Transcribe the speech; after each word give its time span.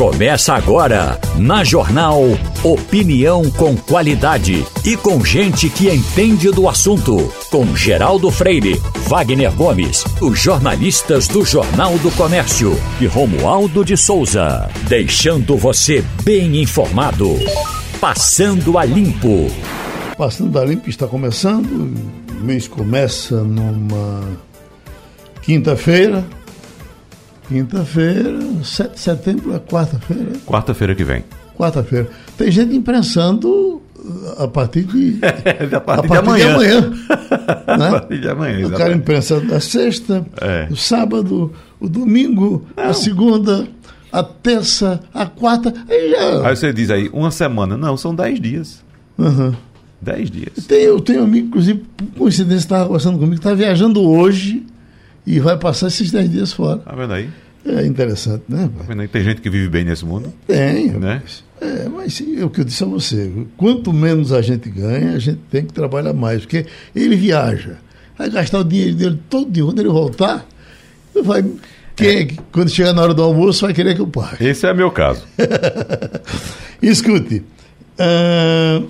Começa 0.00 0.54
agora, 0.54 1.20
na 1.36 1.62
Jornal 1.62 2.22
Opinião 2.64 3.50
com 3.50 3.76
qualidade 3.76 4.64
e 4.82 4.96
com 4.96 5.22
gente 5.22 5.68
que 5.68 5.90
entende 5.90 6.50
do 6.50 6.66
assunto. 6.66 7.30
Com 7.50 7.76
Geraldo 7.76 8.30
Freire, 8.30 8.80
Wagner 9.06 9.52
Gomes, 9.52 10.02
os 10.22 10.40
jornalistas 10.40 11.28
do 11.28 11.44
Jornal 11.44 11.98
do 11.98 12.10
Comércio 12.12 12.72
e 12.98 13.04
Romualdo 13.04 13.84
de 13.84 13.94
Souza. 13.94 14.70
Deixando 14.88 15.54
você 15.54 16.02
bem 16.24 16.62
informado. 16.62 17.36
Passando 18.00 18.78
a 18.78 18.86
Limpo. 18.86 19.50
Passando 20.16 20.58
a 20.58 20.64
Limpo 20.64 20.88
está 20.88 21.06
começando. 21.06 21.94
O 22.40 22.42
mês 22.42 22.66
começa 22.66 23.44
numa 23.44 24.22
quinta-feira 25.42 26.24
Quinta-feira, 27.50 28.38
7 28.62 28.94
de 28.94 29.00
setembro 29.00 29.52
é 29.52 29.58
quarta-feira. 29.58 30.34
Quarta-feira 30.46 30.94
que 30.94 31.02
vem. 31.02 31.24
Quarta-feira. 31.58 32.08
Tem 32.38 32.48
gente 32.48 32.76
imprensando 32.76 33.82
uh, 33.98 34.44
a 34.44 34.46
partir 34.46 34.84
de. 34.84 35.18
a 35.26 35.32
partir, 35.32 35.74
a 35.74 35.80
partir 35.80 36.08
de 36.10 36.16
amanhã. 36.16 36.46
De 36.46 36.54
amanhã 36.54 36.80
né? 37.76 37.88
A 37.88 37.90
partir 37.90 38.20
de 38.20 38.28
amanhã, 38.28 38.52
exatamente. 38.52 38.74
O 38.74 38.78
cara 38.78 38.94
imprensando 38.94 39.52
a 39.52 39.58
sexta, 39.58 40.24
é. 40.40 40.68
o 40.70 40.76
sábado, 40.76 41.52
o 41.80 41.88
domingo, 41.88 42.64
Não. 42.76 42.84
a 42.84 42.94
segunda, 42.94 43.66
a 44.12 44.22
terça, 44.22 45.00
a 45.12 45.26
quarta. 45.26 45.74
Aí, 45.88 46.10
já... 46.12 46.48
aí 46.48 46.56
você 46.56 46.72
diz 46.72 46.88
aí, 46.88 47.10
uma 47.12 47.32
semana. 47.32 47.76
Não, 47.76 47.96
são 47.96 48.14
dez 48.14 48.40
dias. 48.40 48.84
Uhum. 49.18 49.52
Dez 50.00 50.30
dias. 50.30 50.66
Tem, 50.68 50.82
eu 50.84 51.00
tenho 51.00 51.22
um 51.22 51.24
amigo, 51.24 51.48
inclusive, 51.48 51.82
por 51.96 52.06
coincidência, 52.16 52.58
estava 52.58 52.86
conversando 52.86 53.18
comigo, 53.18 53.34
está 53.34 53.54
viajando 53.54 54.08
hoje 54.08 54.64
e 55.26 55.38
vai 55.40 55.56
passar 55.58 55.88
esses 55.88 56.10
10 56.10 56.30
dias 56.30 56.52
fora. 56.52 56.78
Tá 56.78 56.94
vendo 56.94 57.12
aí? 57.12 57.28
É 57.64 57.84
interessante, 57.84 58.44
né? 58.48 58.70
Tá 58.76 58.84
vendo 58.84 59.02
aí? 59.02 59.08
Tem 59.08 59.22
gente 59.22 59.40
que 59.40 59.50
vive 59.50 59.68
bem 59.68 59.84
nesse 59.84 60.04
mundo? 60.04 60.32
Tem. 60.46 60.90
Né? 60.92 61.22
É, 61.60 61.88
mas 61.88 62.22
é 62.38 62.44
o 62.44 62.48
que 62.48 62.60
eu 62.60 62.64
disse 62.64 62.82
a 62.82 62.86
você. 62.86 63.30
Quanto 63.56 63.92
menos 63.92 64.32
a 64.32 64.40
gente 64.40 64.70
ganha, 64.70 65.12
a 65.12 65.18
gente 65.18 65.40
tem 65.50 65.64
que 65.64 65.72
trabalhar 65.72 66.14
mais. 66.14 66.40
Porque 66.40 66.64
ele 66.96 67.16
viaja, 67.16 67.76
vai 68.16 68.30
gastar 68.30 68.60
o 68.60 68.64
dinheiro 68.64 68.94
dele 68.94 69.20
todo 69.28 69.50
dia. 69.50 69.64
Quando 69.64 69.78
ele 69.78 69.90
voltar, 69.90 70.46
vai. 71.22 71.44
Quem, 71.94 72.22
é. 72.22 72.28
quando 72.50 72.70
chegar 72.70 72.94
na 72.94 73.02
hora 73.02 73.12
do 73.12 73.22
almoço, 73.22 73.66
vai 73.66 73.74
querer 73.74 73.94
que 73.94 74.00
eu 74.00 74.06
pague. 74.06 74.42
Esse 74.42 74.66
é 74.66 74.72
meu 74.72 74.90
caso. 74.90 75.26
Escute. 76.80 77.42
Uh, 77.98 78.88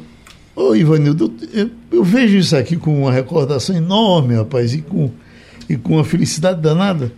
ô, 0.55 0.77
Ivanildo, 0.77 1.35
eu, 1.53 1.71
eu 1.91 2.05
vejo 2.05 2.37
isso 2.37 2.57
aqui 2.57 2.77
com 2.77 3.03
uma 3.03 3.11
recordação 3.11 3.75
enorme, 3.75 4.37
rapaz, 4.37 4.73
e 4.73 4.83
com 4.83 5.11
e 5.71 5.77
com 5.77 5.95
uma 5.95 6.05
felicidade 6.05 6.61
danada, 6.61 7.13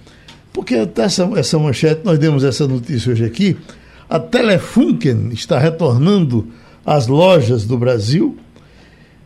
porque 0.52 0.74
essa, 0.94 1.24
essa 1.36 1.58
manchete, 1.58 2.02
nós 2.04 2.18
demos 2.18 2.44
essa 2.44 2.68
notícia 2.68 3.10
hoje 3.10 3.24
aqui, 3.24 3.56
a 4.10 4.20
Telefunken 4.20 5.30
está 5.32 5.58
retornando 5.58 6.46
às 6.84 7.06
lojas 7.06 7.64
do 7.64 7.78
Brasil, 7.78 8.36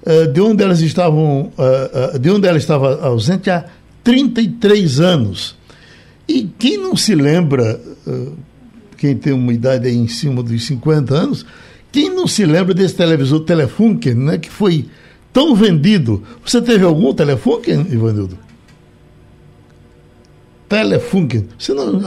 eh, 0.04 0.26
de 0.28 0.40
onde 0.40 0.62
elas 0.62 0.80
estavam, 0.80 1.50
eh, 1.58 2.12
eh, 2.14 2.18
de 2.20 2.30
onde 2.30 2.46
ela 2.46 2.56
estava 2.56 3.04
ausente 3.04 3.50
há 3.50 3.64
33 4.04 5.00
anos. 5.00 5.56
E 6.28 6.48
quem 6.56 6.78
não 6.78 6.94
se 6.94 7.16
lembra, 7.16 7.80
quem 8.96 9.16
tem 9.16 9.32
uma 9.32 9.52
idade 9.52 9.88
aí 9.88 9.96
em 9.96 10.08
cima 10.08 10.40
dos 10.40 10.66
50 10.66 11.14
anos, 11.14 11.46
quem 11.90 12.10
não 12.10 12.28
se 12.28 12.44
lembra 12.44 12.72
desse 12.72 12.94
televisor 12.94 13.40
Telefunken, 13.40 14.14
né, 14.14 14.38
que 14.38 14.50
foi 14.50 14.86
tão 15.32 15.54
vendido? 15.54 16.22
Você 16.44 16.62
teve 16.62 16.84
algum 16.84 17.12
Telefunken, 17.12 17.86
Ivanildo? 17.90 18.45
Telefunken. 20.68 21.48
Você 21.58 21.72
não, 21.72 22.00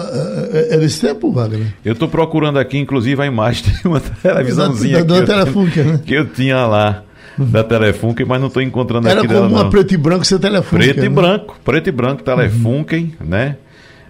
é, 0.51 0.75
é 0.75 0.77
desse 0.77 1.01
tempo, 1.07 1.31
Wagner? 1.31 1.73
Eu 1.83 1.93
estou 1.93 2.07
procurando 2.07 2.59
aqui, 2.59 2.77
inclusive, 2.77 3.21
a 3.21 3.25
imagem 3.25 3.63
de 3.73 3.87
uma 3.87 3.99
televisãozinha 4.21 5.03
da, 5.03 5.21
da, 5.21 5.43
da 5.45 5.51
que, 5.51 5.79
eu, 5.79 5.85
né? 5.85 6.01
que 6.05 6.13
eu 6.13 6.25
tinha 6.27 6.65
lá 6.65 7.03
da 7.37 7.63
Telefunken, 7.63 8.25
mas 8.25 8.39
não 8.39 8.47
estou 8.47 8.61
encontrando 8.61 9.07
Era 9.07 9.21
aqui 9.21 9.31
Era 9.31 9.41
como 9.41 9.55
uma 9.55 9.69
preto 9.69 9.93
e 9.93 9.97
branco 9.97 10.25
ser 10.25 10.39
Telefunken. 10.39 10.79
Preto 10.79 10.99
né? 10.99 11.05
e 11.05 11.09
branco, 11.09 11.57
preto 11.63 11.87
e 11.87 11.91
branco, 11.91 12.23
Telefunken, 12.23 13.13
uhum. 13.19 13.27
né? 13.27 13.57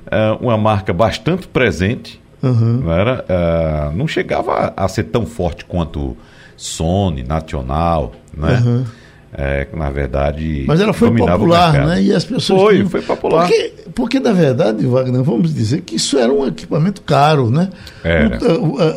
Uh, 0.08 0.44
uma 0.44 0.58
marca 0.58 0.92
bastante 0.92 1.48
presente. 1.48 2.20
Uhum. 2.42 2.82
Não, 2.84 2.92
era, 2.92 3.26
uh, 3.30 3.96
não 3.96 4.08
chegava 4.08 4.74
a, 4.76 4.86
a, 4.86 4.88
ser 4.88 5.04
tão 5.04 5.26
forte 5.26 5.66
quanto 5.66 6.18
Sony, 6.58 7.24
Nacional, 7.24 8.14
né? 8.36 8.64
Uhum. 8.66 8.86
É, 9.32 9.68
na 9.74 9.90
verdade. 9.90 10.64
Mas 10.68 10.80
ela 10.80 10.94
foi 10.94 11.16
popular, 11.16 11.86
né? 11.86 12.02
E 12.02 12.14
as 12.14 12.26
pessoas. 12.26 12.62
Foi, 12.62 12.76
tinham... 12.76 12.90
foi 12.90 13.02
popular. 13.02 13.48
Porque, 13.48 13.74
porque, 13.94 14.20
na 14.20 14.34
verdade, 14.34 14.86
Wagner, 14.86 15.22
vamos 15.22 15.54
dizer 15.54 15.82
que 15.82 15.96
isso 15.96 16.18
era 16.18 16.32
um 16.34 16.48
equipamento 16.48 17.02
caro, 17.02 17.50
né? 17.50 17.70
Era. 18.04 18.40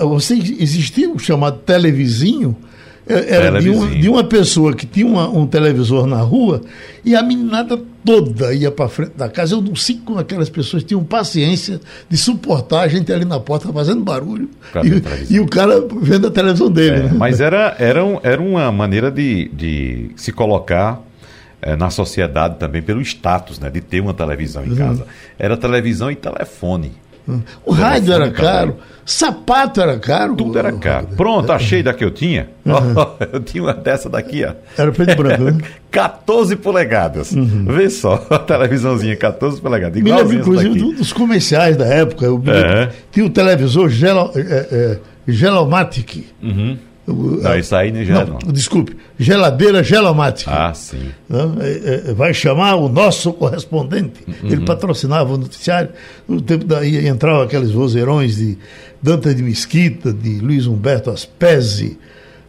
Você 0.07 0.35
existia 0.35 1.11
o 1.11 1.19
chamado 1.19 1.59
televizinho 1.59 2.57
é, 2.57 2.72
era 3.07 3.61
de 3.61 3.69
uma, 3.69 3.87
de 3.89 4.09
uma, 4.09 4.25
pessoa 4.25 4.75
que 4.75 4.87
tinha 4.87 5.07
uma, 5.07 5.29
um 5.29 5.47
televisor 5.47 6.07
na 6.07 6.21
rua 6.21 6.63
e 7.05 7.17
a 7.17 7.23
meninada 7.23 7.79
toda 8.05 8.55
ia 8.55 8.71
para 8.71 8.89
frente 8.89 9.13
da 9.17 9.29
casa. 9.29 9.55
Eu 9.55 9.61
não 9.61 9.75
sei 9.75 10.01
como 10.05 10.19
aquelas 10.19 10.49
pessoas 10.49 10.85
tinham 10.85 11.03
paciência 11.03 11.81
de 12.09 12.17
suportar 12.17 12.83
a 12.83 12.89
gente 12.89 13.13
ali 13.13 13.25
na 13.25 13.41
porta 13.41 13.73
fazendo 13.73 14.03
barulho 14.03 14.49
e, 15.29 15.35
e, 15.35 15.41
o 15.41 15.47
cara 15.47 15.85
vendo 16.01 16.29
a 16.29 16.31
televisão 16.31 16.71
dele. 16.71 16.97
É, 16.97 17.03
né? 17.05 17.11
Mas 17.17 17.41
era, 17.43 17.75
era, 17.79 18.05
um, 18.05 18.21
era 18.23 18.41
uma 18.41 18.71
maneira 18.71 19.11
de, 19.11 19.49
de 19.53 20.11
se 20.17 20.31
colocar 20.31 21.03
é, 21.61 21.77
na 21.77 21.91
sociedade 21.91 22.57
também 22.59 22.83
pelo 22.83 23.01
status 23.01 23.59
né, 23.59 23.69
de 23.69 23.81
ter 23.81 24.01
uma 24.01 24.15
televisão 24.15 24.65
em 24.65 24.71
uhum. 24.71 24.77
casa. 24.77 25.07
Era 25.39 25.57
televisão 25.57 26.11
e 26.11 26.17
telefone. 26.17 26.93
O 27.65 27.73
rádio 27.73 28.13
era 28.13 28.31
caro, 28.31 28.77
sapato 29.05 29.81
era 29.81 29.99
caro. 29.99 30.35
Tudo 30.35 30.59
era 30.59 30.73
caro. 30.73 31.09
Pronto, 31.17 31.51
achei 31.53 31.83
da 31.83 31.93
que 31.93 32.05
eu 32.05 32.11
tinha. 32.11 32.49
Uhum. 32.65 32.95
eu 33.33 33.41
tinha 33.41 33.63
uma 33.63 33.75
dessa 33.75 34.09
daqui, 34.09 34.45
ó. 34.45 34.53
Era 34.77 34.93
preto 34.93 35.13
e 35.13 35.15
branco, 35.15 35.45
né? 35.45 35.59
14 35.91 36.57
polegadas. 36.57 37.33
Uhum. 37.33 37.67
Vê 37.67 37.91
só, 37.91 38.25
a 38.31 38.39
televisãoa 38.39 39.17
14 39.17 39.61
polegadas. 39.61 40.03
Me 40.03 40.13
lembro, 40.13 40.35
inclusive, 40.35 40.95
dos 40.95 41.13
comerciais 41.13 41.77
da 41.77 41.87
época. 41.87 42.25
Eu, 42.25 42.43
é. 42.47 42.91
Tinha 43.11 43.27
o 43.27 43.31
televisor 43.31 43.89
Gelo, 43.89 44.31
é, 44.35 44.41
é, 44.41 44.99
Gelomatic. 45.27 46.27
Uhum. 46.43 46.79
Não, 47.05 47.59
isso 47.59 47.75
aí 47.75 47.91
nem 47.91 48.05
já 48.05 48.25
não, 48.25 48.39
não. 48.45 48.53
Desculpe, 48.53 48.97
geladeira 49.19 49.83
gelomática. 49.83 50.51
Ah, 50.51 50.73
sim. 50.73 51.11
É, 51.61 52.11
é, 52.11 52.15
vai 52.15 52.33
chamar 52.33 52.77
o 52.77 52.89
nosso 52.89 53.33
correspondente. 53.33 54.21
Uhum. 54.27 54.35
Ele 54.45 54.65
patrocinava 54.65 55.35
o 55.35 55.37
noticiário. 55.37 55.91
No 56.29 56.41
tempo 56.41 56.65
daí 56.65 57.09
entravam 57.09 57.43
aqueles 57.43 57.73
vozeirões 57.73 58.37
de 58.37 58.57
Dante 59.03 59.35
de 59.35 59.43
Mesquita, 59.43 60.13
de 60.13 60.39
Luiz 60.39 60.67
Humberto 60.67 61.11
Aspesi. 61.11 61.99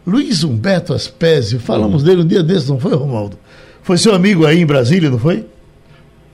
Luiz 0.06 0.44
Humberto 0.44 0.94
Aspesi, 0.94 1.58
falamos 1.58 2.02
uhum. 2.02 2.08
dele 2.08 2.22
um 2.22 2.26
dia 2.26 2.42
desses, 2.42 2.68
não 2.68 2.78
foi, 2.78 2.94
Romaldo? 2.94 3.36
Foi 3.82 3.98
seu 3.98 4.14
amigo 4.14 4.46
aí 4.46 4.60
em 4.60 4.66
Brasília, 4.66 5.10
não 5.10 5.18
foi? 5.18 5.44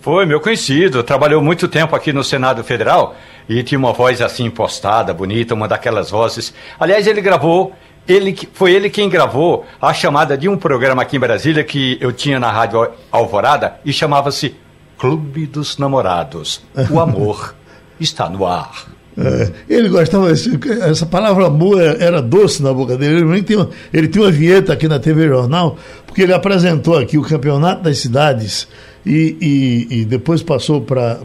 Foi, 0.00 0.24
meu 0.24 0.40
conhecido. 0.40 1.02
Trabalhou 1.02 1.42
muito 1.42 1.68
tempo 1.68 1.94
aqui 1.94 2.12
no 2.12 2.24
Senado 2.24 2.64
Federal 2.64 3.14
e 3.48 3.62
tinha 3.62 3.78
uma 3.78 3.92
voz 3.92 4.22
assim 4.22 4.44
impostada, 4.44 5.12
bonita, 5.12 5.54
uma 5.54 5.68
daquelas 5.68 6.10
vozes. 6.10 6.54
Aliás, 6.78 7.06
ele 7.06 7.20
gravou 7.20 7.74
ele, 8.08 8.36
foi 8.52 8.72
ele 8.72 8.90
quem 8.90 9.08
gravou 9.08 9.64
a 9.80 9.92
chamada 9.92 10.36
de 10.36 10.48
um 10.48 10.56
programa 10.56 11.02
aqui 11.02 11.16
em 11.16 11.20
Brasília 11.20 11.62
que 11.62 11.98
eu 12.00 12.12
tinha 12.12 12.38
na 12.40 12.50
Rádio 12.50 12.90
Alvorada 13.10 13.76
e 13.84 13.92
chamava-se 13.92 14.54
Clube 14.98 15.46
dos 15.46 15.78
Namorados. 15.78 16.62
O 16.90 17.00
amor 17.00 17.54
está 18.00 18.28
no 18.28 18.46
ar. 18.46 18.86
É, 19.16 19.50
ele 19.68 19.88
gostava, 19.88 20.30
essa 20.30 21.04
palavra 21.04 21.46
amor 21.46 21.80
era 21.80 22.22
doce 22.22 22.62
na 22.62 22.72
boca 22.72 22.96
dele. 22.96 23.20
Ele 23.20 23.42
tinha, 23.42 23.68
ele 23.92 24.08
tinha 24.08 24.24
uma 24.24 24.30
vinheta 24.30 24.72
aqui 24.72 24.88
na 24.88 24.98
TV 24.98 25.28
Jornal, 25.28 25.76
porque 26.06 26.22
ele 26.22 26.32
apresentou 26.32 26.98
aqui 26.98 27.18
o 27.18 27.22
Campeonato 27.22 27.82
das 27.82 27.98
Cidades 27.98 28.66
e, 29.04 29.36
e, 29.40 30.00
e 30.00 30.04
depois 30.04 30.42
passou 30.42 30.80
para 30.80 31.18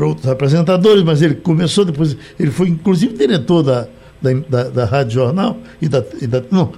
outros 0.00 0.28
apresentadores, 0.28 1.02
mas 1.02 1.22
ele 1.22 1.34
começou 1.34 1.84
depois, 1.84 2.16
ele 2.38 2.50
foi 2.50 2.68
inclusive 2.68 3.14
diretor 3.14 3.62
da, 3.62 3.88
da, 4.20 4.32
da, 4.48 4.68
da 4.70 4.84
Rádio 4.84 5.12
Jornal 5.12 5.58
e 5.80 5.88
da, 5.88 6.04
e 6.20 6.26
da, 6.26 6.42
Não, 6.50 6.72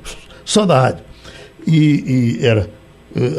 só 0.44 0.66
da 0.66 0.80
rádio. 0.80 1.04
E, 1.66 2.38
e 2.40 2.46
era. 2.46 2.68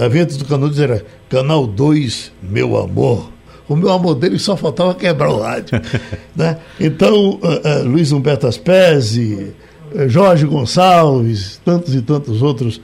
A 0.03 0.07
vinheta 0.09 0.35
do 0.35 0.45
Canudos 0.45 0.79
era 0.79 1.03
Canal 1.29 1.65
2, 1.65 2.31
meu 2.43 2.77
amor. 2.77 3.31
O 3.69 3.75
meu 3.75 3.89
amor 3.89 4.15
dele 4.15 4.37
só 4.37 4.57
faltava 4.57 4.93
quebrar 4.93 5.29
o 5.29 5.39
rádio. 5.39 5.81
né? 6.35 6.57
Então, 6.77 7.35
uh, 7.35 7.37
uh, 7.39 7.87
Luiz 7.87 8.11
Humberto 8.11 8.47
Aspesi, 8.47 9.53
uh, 9.93 10.09
Jorge 10.09 10.45
Gonçalves, 10.45 11.61
tantos 11.63 11.95
e 11.95 12.01
tantos 12.01 12.41
outros, 12.41 12.81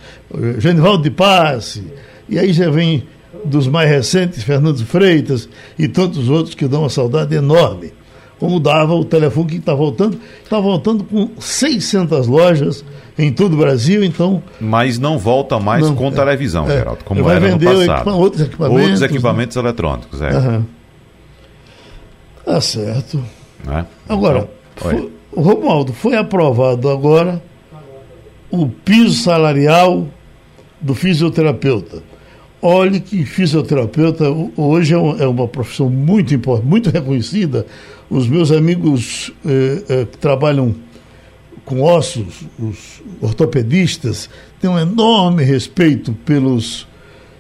Genivaldo 0.60 1.04
de 1.04 1.12
Passe, 1.12 1.84
e 2.30 2.40
aí 2.40 2.54
já 2.54 2.70
vem 2.70 3.04
dos 3.44 3.68
mais 3.68 3.90
recentes, 3.90 4.44
Fernando 4.44 4.86
Freitas 4.86 5.50
e 5.78 5.90
tantos 5.90 6.30
outros 6.30 6.56
que 6.56 6.68
dão 6.68 6.84
uma 6.84 6.90
saudade 6.90 7.36
enorme 7.36 7.92
como 8.40 8.60
dava 8.60 8.94
o 8.94 9.04
telefone 9.04 9.48
que 9.48 9.56
está 9.58 9.74
voltando. 9.74 10.20
Está 10.44 10.60
voltando 10.60 11.04
com 11.04 11.30
600 11.40 12.28
lojas 12.28 12.86
em 13.18 13.32
todo 13.32 13.54
o 13.54 13.58
Brasil, 13.58 14.04
então... 14.04 14.44
Mas 14.60 15.00
não 15.00 15.18
volta 15.18 15.60
mais 15.60 15.84
não, 15.84 15.96
com 15.96 16.08
é, 16.08 16.12
televisão, 16.12 16.66
é, 16.66 16.78
Geraldo, 16.78 17.04
como 17.04 17.30
era 17.30 17.50
no 17.50 17.60
passado. 17.60 17.84
Equipa 17.84 18.12
outros 18.12 18.42
equipamentos. 18.44 18.82
Outros 18.82 19.02
equipamentos 19.02 19.56
né? 19.56 19.64
eletrônicos, 19.64 20.22
é. 20.22 20.38
Uhum. 20.38 20.66
Tá 22.46 22.62
certo. 22.62 23.24
É? 23.68 23.86
Agora, 24.08 24.48
Foi, 24.76 25.12
Romualdo, 25.36 25.94
foi 25.94 26.16
aprovado 26.16 26.90
agora 26.90 27.42
o 28.50 28.68
piso 28.68 29.16
salarial 29.24 30.08
do 30.80 30.96
fisioterapeuta. 30.96 32.02
Olhe 32.62 33.00
que 33.00 33.24
fisioterapeuta 33.24 34.26
hoje 34.56 34.96
é, 34.96 34.98
é 34.98 35.28
uma 35.28 35.48
profissão 35.48 35.90
muito 35.90 36.34
importante, 36.34 36.68
muito 36.68 36.90
reconhecida. 36.90 37.66
Os 38.10 38.28
meus 38.28 38.52
amigos 38.52 39.34
eh, 39.46 39.84
eh, 39.90 40.06
que 40.06 40.18
trabalham 40.18 40.74
com 41.66 41.82
ossos, 41.82 42.46
os 42.58 43.02
ortopedistas, 43.20 44.30
têm 44.62 44.70
um 44.70 44.80
enorme 44.80 45.44
respeito 45.44 46.14
pelos 46.14 46.88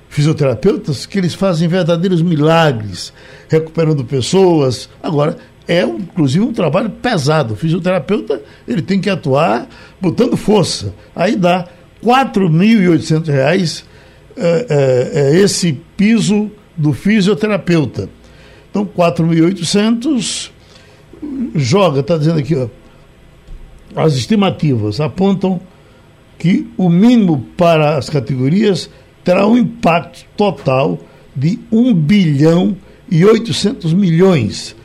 fisioterapeutas, 0.10 1.06
que 1.06 1.18
eles 1.18 1.34
fazem 1.34 1.69
verdadeiros 1.69 2.22
milagres, 2.22 3.14
recuperando 3.48 4.04
pessoas. 4.04 4.90
Agora, 5.02 5.38
é 5.66 5.84
inclusive 5.84 6.44
um 6.44 6.52
trabalho 6.52 6.90
pesado. 6.90 7.54
O 7.54 7.58
fisioterapeuta 7.58 8.42
ele 8.68 8.81
tem 8.81 9.00
que 9.00 9.10
atuar 9.10 9.68
botando 10.02 10.36
força. 10.36 10.94
Aí 11.16 11.36
dá 11.36 11.68
R$ 12.04 12.10
4.800 12.10 13.84
é, 14.36 14.66
é, 14.70 15.22
é 15.22 15.40
esse 15.40 15.80
piso 15.96 16.52
do 16.75 16.94
fisioterapeuta. 16.94 18.10
Então, 18.70 18.86
4.800 18.86 20.52
joga, 21.56 22.02
está 22.02 22.18
dizendo 22.18 22.40
aqui, 22.40 22.56
ó, 22.56 22.68
as 23.96 24.16
estimativas 24.16 25.00
apontam 25.00 25.60
que 26.38 26.68
o 26.78 26.90
mínimo 26.90 27.46
para 27.58 27.98
as 27.98 28.10
categorias 28.10 28.90
terá 29.24 29.48
um 29.48 29.58
impacto 29.58 30.25
total 30.36 31.00
de 31.36 31.60
1 31.72 31.94
bilhão 31.94 32.78
e 33.10 33.25
800 33.25 33.94
milhões, 33.94 34.75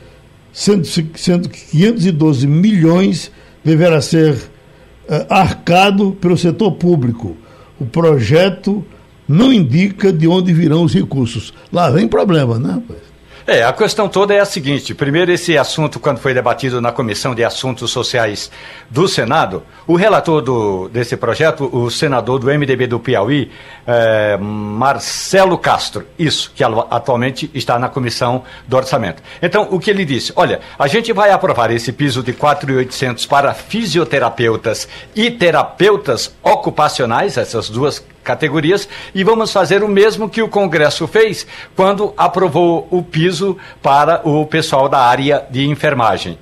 sendo, 0.51 0.85
sendo 0.85 1.49
que 1.49 1.59
512 1.71 2.47
milhões 2.47 3.31
deverá 3.63 4.01
ser 4.01 4.33
uh, 4.33 5.25
arcado 5.29 6.11
pelo 6.19 6.37
setor 6.37 6.73
público. 6.73 7.37
O 7.79 7.85
projeto 7.85 8.83
não 9.27 9.51
indica 9.51 10.11
de 10.11 10.27
onde 10.27 10.53
virão 10.53 10.83
os 10.83 10.93
recursos. 10.93 11.53
Lá 11.71 11.89
vem 11.89 12.07
problema, 12.07 12.59
né, 12.59 12.73
rapaz? 12.73 13.12
É, 13.45 13.61
a 13.61 13.73
questão 13.73 14.07
toda 14.07 14.33
é 14.33 14.39
a 14.39 14.45
seguinte: 14.45 14.95
primeiro, 14.95 15.31
esse 15.31 15.57
assunto, 15.57 15.99
quando 15.99 16.17
foi 16.17 16.33
debatido 16.33 16.79
na 16.79 16.93
Comissão 16.93 17.35
de 17.35 17.43
Assuntos 17.43 17.91
Sociais 17.91 18.49
do 18.89 19.05
Senado, 19.07 19.63
o 19.85 19.95
relator 19.95 20.41
do, 20.41 20.87
desse 20.87 21.17
projeto, 21.17 21.69
o 21.75 21.91
senador 21.91 22.39
do 22.39 22.47
MDB 22.47 22.87
do 22.87 22.99
Piauí, 22.99 23.51
é, 23.85 24.37
Marcelo 24.37 25.57
Castro, 25.57 26.07
isso, 26.17 26.53
que 26.55 26.63
atualmente 26.63 27.51
está 27.53 27.77
na 27.77 27.89
Comissão 27.89 28.43
do 28.65 28.77
Orçamento. 28.77 29.21
Então, 29.41 29.67
o 29.71 29.79
que 29.79 29.89
ele 29.89 30.05
disse? 30.05 30.31
Olha, 30.37 30.61
a 30.79 30.87
gente 30.87 31.11
vai 31.11 31.31
aprovar 31.31 31.69
esse 31.69 31.91
piso 31.91 32.23
de 32.23 32.31
4.800 32.31 33.27
para 33.27 33.53
fisioterapeutas 33.53 34.87
e 35.13 35.29
terapeutas 35.29 36.33
ocupacionais, 36.41 37.37
essas 37.37 37.69
duas 37.69 38.01
categorias 38.23 38.87
e 39.13 39.23
vamos 39.23 39.51
fazer 39.51 39.83
o 39.83 39.87
mesmo 39.87 40.29
que 40.29 40.41
o 40.41 40.47
Congresso 40.47 41.07
fez 41.07 41.45
quando 41.75 42.13
aprovou 42.17 42.87
o 42.89 43.03
piso 43.03 43.57
para 43.81 44.21
o 44.27 44.45
pessoal 44.45 44.87
da 44.87 44.99
área 44.99 45.45
de 45.49 45.67
enfermagem. 45.67 46.37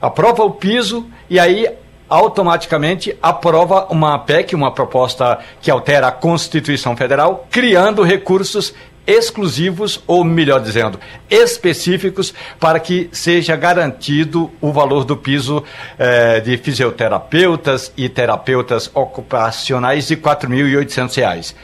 Aprova 0.00 0.42
o 0.42 0.50
piso 0.50 1.06
e 1.28 1.38
aí 1.38 1.68
automaticamente 2.08 3.16
aprova 3.20 3.86
uma 3.90 4.18
PEC, 4.18 4.54
uma 4.54 4.70
proposta 4.70 5.38
que 5.60 5.70
altera 5.70 6.08
a 6.08 6.12
Constituição 6.12 6.96
Federal, 6.96 7.46
criando 7.50 8.02
recursos 8.02 8.72
exclusivos, 9.06 10.02
ou 10.06 10.24
melhor 10.24 10.60
dizendo, 10.60 10.98
específicos, 11.30 12.34
para 12.58 12.80
que 12.80 13.08
seja 13.12 13.54
garantido 13.56 14.50
o 14.60 14.72
valor 14.72 15.04
do 15.04 15.16
piso 15.16 15.62
eh, 15.98 16.40
de 16.40 16.56
fisioterapeutas 16.56 17.92
e 17.96 18.08
terapeutas 18.08 18.90
ocupacionais 18.94 20.08
de 20.08 20.14
R$ 20.14 20.20
4.800. 20.22 21.54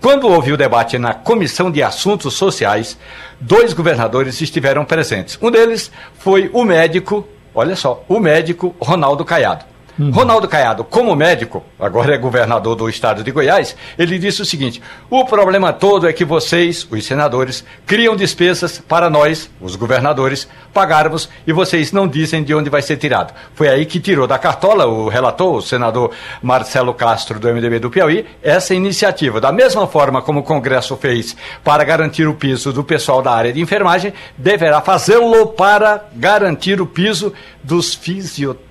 Quando 0.00 0.28
houve 0.28 0.52
o 0.52 0.56
debate 0.56 0.98
na 0.98 1.12
Comissão 1.12 1.70
de 1.70 1.82
Assuntos 1.82 2.34
Sociais, 2.34 2.98
dois 3.38 3.72
governadores 3.74 4.40
estiveram 4.40 4.84
presentes. 4.84 5.38
Um 5.42 5.50
deles 5.50 5.90
foi 6.18 6.50
o 6.54 6.64
médico, 6.64 7.28
olha 7.54 7.76
só, 7.76 8.02
o 8.08 8.18
médico 8.18 8.74
Ronaldo 8.80 9.24
Caiado. 9.24 9.69
Uhum. 10.00 10.10
Ronaldo 10.10 10.48
Caiado, 10.48 10.82
como 10.82 11.14
médico, 11.14 11.62
agora 11.78 12.14
é 12.14 12.18
governador 12.18 12.74
do 12.74 12.88
estado 12.88 13.22
de 13.22 13.30
Goiás, 13.30 13.76
ele 13.98 14.18
disse 14.18 14.40
o 14.40 14.46
seguinte: 14.46 14.80
o 15.10 15.26
problema 15.26 15.74
todo 15.74 16.08
é 16.08 16.12
que 16.12 16.24
vocês, 16.24 16.88
os 16.90 17.04
senadores, 17.04 17.62
criam 17.84 18.16
despesas 18.16 18.78
para 18.78 19.10
nós, 19.10 19.50
os 19.60 19.76
governadores, 19.76 20.48
pagarmos 20.72 21.28
e 21.46 21.52
vocês 21.52 21.92
não 21.92 22.08
dizem 22.08 22.42
de 22.42 22.54
onde 22.54 22.70
vai 22.70 22.80
ser 22.80 22.96
tirado. 22.96 23.34
Foi 23.54 23.68
aí 23.68 23.84
que 23.84 24.00
tirou 24.00 24.26
da 24.26 24.38
cartola 24.38 24.86
o 24.86 25.06
relator, 25.10 25.56
o 25.56 25.60
senador 25.60 26.12
Marcelo 26.40 26.94
Castro, 26.94 27.38
do 27.38 27.52
MDB 27.52 27.78
do 27.78 27.90
Piauí, 27.90 28.24
essa 28.42 28.74
iniciativa. 28.74 29.38
Da 29.38 29.52
mesma 29.52 29.86
forma 29.86 30.22
como 30.22 30.40
o 30.40 30.44
Congresso 30.44 30.96
fez 30.96 31.36
para 31.62 31.84
garantir 31.84 32.26
o 32.26 32.32
piso 32.32 32.72
do 32.72 32.82
pessoal 32.82 33.20
da 33.20 33.32
área 33.32 33.52
de 33.52 33.60
enfermagem, 33.60 34.14
deverá 34.38 34.80
fazê-lo 34.80 35.48
para 35.48 36.06
garantir 36.14 36.80
o 36.80 36.86
piso 36.86 37.34
dos 37.62 37.94
fisioterapeutas 37.94 38.69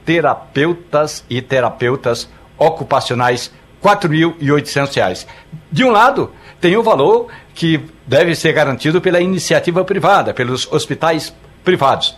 e 1.30 1.42
terapeutas 1.42 2.30
ocupacionais, 2.58 3.52
R$ 3.82 3.90
4.800. 3.90 5.26
De 5.72 5.84
um 5.84 5.92
lado, 5.92 6.32
tem 6.60 6.76
o 6.76 6.84
valor 6.84 7.28
que 7.54 7.80
deve 8.06 8.36
ser 8.36 8.54
garantido 8.54 9.00
pela 9.00 9.20
iniciativa 9.20 9.84
privada, 9.84 10.34
pelos 10.34 10.72
hospitais 10.72 11.34
privados. 11.64 12.18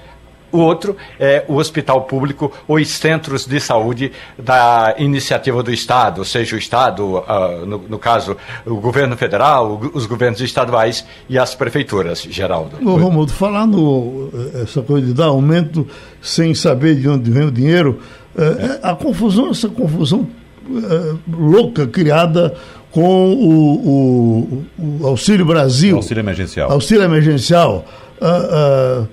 O 0.52 0.60
outro 0.60 0.98
é 1.20 1.46
o 1.48 1.56
hospital 1.56 2.02
público 2.02 2.52
ou 2.68 2.78
os 2.78 2.88
centros 2.90 3.46
de 3.46 3.60
saúde 3.60 4.12
da 4.38 4.96
iniciativa 4.98 5.64
do 5.64 5.72
Estado, 5.72 6.26
seja 6.26 6.56
o 6.56 6.60
Estado, 6.60 7.18
uh, 7.20 7.66
no, 7.66 7.78
no, 7.88 8.00
caso, 8.00 8.36
o 8.66 8.76
governo 8.76 9.16
federal, 9.16 9.80
os 9.94 10.06
governos 10.06 10.42
estaduais 10.42 11.06
e 11.30 11.38
as 11.38 11.56
prefeituras, 11.56 12.28
Geraldo. 12.30 12.78
Ô, 12.86 12.98
Romualdo, 12.98 13.32
falando 13.32 14.30
eh, 14.34 14.64
essa 14.64 14.82
coisa 14.82 15.08
de 15.08 15.14
dar 15.14 15.26
aumento 15.26 15.88
sem 16.22 16.54
saber 16.54 16.96
de 16.96 17.08
onde 17.08 17.32
vem 17.32 17.46
o 17.46 17.52
dinheiro, 17.52 18.00
é. 18.38 18.44
É, 18.44 18.80
a 18.84 18.96
confusão, 18.96 19.50
essa 19.50 19.68
confusão 19.68 20.28
é, 20.70 21.16
louca 21.38 21.86
criada 21.88 22.54
com 22.92 23.34
o, 23.34 23.88
o, 23.88 25.02
o, 25.02 25.08
Auxílio 25.08 25.46
Brasil. 25.46 25.96
Auxílio 25.96 26.22
emergencial. 26.22 26.72
Auxílio 26.72 27.04
emergencial. 27.04 27.86
Uh, 28.22 29.04
uh, 29.04 29.08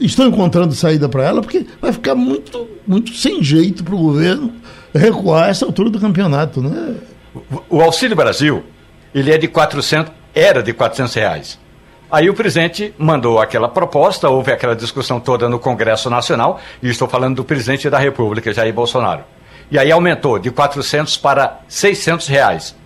estão 0.00 0.26
encontrando 0.28 0.74
saída 0.74 1.08
para 1.08 1.24
ela, 1.24 1.42
porque 1.42 1.66
vai 1.80 1.92
ficar 1.92 2.14
muito, 2.14 2.68
muito 2.86 3.14
sem 3.14 3.42
jeito 3.42 3.84
para 3.84 3.94
o 3.94 3.98
governo 3.98 4.52
recuar 4.94 5.50
essa 5.50 5.64
altura 5.64 5.90
do 5.90 6.00
campeonato, 6.00 6.62
né? 6.62 6.94
O 7.68 7.80
Auxílio 7.82 8.16
Brasil, 8.16 8.64
ele 9.14 9.30
é 9.30 9.38
de 9.38 9.46
400, 9.46 10.12
era 10.34 10.62
de 10.62 10.72
400 10.72 11.14
reais. 11.14 11.58
Aí 12.10 12.30
o 12.30 12.34
presidente 12.34 12.94
mandou 12.96 13.40
aquela 13.40 13.68
proposta, 13.68 14.28
houve 14.28 14.52
aquela 14.52 14.76
discussão 14.76 15.18
toda 15.18 15.48
no 15.48 15.58
Congresso 15.58 16.08
Nacional, 16.08 16.60
e 16.82 16.88
estou 16.88 17.08
falando 17.08 17.36
do 17.36 17.44
presidente 17.44 17.90
da 17.90 17.98
República, 17.98 18.52
Jair 18.52 18.72
Bolsonaro. 18.72 19.24
E 19.70 19.78
aí 19.78 19.90
aumentou 19.90 20.38
de 20.38 20.50
400 20.50 21.16
para 21.16 21.60
600 21.68 22.28
reais. 22.28 22.76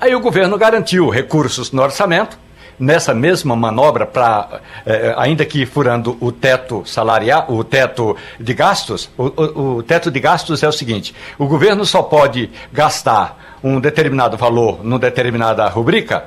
Aí 0.00 0.14
o 0.14 0.20
governo 0.20 0.56
garantiu 0.56 1.08
recursos 1.10 1.70
no 1.70 1.82
orçamento, 1.82 2.38
nessa 2.82 3.14
mesma 3.14 3.54
manobra 3.54 4.04
para, 4.04 4.60
eh, 4.84 5.14
ainda 5.16 5.44
que 5.44 5.64
furando 5.64 6.16
o 6.20 6.32
teto 6.32 6.82
salarial, 6.84 7.46
o 7.48 7.62
teto 7.62 8.16
de 8.40 8.52
gastos, 8.52 9.08
o, 9.16 9.26
o, 9.26 9.76
o, 9.76 9.82
teto 9.84 10.10
de 10.10 10.18
gastos 10.18 10.64
é 10.64 10.68
o 10.68 10.72
seguinte: 10.72 11.14
o 11.38 11.46
governo 11.46 11.86
só 11.86 12.02
pode 12.02 12.50
gastar 12.72 13.58
um 13.62 13.78
determinado 13.78 14.36
valor 14.36 14.84
numa 14.84 14.98
determinada 14.98 15.66
rubrica. 15.68 16.24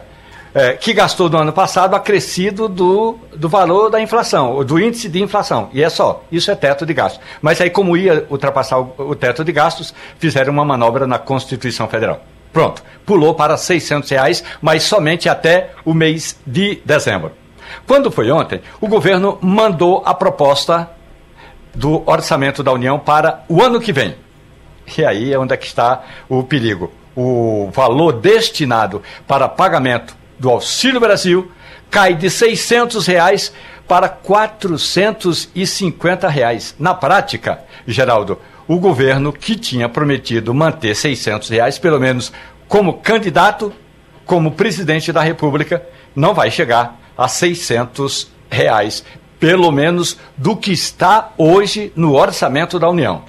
Eh, 0.58 0.78
que 0.78 0.94
gastou 0.94 1.30
no 1.30 1.38
ano 1.38 1.52
passado 1.52 1.98
acrescido 1.98 2.70
do, 2.70 3.18
do 3.36 3.50
valor 3.50 3.90
da 3.90 4.00
inflação, 4.00 4.64
do 4.64 4.80
índice 4.80 5.10
de 5.10 5.22
inflação. 5.22 5.70
E 5.74 5.84
é 5.84 5.90
só, 5.90 6.24
isso 6.32 6.50
é 6.50 6.56
teto 6.56 6.86
de 6.86 6.94
gastos. 6.94 7.20
Mas 7.42 7.60
aí, 7.60 7.70
como 7.70 7.98
ia 7.98 8.26
ultrapassar 8.30 8.80
o, 8.80 8.94
o 8.98 9.16
teto 9.16 9.44
de 9.44 9.52
gastos, 9.52 9.94
fizeram 10.18 10.54
uma 10.54 10.64
manobra 10.64 11.06
na 11.06 11.20
Constituição 11.20 11.90
Federal. 11.90 12.22
Pronto, 12.56 12.82
pulou 13.06 13.36
para 13.36 13.58
600 13.58 14.10
reais, 14.10 14.42
mas 14.62 14.84
somente 14.84 15.28
até 15.28 15.72
o 15.84 15.94
mês 15.94 16.40
de 16.48 16.82
dezembro. 16.86 17.34
Quando 17.86 18.10
foi 18.10 18.32
ontem, 18.32 18.62
o 18.80 18.88
governo 18.88 19.38
mandou 19.42 20.02
a 20.06 20.14
proposta 20.14 20.90
do 21.74 22.10
orçamento 22.10 22.64
da 22.64 22.72
União 22.72 22.98
para 22.98 23.44
o 23.50 23.62
ano 23.62 23.82
que 23.82 23.92
vem. 23.92 24.16
E 24.98 25.04
aí 25.04 25.34
é 25.34 25.38
onde 25.38 25.54
é 25.54 25.58
que 25.58 25.66
está 25.66 26.06
o 26.30 26.44
perigo. 26.44 26.94
O 27.14 27.70
valor 27.74 28.14
destinado 28.14 29.04
para 29.28 29.50
pagamento 29.50 30.16
do 30.40 30.50
Auxílio 30.50 31.02
Brasil 31.02 31.52
cai 31.92 32.14
de 32.14 32.30
600 32.30 33.06
reais 33.06 33.52
para 33.86 34.08
450 34.08 36.30
reais. 36.30 36.74
Na 36.80 36.94
prática, 36.94 37.60
Geraldo, 37.86 38.40
o 38.68 38.80
governo 38.80 39.32
que 39.32 39.56
tinha 39.56 39.88
prometido 39.88 40.54
manter 40.54 40.96
600 40.96 41.50
reais, 41.50 41.78
pelo 41.78 42.00
menos 42.00 42.32
como 42.68 42.94
candidato, 42.94 43.72
como 44.26 44.52
presidente 44.52 45.12
da 45.12 45.22
República, 45.22 45.84
não 46.16 46.34
vai 46.34 46.50
chegar 46.50 47.00
a 47.18 47.28
600 47.28 48.32
reais 48.50 49.04
pelo 49.40 49.72
menos 49.72 50.18
do 50.38 50.56
que 50.56 50.72
está 50.72 51.34
hoje 51.38 51.92
no 51.96 52.14
orçamento 52.16 52.80
da 52.80 52.90
União. 52.90 53.24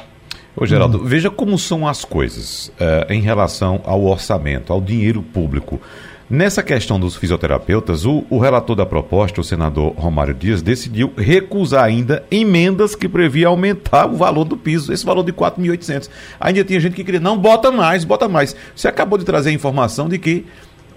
Ô, 0.57 0.65
Geraldo, 0.65 0.99
hum. 0.99 1.05
veja 1.05 1.31
como 1.31 1.59
são 1.59 1.87
as 1.87 2.05
coisas 2.05 2.69
uh, 2.81 3.13
em 3.13 3.21
relação 3.21 3.83
ao 3.85 4.03
orçamento, 4.05 4.73
ao 4.73 4.81
dinheiro 4.81 5.23
público. 5.23 5.81
Nessa 6.29 6.61
questão 6.61 6.99
dos 6.99 7.15
fisioterapeutas, 7.15 8.05
o, 8.05 8.25
o, 8.29 8.41
relator 8.41 8.75
da 8.75 8.85
proposta, 8.85 9.41
o 9.41 9.45
senador 9.45 9.95
Romário 9.95 10.35
Dias, 10.35 10.61
decidiu 10.61 11.13
recusar 11.17 11.85
ainda 11.85 12.25
emendas 12.33 12.97
que 12.97 13.09
previa 13.09 13.47
aumentar 13.47 14.07
o 14.07 14.17
valor 14.17 14.45
do 14.45 14.57
piso, 14.57 14.93
esse 14.93 15.07
valor 15.07 15.23
de 15.23 15.33
4.800. 15.33 16.11
Ainda 16.41 16.65
tinha 16.65 16.81
gente 16.81 16.97
que 16.97 17.05
queria, 17.05 17.21
não, 17.21 17.39
bota 17.39 17.71
mais, 17.71 18.05
bota 18.05 18.27
mais. 18.29 18.57
Você 18.75 18.89
acabou 18.89 19.17
de 19.17 19.25
trazer 19.25 19.51
a 19.51 19.53
informação 19.53 20.09
de 20.09 20.19
que 20.19 20.45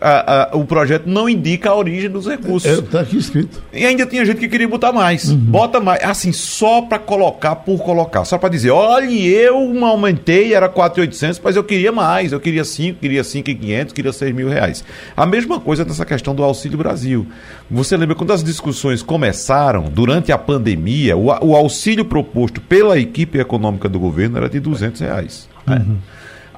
a, 0.02 0.54
a, 0.54 0.58
o 0.58 0.66
projeto 0.66 1.06
não 1.08 1.28
indica 1.28 1.70
a 1.70 1.76
origem 1.76 2.10
dos 2.10 2.26
recursos. 2.28 2.70
Está 2.72 3.00
é, 3.00 3.02
aqui 3.02 3.18
escrito. 3.18 3.62
E 3.74 3.86
ainda 3.86 4.06
tinha 4.06 4.26
gente 4.26 4.38
que 4.38 4.48
queria 4.48 4.68
botar 4.68 4.92
mais. 4.92 5.30
Uhum. 5.30 5.38
Bota 5.38 5.80
mais. 5.80 6.04
Assim, 6.04 6.32
só 6.32 6.82
para 6.82 7.00
colocar 7.00 7.56
por 7.58 7.80
colocar. 7.80 8.26
Só 8.26 8.38
para 8.38 8.50
dizer, 8.50 8.72
olha, 8.72 9.10
eu 9.10 9.86
aumentei, 9.86 10.54
era 10.54 10.70
4.800, 10.70 11.42
mas 11.44 11.56
eu 11.56 11.64
queria 11.64 11.92
mais. 11.92 12.32
Eu 12.32 12.40
queria 12.40 12.64
5, 12.64 13.00
queria 13.00 13.22
5.500, 13.22 13.94
queria 13.94 14.14
6 14.14 14.36
mil 14.36 14.50
reais. 14.50 14.84
A 15.16 15.26
mesma 15.26 15.60
coisa 15.60 15.84
nessa 15.84 16.06
questão 16.06 16.34
do 16.34 16.44
Auxílio 16.44 16.78
Brasil. 16.78 17.28
Você 17.70 17.96
lembra 17.98 18.16
quando 18.16 18.32
as 18.32 18.44
discussões 18.44 19.04
começaram, 19.04 19.84
durante 19.84 20.32
a 20.32 20.38
pandemia, 20.38 21.16
o, 21.18 21.26
o 21.26 21.56
auxílio 21.56 22.06
proposto 22.06 22.62
pela 22.62 22.98
equipe 22.98 23.38
econômica 23.38 23.90
do 23.90 24.00
governo 24.00 24.38
era 24.38 24.50
de 24.50 24.60
200 24.60 25.02
reais. 25.02 25.50
Uhum. 25.68 25.76
Né? 25.76 25.86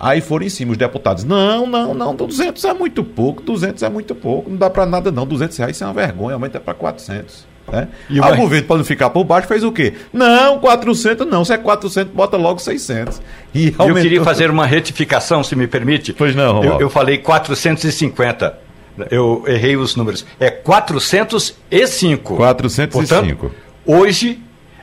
Aí 0.01 0.19
foram 0.19 0.47
em 0.47 0.49
cima 0.49 0.71
os 0.71 0.77
deputados. 0.79 1.23
Não, 1.23 1.67
não, 1.67 1.93
não, 1.93 2.15
200 2.15 2.65
é 2.65 2.73
muito 2.73 3.03
pouco, 3.03 3.43
200 3.43 3.83
é 3.83 3.89
muito 3.89 4.15
pouco, 4.15 4.49
não 4.49 4.57
dá 4.57 4.67
para 4.67 4.83
nada 4.83 5.11
não, 5.11 5.27
200 5.27 5.55
reais 5.55 5.75
isso 5.75 5.83
é 5.83 5.87
uma 5.87 5.93
vergonha, 5.93 6.33
aumenta 6.33 6.59
para 6.59 6.73
400. 6.73 7.45
Né? 7.71 7.87
E 8.09 8.19
o 8.19 8.35
governo, 8.35 8.67
para 8.67 8.77
não 8.77 8.83
ficar 8.83 9.11
por 9.11 9.23
baixo, 9.23 9.47
fez 9.47 9.63
o 9.63 9.71
quê? 9.71 9.93
Não, 10.11 10.57
400 10.57 11.27
não, 11.27 11.45
se 11.45 11.53
é 11.53 11.57
400, 11.57 12.11
bota 12.11 12.35
logo 12.35 12.57
600. 12.57 13.21
E 13.53 13.75
aumentou... 13.77 13.87
Eu 13.89 14.01
queria 14.01 14.23
fazer 14.23 14.49
uma 14.49 14.65
retificação, 14.65 15.43
se 15.43 15.55
me 15.55 15.67
permite. 15.67 16.13
Pois 16.13 16.35
não, 16.35 16.63
eu, 16.63 16.81
eu 16.81 16.89
falei 16.89 17.19
450. 17.19 18.57
Eu 19.11 19.43
errei 19.45 19.77
os 19.77 19.95
números. 19.95 20.25
É 20.39 20.49
405. 20.49 22.35
405. 22.35 22.91
Portanto, 22.91 23.51
hoje 23.85 24.39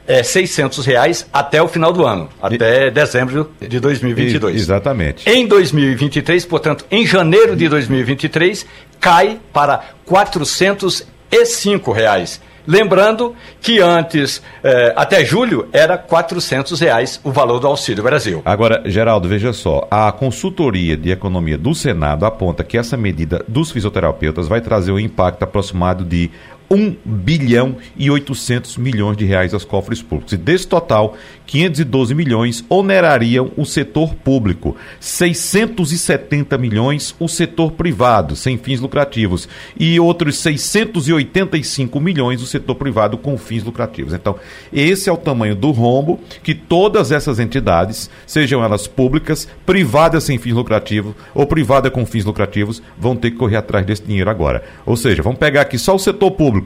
é, 0.09 0.23
600 0.23 0.87
reais 0.87 1.29
até 1.31 1.63
o 1.63 1.69
final 1.69 1.93
do 1.93 2.07
ano, 2.07 2.31
até 2.41 2.87
e, 2.87 2.91
dezembro 2.91 3.53
de 3.61 3.79
2022. 3.79 4.57
Exatamente. 4.57 5.29
Em 5.29 5.47
2023, 5.47 6.47
portanto, 6.47 6.87
em 6.91 7.07
janeiro 7.07 7.55
de 7.55 7.69
2023, 7.69 8.67
cai 8.99 9.39
para 9.53 9.85
405 10.07 11.93
reais. 11.93 12.41
Lembrando 12.67 13.35
que 13.63 13.81
antes, 13.81 14.43
eh, 14.63 14.93
até 14.95 15.25
julho, 15.25 15.69
era 15.73 15.97
400 15.97 16.79
reais 16.79 17.19
o 17.25 17.33
valor 17.33 17.61
do 17.61 17.67
Auxílio 17.67 18.05
Brasil. 18.05 18.43
Agora, 18.45 18.83
Geraldo, 18.85 19.27
veja 19.27 19.55
só. 19.55 19.89
A 19.91 20.13
consultoria 20.13 20.95
de 20.95 21.11
economia 21.11 21.57
do 21.57 21.75
Senado 21.75 22.27
aponta 22.27 22.63
que 22.63 22.77
essa 22.77 22.95
medida 22.95 23.43
dos 23.49 23.71
fisioterapeutas 23.71 24.49
vai 24.49 24.61
trazer 24.61 24.93
um 24.93 24.99
impacto 24.99 25.43
aproximado 25.45 26.05
de 26.05 26.31
1 26.71 26.97
bilhão 27.05 27.77
e 27.97 28.11
800 28.11 28.77
milhões 28.77 29.17
de 29.17 29.25
reais 29.25 29.55
aos 29.55 29.65
cofres 29.65 30.03
públicos. 30.03 30.33
E 30.33 30.37
desse 30.37 30.67
total, 30.67 31.17
512 31.47 32.15
milhões 32.15 32.65
onerariam 32.69 33.51
o 33.57 33.65
setor 33.65 34.15
público, 34.15 34.77
670 35.01 36.59
milhões 36.59 37.15
o 37.19 37.27
setor 37.27 37.73
privado, 37.73 38.37
sem 38.37 38.59
fins 38.59 38.81
lucrativos, 38.81 39.49
e 39.79 39.99
outros 39.99 40.37
685 40.39 41.99
milhões 41.99 42.43
o 42.43 42.47
setor 42.47 42.75
privado 42.75 43.17
com 43.17 43.37
fins 43.39 43.65
lucrativos. 43.65 44.13
Então, 44.13 44.37
esse 44.73 45.09
é 45.09 45.13
o 45.13 45.17
tamanho 45.17 45.57
do 45.57 45.71
rombo 45.71 46.21
que 46.43 46.55
todas 46.55 47.11
essas 47.11 47.39
entidades, 47.39 48.11
sejam 48.27 48.63
elas 48.63 48.87
públicas, 48.87 49.49
privadas 49.65 50.25
sem 50.25 50.39
fins 50.39 50.53
lucrativos 50.53 51.15
ou 51.35 51.47
privadas 51.47 51.93
com 51.93 52.05
fins 52.05 52.25
lucrativos, 52.25 52.83
vão 52.99 53.17
ter 53.17 53.31
que 53.31 53.37
correr 53.39 53.57
atrás 53.57 53.87
desse 53.87 54.03
dinheiro 54.03 54.29
agora. 54.29 54.63
Ou 54.85 54.97
seja, 54.97 55.23
vamos 55.23 55.39
pegar 55.39 55.63
aqui 55.63 55.79
só 55.79 55.95
o 55.95 55.99
setor 55.99 56.33
público, 56.33 56.58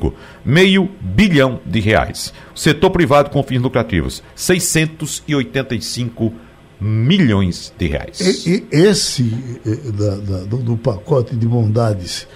meio 0.45 0.89
bilhão 1.01 1.61
de 1.65 1.81
reais. 1.81 2.33
O 2.55 2.59
setor 2.59 2.91
privado 2.91 3.31
com 3.31 3.43
fins 3.43 3.61
lucrativos, 3.61 4.23
685 4.35 6.33
milhões 6.81 7.73
de 7.79 7.87
reais. 7.87 8.47
E, 8.47 8.67
e 8.73 8.77
esse 8.77 9.33
eh, 9.65 9.91
da, 9.93 10.17
da, 10.17 10.45
do, 10.45 10.57
do, 10.59 10.77
pacote 10.77 11.37
de 11.37 11.47
bondades 11.47 12.27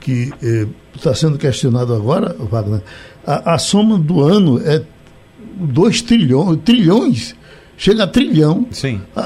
que 0.00 0.30
está 0.94 1.10
eh, 1.10 1.14
sendo 1.14 1.36
questionado 1.36 1.92
agora, 1.92 2.34
Wagner, 2.38 2.82
a, 3.26 3.54
a, 3.54 3.58
soma 3.58 3.98
do 3.98 4.22
ano 4.22 4.60
é 4.64 4.82
2 5.56 6.02
trilhões, 6.02 6.60
trilhões 6.64 7.34
chega 7.78 8.04
a 8.04 8.06
trilhão. 8.06 8.66
Sim. 8.70 9.00
É, 9.16 9.20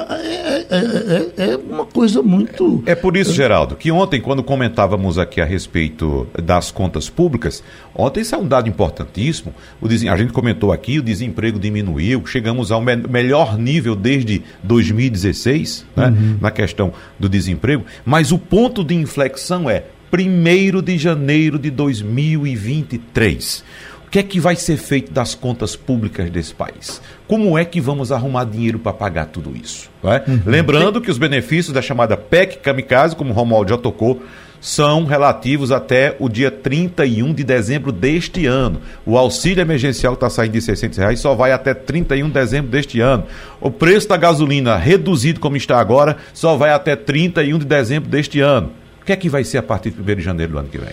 é, 0.72 1.42
é, 1.44 1.50
é, 1.50 1.56
uma 1.56 1.84
coisa 1.84 2.22
muito. 2.22 2.82
É 2.86 2.94
por 2.94 3.14
isso, 3.16 3.32
Geraldo, 3.34 3.76
que 3.76 3.92
ontem, 3.92 4.20
quando 4.20 4.42
comentávamos 4.42 5.18
aqui 5.18 5.40
a 5.40 5.44
respeito 5.44 6.26
das 6.42 6.70
contas 6.70 7.10
públicas, 7.10 7.62
ontem 7.94 8.20
isso 8.20 8.34
é 8.34 8.38
um 8.38 8.46
dado 8.46 8.68
importantíssimo. 8.68 9.54
O 9.80 9.86
a 9.86 10.16
gente 10.16 10.32
comentou 10.32 10.72
aqui, 10.72 10.98
o 10.98 11.02
desemprego 11.02 11.58
diminuiu, 11.58 12.24
chegamos 12.24 12.72
ao 12.72 12.80
me 12.80 12.96
melhor 12.96 13.58
nível 13.58 13.94
desde 13.94 14.42
2016, 14.62 15.84
né, 15.94 16.06
uhum. 16.06 16.38
na 16.40 16.50
questão 16.50 16.92
do 17.18 17.28
desemprego, 17.28 17.84
mas 18.04 18.32
o 18.32 18.38
ponto 18.38 18.82
de 18.82 18.94
inflexão 18.94 19.68
é 19.68 19.84
1 20.10 20.82
de 20.82 20.96
janeiro 20.98 21.58
de 21.58 21.70
2023 21.70 23.64
que 24.12 24.18
é 24.18 24.22
que 24.22 24.38
vai 24.38 24.54
ser 24.54 24.76
feito 24.76 25.10
das 25.10 25.34
contas 25.34 25.74
públicas 25.74 26.28
desse 26.28 26.54
país? 26.54 27.00
Como 27.26 27.56
é 27.56 27.64
que 27.64 27.80
vamos 27.80 28.12
arrumar 28.12 28.44
dinheiro 28.44 28.78
para 28.78 28.92
pagar 28.92 29.24
tudo 29.24 29.56
isso? 29.56 29.90
É? 30.04 30.30
Uhum. 30.30 30.42
Lembrando 30.44 31.00
que 31.00 31.10
os 31.10 31.16
benefícios 31.16 31.72
da 31.72 31.80
chamada 31.80 32.14
PEC 32.14 32.58
Kamikaze, 32.58 33.16
como 33.16 33.30
o 33.30 33.32
Romualdo 33.32 33.70
já 33.70 33.78
tocou, 33.78 34.22
são 34.60 35.06
relativos 35.06 35.72
até 35.72 36.14
o 36.18 36.28
dia 36.28 36.50
31 36.50 37.32
de 37.32 37.42
dezembro 37.42 37.90
deste 37.90 38.44
ano. 38.44 38.82
O 39.06 39.16
auxílio 39.16 39.62
emergencial 39.62 40.12
está 40.12 40.28
saindo 40.28 40.52
de 40.52 40.60
600 40.60 40.98
reais 40.98 41.18
só 41.18 41.34
vai 41.34 41.50
até 41.50 41.72
31 41.72 42.26
de 42.26 42.34
dezembro 42.34 42.70
deste 42.70 43.00
ano. 43.00 43.24
O 43.62 43.70
preço 43.70 44.10
da 44.10 44.18
gasolina 44.18 44.76
reduzido 44.76 45.40
como 45.40 45.56
está 45.56 45.80
agora 45.80 46.18
só 46.34 46.54
vai 46.54 46.70
até 46.70 46.94
31 46.94 47.58
de 47.60 47.64
dezembro 47.64 48.10
deste 48.10 48.40
ano. 48.40 48.72
O 49.00 49.06
que 49.06 49.12
é 49.12 49.16
que 49.16 49.30
vai 49.30 49.42
ser 49.42 49.56
a 49.56 49.62
partir 49.62 49.90
de 49.90 50.02
1 50.02 50.16
de 50.16 50.20
janeiro 50.20 50.52
do 50.52 50.58
ano 50.58 50.68
que 50.68 50.76
vem? 50.76 50.92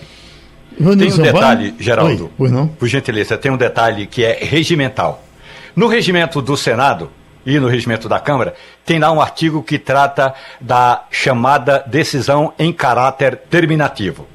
Tem 0.80 1.12
um 1.12 1.16
detalhe, 1.18 1.74
Geraldo. 1.78 2.30
Oi, 2.38 2.48
não? 2.48 2.66
Por 2.66 2.88
gentileza, 2.88 3.36
tem 3.36 3.52
um 3.52 3.56
detalhe 3.56 4.06
que 4.06 4.24
é 4.24 4.38
regimental. 4.40 5.22
No 5.76 5.86
regimento 5.86 6.40
do 6.40 6.56
Senado 6.56 7.10
e 7.44 7.58
no 7.60 7.68
regimento 7.68 8.08
da 8.08 8.18
Câmara, 8.18 8.54
tem 8.84 8.98
lá 8.98 9.12
um 9.12 9.20
artigo 9.20 9.62
que 9.62 9.78
trata 9.78 10.34
da 10.60 11.04
chamada 11.10 11.84
decisão 11.86 12.52
em 12.58 12.72
caráter 12.72 13.36
terminativo. 13.48 14.26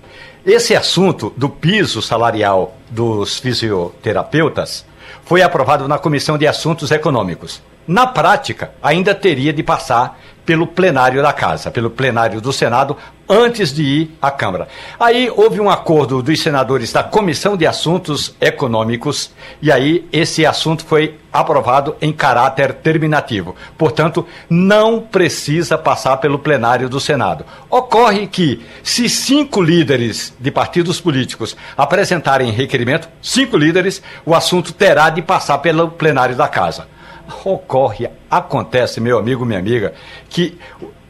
Esse 0.45 0.75
assunto 0.75 1.33
do 1.35 1.49
piso 1.49 2.01
salarial 2.01 2.77
dos 2.89 3.39
fisioterapeutas 3.39 4.85
foi 5.23 5.41
aprovado 5.41 5.87
na 5.87 5.97
Comissão 5.97 6.37
de 6.37 6.45
Assuntos 6.45 6.91
Econômicos. 6.91 7.61
Na 7.87 8.05
prática, 8.05 8.71
ainda 8.81 9.15
teria 9.15 9.51
de 9.51 9.63
passar 9.63 10.19
pelo 10.45 10.67
plenário 10.67 11.21
da 11.21 11.33
Casa, 11.33 11.71
pelo 11.71 11.89
plenário 11.89 12.39
do 12.39 12.53
Senado, 12.53 12.95
antes 13.27 13.73
de 13.73 13.83
ir 13.83 14.17
à 14.21 14.31
Câmara. 14.31 14.67
Aí 14.99 15.31
houve 15.35 15.59
um 15.59 15.69
acordo 15.69 16.21
dos 16.21 16.41
senadores 16.41 16.91
da 16.91 17.03
Comissão 17.03 17.57
de 17.57 17.65
Assuntos 17.65 18.35
Econômicos 18.39 19.31
e 19.61 19.71
aí 19.71 20.07
esse 20.11 20.45
assunto 20.45 20.85
foi 20.85 21.17
aprovado 21.31 21.95
em 22.01 22.13
caráter 22.13 22.73
terminativo. 22.73 23.55
Portanto, 23.77 24.25
não 24.49 25.01
precisa 25.01 25.77
passar 25.77 26.17
pelo 26.17 26.39
plenário 26.39 26.87
do 26.87 26.99
Senado. 26.99 27.45
Ocorre 27.69 28.27
que, 28.27 28.65
se 28.81 29.09
cinco 29.09 29.61
líderes 29.61 30.33
de 30.39 30.49
partidos 30.49 31.01
políticos 31.01 31.57
apresentarem 31.75 32.51
requerimento, 32.51 33.09
cinco 33.21 33.57
líderes, 33.57 34.01
o 34.25 34.33
assunto 34.33 34.71
terá 34.71 35.09
de 35.09 35.21
passar 35.21 35.57
pelo 35.57 35.91
plenário 35.91 36.35
da 36.35 36.47
Casa 36.47 36.95
ocorre, 37.43 38.09
acontece, 38.29 39.01
meu 39.01 39.17
amigo, 39.17 39.45
minha 39.45 39.59
amiga, 39.59 39.93
que 40.29 40.57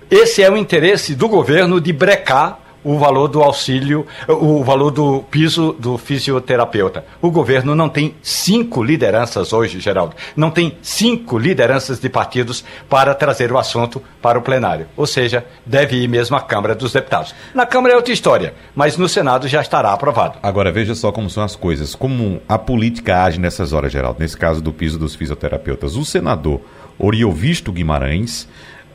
esse 0.10 0.44
é 0.44 0.50
o 0.50 0.58
interesse 0.58 1.16
do 1.16 1.28
governo 1.28 1.82
de 1.82 1.92
brecar 1.92 2.66
o 2.86 3.00
valor 3.00 3.28
do 3.28 3.42
auxílio, 3.42 4.06
o 4.28 4.64
valor 4.64 4.92
do 4.92 5.24
piso 5.24 5.76
do 5.80 5.98
fisioterapeuta. 5.98 7.04
O 7.20 7.32
governo 7.32 7.74
não 7.74 7.90
tem 7.90 8.14
cinco 8.22 8.84
lideranças 8.84 9.52
hoje, 9.52 9.80
Geraldo. 9.80 10.16
Não 10.36 10.52
tem 10.52 10.78
cinco 10.84 11.40
lideranças 11.40 12.00
de 12.00 12.08
partidos 12.08 12.64
para 12.88 13.16
trazer 13.16 13.52
o 13.52 13.58
assunto 13.58 14.00
para 14.22 14.38
o 14.38 14.42
plenário. 14.44 14.86
Ou 14.96 15.08
seja, 15.08 15.44
deve 15.66 15.98
ir 15.98 16.08
mesmo 16.08 16.38
à 16.38 16.42
Câmara 16.42 16.76
dos 16.76 16.94
Deputados. 16.94 17.34
Na 17.56 17.66
Câmara 17.66 17.96
é 17.96 17.98
outra 17.98 18.14
história, 18.14 18.54
mas 18.76 18.98
no 18.98 19.10
Senado 19.10 19.48
já 19.48 19.62
estará 19.62 19.92
aprovado. 19.92 20.38
Agora, 20.44 20.72
veja 20.72 20.94
só 20.94 21.12
como 21.12 21.28
são 21.28 21.44
as 21.44 21.56
coisas. 21.56 21.96
Como 21.96 22.40
a 22.48 22.60
política 22.60 23.24
age 23.24 23.40
nessas 23.40 23.74
horas, 23.74 23.92
Geraldo. 23.92 24.20
Nesse 24.20 24.38
caso 24.38 24.62
do 24.62 24.72
piso 24.72 25.00
dos 25.00 25.16
fisioterapeutas. 25.16 25.96
O 25.96 26.06
senador 26.06 26.62
Oriovisto 27.00 27.72
Guimarães 27.72 28.48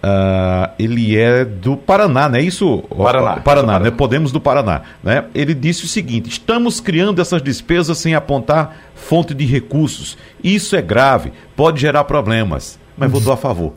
Uh, 0.02 0.72
ele 0.78 1.18
é 1.18 1.44
do 1.44 1.76
Paraná, 1.76 2.26
não 2.26 2.38
é 2.38 2.42
isso? 2.42 2.78
Paraná. 2.88 3.02
Paraná, 3.02 3.40
Paraná, 3.42 3.78
né? 3.78 3.90
Podemos 3.90 4.32
do 4.32 4.40
Paraná. 4.40 4.80
Né? 5.04 5.24
Ele 5.34 5.52
disse 5.52 5.84
o 5.84 5.88
seguinte: 5.88 6.30
estamos 6.30 6.80
criando 6.80 7.20
essas 7.20 7.42
despesas 7.42 7.98
sem 7.98 8.14
apontar 8.14 8.76
fonte 8.94 9.34
de 9.34 9.44
recursos. 9.44 10.16
Isso 10.42 10.74
é 10.74 10.80
grave, 10.80 11.32
pode 11.54 11.80
gerar 11.80 12.04
problemas. 12.04 12.78
Mas 12.96 13.10
votou 13.10 13.32
a 13.32 13.36
favor. 13.36 13.74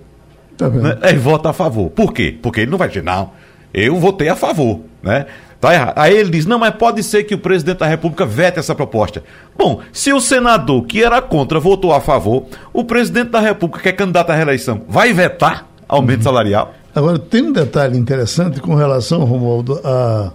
Tá 0.57 0.69
né? 0.69 0.97
Ele 1.03 1.19
vota 1.19 1.49
a 1.49 1.53
favor. 1.53 1.89
Por 1.89 2.13
quê? 2.13 2.37
Porque 2.41 2.61
ele 2.61 2.71
não 2.71 2.77
vai 2.77 2.87
dizer, 2.87 3.03
não, 3.03 3.31
eu 3.73 3.97
votei 3.97 4.29
a 4.29 4.35
favor. 4.35 4.81
Né? 5.01 5.25
Tá 5.59 5.73
errado. 5.73 5.93
Aí 5.97 6.15
ele 6.15 6.29
diz: 6.29 6.45
não, 6.45 6.59
mas 6.59 6.73
pode 6.75 7.03
ser 7.03 7.23
que 7.23 7.35
o 7.35 7.37
presidente 7.37 7.79
da 7.79 7.85
República 7.85 8.25
vete 8.25 8.59
essa 8.59 8.73
proposta. 8.73 9.23
Bom, 9.57 9.81
se 9.91 10.13
o 10.13 10.21
senador 10.21 10.85
que 10.85 11.03
era 11.03 11.21
contra 11.21 11.59
votou 11.59 11.93
a 11.93 11.99
favor, 11.99 12.45
o 12.71 12.85
presidente 12.85 13.29
da 13.29 13.41
República, 13.41 13.81
que 13.81 13.89
é 13.89 13.93
candidato 13.93 14.29
à 14.29 14.35
reeleição, 14.35 14.83
vai 14.87 15.11
vetar? 15.11 15.72
Aumento 15.95 16.19
uhum. 16.19 16.23
salarial. 16.23 16.73
Agora, 16.95 17.17
tem 17.17 17.41
um 17.43 17.51
detalhe 17.51 17.97
interessante 17.97 18.59
com 18.59 18.75
relação, 18.75 19.23
Romualdo, 19.23 19.79
a, 19.83 20.31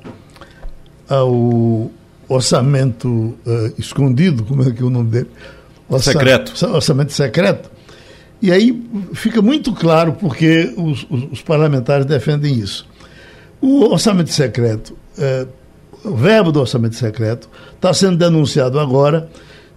ao 1.08 1.90
orçamento 2.28 3.08
uh, 3.08 3.72
escondido, 3.78 4.44
como 4.44 4.62
é 4.62 4.70
que 4.70 4.82
é 4.82 4.84
o 4.84 4.90
nome 4.90 5.10
dele? 5.10 5.28
Orça, 5.88 6.12
secreto. 6.12 6.52
Orçamento 6.66 7.12
secreto. 7.12 7.70
E 8.40 8.52
aí 8.52 8.84
fica 9.14 9.40
muito 9.40 9.72
claro 9.72 10.12
porque 10.12 10.72
os, 10.76 11.06
os, 11.10 11.32
os 11.32 11.42
parlamentares 11.42 12.04
defendem 12.04 12.54
isso. 12.54 12.86
O 13.60 13.90
orçamento 13.90 14.30
secreto, 14.30 14.96
uh, 15.18 15.48
o 16.04 16.14
verbo 16.14 16.52
do 16.52 16.60
orçamento 16.60 16.94
secreto, 16.94 17.48
está 17.74 17.92
sendo 17.92 18.16
denunciado 18.16 18.78
agora 18.78 19.28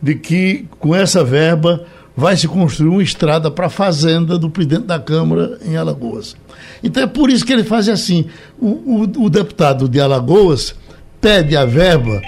de 0.02 0.16
que 0.16 0.68
com 0.80 0.96
essa 0.96 1.24
verba 1.24 1.86
vai 2.16 2.36
se 2.36 2.48
construir 2.48 2.90
uma 2.90 3.04
estrada 3.04 3.50
para 3.50 3.68
a 3.68 3.70
fazenda 3.70 4.38
do 4.38 4.50
presidente 4.50 4.86
da 4.86 5.00
Câmara 5.00 5.58
em 5.66 5.76
Alagoas. 5.76 6.36
Então 6.84 7.04
é 7.04 7.08
por 7.08 7.30
isso 7.30 7.46
que 7.46 7.54
ele 7.54 7.64
faz 7.64 7.88
assim. 7.88 8.26
O, 8.60 8.68
o, 8.68 9.26
o 9.26 9.30
deputado 9.30 9.88
de 9.88 10.00
Alagoas 10.00 10.76
pede 11.20 11.56
a 11.56 11.66
verba 11.66 12.22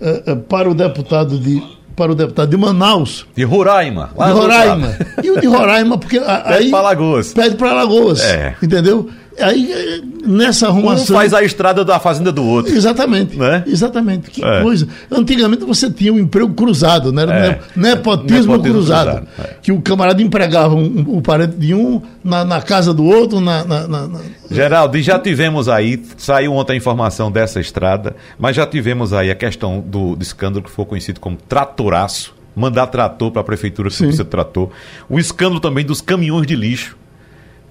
uh, 0.00 0.32
uh, 0.32 0.36
para 0.36 0.68
o 0.68 0.74
deputado 0.74 1.38
de 1.38 1.62
para 1.94 2.12
o 2.12 2.14
deputado 2.14 2.48
de 2.48 2.56
Manaus. 2.56 3.26
De 3.34 3.42
Roraima. 3.42 4.10
De 4.16 4.30
Roraima. 4.30 4.96
E 5.20 5.30
o 5.32 5.40
de 5.40 5.48
Roraima, 5.48 5.98
porque. 5.98 6.20
Pede 6.20 6.70
para 6.70 6.78
Alagoas. 6.78 7.34
Pede 7.34 7.56
para 7.56 7.70
Alagoas. 7.70 8.20
É. 8.20 8.54
Entendeu? 8.62 9.10
Aí, 9.40 10.02
nessa 10.26 10.68
arrumação. 10.68 11.16
Um 11.16 11.18
faz 11.18 11.32
a 11.32 11.42
estrada 11.42 11.84
da 11.84 11.98
fazenda 11.98 12.30
do 12.32 12.44
outro. 12.44 12.74
Exatamente. 12.74 13.36
Né? 13.36 13.62
Exatamente. 13.66 14.30
Que 14.30 14.44
é. 14.44 14.62
coisa. 14.62 14.88
Antigamente 15.10 15.64
você 15.64 15.90
tinha 15.90 16.12
um 16.12 16.18
emprego 16.18 16.52
cruzado, 16.54 17.12
né? 17.12 17.22
É. 17.22 17.58
Nepotismo, 17.74 18.52
Nepotismo 18.52 18.60
cruzado. 18.60 19.10
cruzado. 19.10 19.28
É. 19.38 19.54
Que 19.62 19.72
o 19.72 19.80
camarada 19.80 20.22
empregava 20.22 20.74
um, 20.74 21.16
um, 21.16 21.20
parente 21.20 21.56
de 21.56 21.74
um 21.74 22.02
na, 22.22 22.44
na 22.44 22.60
casa 22.60 22.92
do 22.92 23.04
outro. 23.04 23.40
Na, 23.40 23.64
na, 23.64 23.86
na, 23.86 24.20
Geraldo, 24.50 24.96
e 24.96 25.02
já 25.02 25.18
tivemos 25.18 25.68
aí, 25.68 26.02
saiu 26.16 26.52
ontem 26.54 26.74
a 26.74 26.76
informação 26.76 27.30
dessa 27.30 27.60
estrada, 27.60 28.16
mas 28.38 28.56
já 28.56 28.66
tivemos 28.66 29.12
aí 29.12 29.30
a 29.30 29.34
questão 29.34 29.80
do, 29.80 30.16
do 30.16 30.22
escândalo 30.22 30.64
que 30.64 30.70
foi 30.70 30.84
conhecido 30.84 31.20
como 31.20 31.36
tratoraço 31.36 32.38
mandar 32.56 32.88
trator 32.88 33.30
para 33.30 33.40
a 33.40 33.44
prefeitura 33.44 33.88
que 33.88 33.96
precisa 33.96 34.24
trator. 34.24 34.70
O 35.08 35.18
escândalo 35.18 35.60
também 35.60 35.84
dos 35.84 36.00
caminhões 36.00 36.44
de 36.44 36.56
lixo 36.56 36.97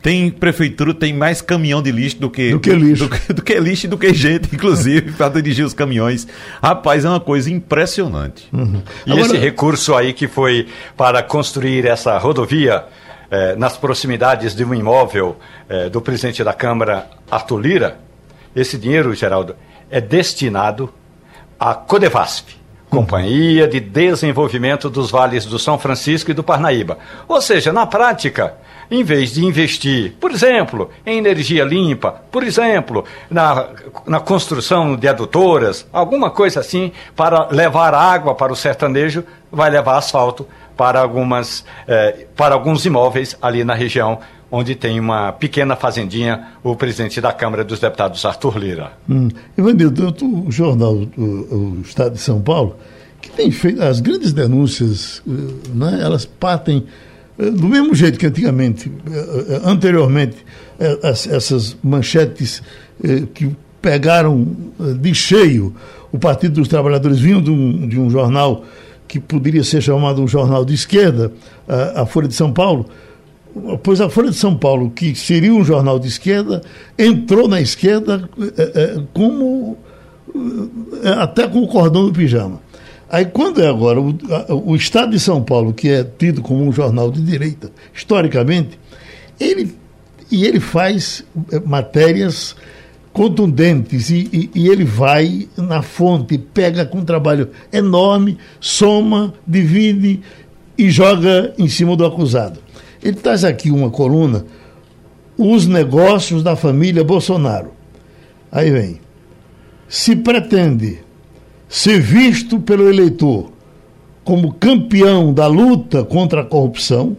tem 0.07 0.31
prefeitura, 0.31 0.93
tem 0.93 1.11
mais 1.11 1.41
caminhão 1.41 1.81
de 1.81 1.91
lixo 1.91 2.17
do 2.17 2.29
que, 2.29 2.51
do 2.51 2.61
que 2.61 2.69
lixo. 2.69 3.09
Do, 3.09 3.17
do, 3.27 3.33
do 3.33 3.41
que 3.41 3.59
lixo 3.59 3.87
e 3.87 3.89
do 3.89 3.97
que 3.97 4.13
gente, 4.13 4.47
inclusive, 4.55 5.11
para 5.11 5.27
dirigir 5.27 5.65
os 5.65 5.73
caminhões. 5.73 6.25
Rapaz, 6.63 7.03
é 7.03 7.09
uma 7.09 7.19
coisa 7.19 7.51
impressionante. 7.51 8.47
Uhum. 8.53 8.81
E 9.05 9.11
Agora... 9.11 9.25
esse 9.25 9.37
recurso 9.37 9.93
aí 9.93 10.13
que 10.13 10.25
foi 10.25 10.67
para 10.95 11.21
construir 11.21 11.85
essa 11.85 12.17
rodovia 12.17 12.85
eh, 13.29 13.57
nas 13.57 13.75
proximidades 13.75 14.55
de 14.55 14.63
um 14.63 14.73
imóvel 14.73 15.35
eh, 15.67 15.89
do 15.89 15.99
presidente 15.99 16.41
da 16.41 16.53
Câmara, 16.53 17.09
Arthur 17.29 17.59
Lira, 17.59 17.99
esse 18.55 18.77
dinheiro, 18.77 19.13
Geraldo, 19.13 19.57
é 19.91 19.99
destinado 19.99 20.89
à 21.59 21.75
Codevasp. 21.75 22.55
Companhia 22.89 23.67
de 23.67 23.81
Desenvolvimento 23.81 24.89
dos 24.89 25.11
Vales 25.11 25.45
do 25.45 25.59
São 25.59 25.77
Francisco 25.77 26.31
e 26.31 26.33
do 26.33 26.41
Parnaíba. 26.41 26.97
Ou 27.27 27.41
seja, 27.41 27.73
na 27.73 27.85
prática, 27.85 28.55
em 28.89 29.03
vez 29.03 29.33
de 29.33 29.45
investir, 29.45 30.13
por 30.19 30.31
exemplo, 30.31 30.89
em 31.05 31.17
energia 31.17 31.63
limpa, 31.63 32.11
por 32.31 32.43
exemplo, 32.43 33.03
na, 33.29 33.67
na 34.05 34.19
construção 34.19 34.95
de 34.95 35.07
adutoras, 35.07 35.85
alguma 35.91 36.29
coisa 36.29 36.59
assim, 36.59 36.91
para 37.15 37.47
levar 37.51 37.93
água 37.93 38.35
para 38.35 38.51
o 38.51 38.55
sertanejo, 38.55 39.23
vai 39.51 39.69
levar 39.69 39.97
asfalto 39.97 40.47
para, 40.75 40.99
algumas, 40.99 41.65
eh, 41.87 42.27
para 42.35 42.53
alguns 42.53 42.85
imóveis 42.85 43.35
ali 43.41 43.63
na 43.63 43.73
região 43.73 44.19
onde 44.49 44.75
tem 44.75 44.99
uma 44.99 45.33
pequena 45.33 45.75
fazendinha, 45.75 46.47
o 46.63 46.75
presidente 46.75 47.19
da 47.19 47.33
Câmara 47.33 47.63
dos 47.63 47.79
Deputados, 47.79 48.23
Arthur 48.23 48.57
Lira. 48.57 48.93
Hum. 49.09 49.27
Ivanildo, 49.57 50.15
o 50.47 50.51
jornal 50.51 50.93
o, 51.17 51.21
o 51.21 51.81
Estado 51.81 52.13
de 52.13 52.21
São 52.21 52.41
Paulo, 52.41 52.77
que 53.21 53.29
tem 53.29 53.51
feito 53.51 53.83
as 53.83 53.99
grandes 53.99 54.31
denúncias, 54.31 55.21
eh, 55.27 55.31
né, 55.73 55.99
elas 56.01 56.25
partem 56.25 56.85
do 57.37 57.67
mesmo 57.67 57.93
jeito 57.93 58.17
que 58.17 58.25
antigamente, 58.25 58.91
eh, 59.11 59.61
anteriormente, 59.63 60.37
essas 61.03 61.77
manchetes 61.83 62.61
que 63.33 63.55
pegaram 63.81 64.47
de 64.99 65.13
cheio 65.13 65.73
o 66.11 66.17
Partido 66.19 66.55
dos 66.55 66.67
Trabalhadores 66.67 67.19
vinham 67.19 67.41
de 67.41 67.51
um, 67.51 67.87
de 67.87 67.99
um 67.99 68.09
jornal 68.09 68.63
que 69.07 69.19
poderia 69.19 69.63
ser 69.63 69.81
chamado 69.81 70.21
um 70.21 70.27
jornal 70.27 70.65
de 70.65 70.73
esquerda, 70.73 71.31
a 71.95 72.05
Folha 72.05 72.27
de 72.27 72.33
São 72.33 72.51
Paulo, 72.51 72.85
pois 73.83 74.01
a 74.01 74.09
Folha 74.09 74.29
de 74.29 74.35
São 74.35 74.55
Paulo, 74.55 74.89
que 74.91 75.15
seria 75.15 75.53
um 75.53 75.63
jornal 75.63 75.97
de 75.99 76.07
esquerda, 76.07 76.61
entrou 76.97 77.47
na 77.47 77.61
esquerda 77.61 78.29
como 79.13 79.77
até 81.19 81.47
com 81.47 81.61
o 81.63 81.67
cordão 81.67 82.05
do 82.05 82.13
pijama. 82.13 82.59
Aí 83.09 83.25
quando 83.25 83.61
é 83.61 83.67
agora 83.67 84.01
o, 84.01 84.17
o, 84.65 84.75
Estado 84.75 85.11
de 85.11 85.19
São 85.19 85.41
Paulo, 85.41 85.73
que 85.73 85.89
é 85.89 86.03
tido 86.03 86.41
como 86.41 86.63
um 86.63 86.71
jornal 86.71 87.09
de 87.09 87.21
direita, 87.21 87.71
historicamente, 87.93 88.77
ele 89.39 89.73
e 90.29 90.45
ele 90.45 90.59
faz 90.59 91.23
matérias 91.65 92.55
contundentes 93.13 94.09
e, 94.09 94.29
e, 94.31 94.49
e, 94.53 94.67
ele 94.67 94.83
vai 94.83 95.47
na 95.57 95.81
fonte, 95.81 96.37
pega 96.37 96.85
com 96.85 96.99
um 96.99 97.05
trabalho 97.05 97.49
enorme, 97.71 98.37
soma, 98.59 99.33
divide 99.47 100.21
e 100.77 100.91
joga 100.91 101.53
em 101.57 101.67
cima 101.67 101.95
do 101.95 102.05
acusado. 102.05 102.59
Ele 103.01 103.15
traz 103.15 103.43
aqui 103.43 103.71
uma 103.71 103.89
coluna, 103.89 104.45
os 105.37 105.65
negócios 105.65 106.43
da 106.43 106.55
família 106.55 107.03
Bolsonaro. 107.03 107.71
Aí 108.51 108.69
vem. 108.69 108.99
Se 109.87 110.15
pretende 110.15 110.99
ser 111.67 111.99
visto 111.99 112.59
pelo 112.59 112.89
eleitor 112.89 113.51
como 114.23 114.53
campeão 114.53 115.33
da 115.33 115.47
luta 115.47 116.03
contra 116.03 116.41
a 116.41 116.45
corrupção, 116.45 117.15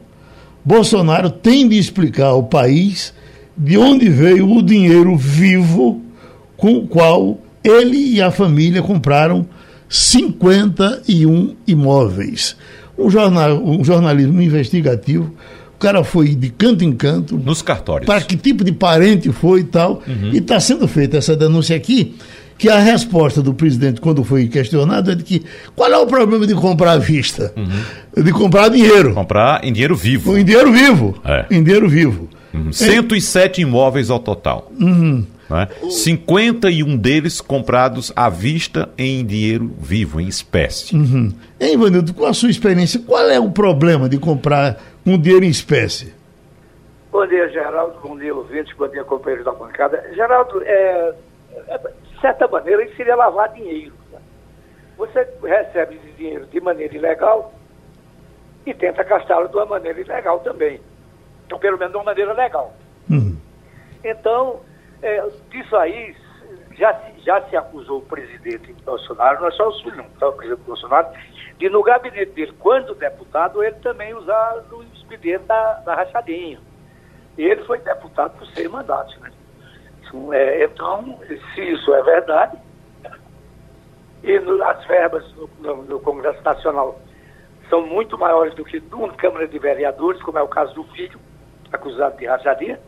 Bolsonaro 0.64 1.30
tem 1.30 1.66
de 1.66 1.78
explicar 1.78 2.26
ao 2.26 2.42
país 2.42 3.14
de 3.56 3.78
onde 3.78 4.08
veio 4.08 4.50
o 4.50 4.62
dinheiro 4.62 5.16
vivo 5.16 6.02
com 6.56 6.76
o 6.76 6.86
qual 6.86 7.38
ele 7.64 7.96
e 7.96 8.20
a 8.20 8.30
família 8.30 8.82
compraram 8.82 9.46
51 9.88 11.56
imóveis. 11.66 12.56
Um, 12.98 13.08
jornal, 13.08 13.62
um 13.64 13.82
jornalismo 13.82 14.42
investigativo 14.42 15.32
o 15.74 15.80
cara 15.80 16.02
foi 16.02 16.34
de 16.34 16.50
canto 16.50 16.82
em 16.82 16.90
canto. 16.90 17.36
Nos 17.38 17.62
cartórios. 17.62 18.04
Para 18.04 18.20
que 18.20 18.36
tipo 18.36 18.64
de 18.64 18.72
parente 18.72 19.30
foi 19.30 19.60
e 19.60 19.64
tal. 19.64 20.02
Uhum. 20.08 20.32
E 20.32 20.38
está 20.38 20.58
sendo 20.58 20.88
feita 20.88 21.16
essa 21.16 21.36
denúncia 21.36 21.76
aqui, 21.76 22.16
que 22.58 22.68
a 22.68 22.78
resposta 22.80 23.40
do 23.40 23.54
presidente, 23.54 24.00
quando 24.00 24.24
foi 24.24 24.48
questionado, 24.48 25.12
é 25.12 25.14
de 25.14 25.22
que 25.22 25.44
qual 25.76 25.90
é 25.90 25.96
o 25.96 26.06
problema 26.06 26.46
de 26.46 26.54
comprar 26.54 26.92
à 26.92 26.98
vista? 26.98 27.54
Uhum. 27.56 28.22
De 28.22 28.32
comprar 28.32 28.68
dinheiro. 28.68 29.14
Comprar 29.14 29.64
em 29.64 29.72
dinheiro 29.72 29.94
vivo. 29.94 30.36
Em 30.36 30.44
dinheiro 30.44 30.72
vivo. 30.72 31.14
É. 31.24 31.46
Em 31.50 31.62
dinheiro 31.62 31.88
vivo. 31.88 32.28
Uhum. 32.52 32.72
107 32.72 33.60
é. 33.60 33.62
imóveis 33.62 34.10
ao 34.10 34.18
total. 34.18 34.72
Uhum. 34.78 35.24
Né? 35.48 35.68
51 35.88 36.96
deles 36.96 37.40
comprados 37.40 38.12
à 38.14 38.28
vista 38.28 38.90
em 38.98 39.24
dinheiro 39.24 39.70
vivo, 39.78 40.20
em 40.20 40.26
espécie. 40.26 40.94
Uhum. 40.94 41.32
Hein, 41.60 41.74
Ivanildo, 41.74 42.12
com 42.12 42.26
a 42.26 42.34
sua 42.34 42.50
experiência, 42.50 43.00
qual 43.06 43.30
é 43.30 43.38
o 43.38 43.50
problema 43.50 44.08
de 44.08 44.18
comprar 44.18 44.76
com 45.04 45.16
dinheiro 45.16 45.44
em 45.44 45.48
espécie? 45.48 46.12
Bom 47.10 47.26
dia, 47.26 47.48
Geraldo. 47.48 47.94
Bom 48.02 48.18
dia, 48.18 48.34
ouvintes. 48.34 48.74
Bom 48.76 48.88
dia, 48.88 49.02
companheiros 49.04 49.44
da 49.44 49.52
bancada. 49.52 50.04
Geraldo, 50.14 50.60
é, 50.62 51.14
é, 51.68 51.80
de 52.18 52.22
certa 52.22 52.48
maneira, 52.48 52.82
isso 52.84 52.96
seria 52.96 53.14
lavar 53.14 53.48
dinheiro. 53.52 53.94
Né? 54.12 54.18
Você 54.96 55.26
recebe 55.40 55.94
esse 55.96 56.12
dinheiro 56.16 56.46
de 56.46 56.60
maneira 56.60 56.96
ilegal 56.96 57.54
e 58.66 58.74
tenta 58.74 59.04
gastá-lo 59.04 59.48
de 59.48 59.56
uma 59.56 59.66
maneira 59.66 60.00
ilegal 60.00 60.40
também. 60.40 60.80
Então, 61.46 61.58
pelo 61.60 61.78
menos 61.78 61.92
de 61.92 61.98
uma 61.98 62.04
maneira 62.04 62.32
legal. 62.32 62.74
Uhum. 63.08 63.38
Então, 64.02 64.60
é, 65.00 65.24
disso 65.48 65.76
aí, 65.76 66.14
já, 66.76 67.00
já 67.24 67.40
se 67.42 67.56
acusou 67.56 67.98
o 67.98 68.02
presidente 68.02 68.72
Bolsonaro, 68.84 69.40
não 69.40 69.48
é 69.48 69.52
só 69.52 69.68
o 69.68 69.72
senhor, 69.74 69.96
não, 69.96 70.04
tá? 70.18 70.28
o 70.28 70.32
presidente 70.32 70.66
Bolsonaro, 70.66 71.08
de 71.56 71.68
no 71.68 71.82
gabinete 71.84 72.32
dele, 72.32 72.52
quando 72.58 72.96
deputado, 72.96 73.62
ele 73.62 73.76
também 73.76 74.12
usar 74.12 74.64
o 74.72 74.82
expediente 74.94 75.44
da, 75.44 75.74
da 75.74 75.94
rachadinha. 75.94 76.58
E 77.36 77.44
ele 77.44 77.64
foi 77.64 77.78
deputado 77.78 78.36
por 78.36 78.46
seis 78.48 78.68
mandatos. 78.68 79.16
Né? 79.18 79.30
É, 80.32 80.64
então, 80.64 81.18
se 81.54 81.60
isso 81.60 81.94
é 81.94 82.02
verdade, 82.02 82.56
e 84.22 84.38
no, 84.40 84.62
as 84.62 84.84
verbas 84.86 85.24
do, 85.32 86.00
Congresso 86.00 86.42
Nacional 86.42 87.00
são 87.68 87.86
muito 87.86 88.18
maiores 88.18 88.54
do 88.54 88.64
que 88.64 88.80
numa 88.90 89.12
Câmara 89.14 89.46
de 89.46 89.58
Vereadores, 89.58 90.20
como 90.22 90.38
é 90.38 90.42
o 90.42 90.48
caso 90.48 90.74
do 90.74 90.84
filho, 90.84 91.18
acusado 91.72 92.16
de 92.16 92.26
rachadinha, 92.26 92.78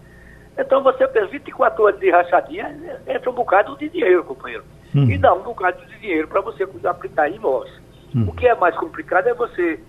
então 0.58 0.82
você 0.82 1.06
fez 1.08 1.30
24 1.30 1.86
anos 1.86 2.00
de 2.00 2.10
rachadinha, 2.10 3.00
entra 3.06 3.30
um 3.30 3.34
bocado 3.34 3.76
de 3.76 3.88
dinheiro, 3.88 4.24
companheiro. 4.24 4.64
Hum. 4.94 5.08
E 5.08 5.16
dá 5.16 5.32
um 5.32 5.42
bocado 5.42 5.84
de 5.86 5.98
dinheiro 6.00 6.28
para 6.28 6.40
você 6.40 6.66
aplicar 6.84 7.28
em 7.28 7.36
imóveis. 7.36 7.72
Hum. 8.14 8.26
O 8.28 8.34
que 8.34 8.46
é 8.46 8.54
mais 8.54 8.76
complicado 8.76 9.28
é 9.28 9.34
você 9.34 9.80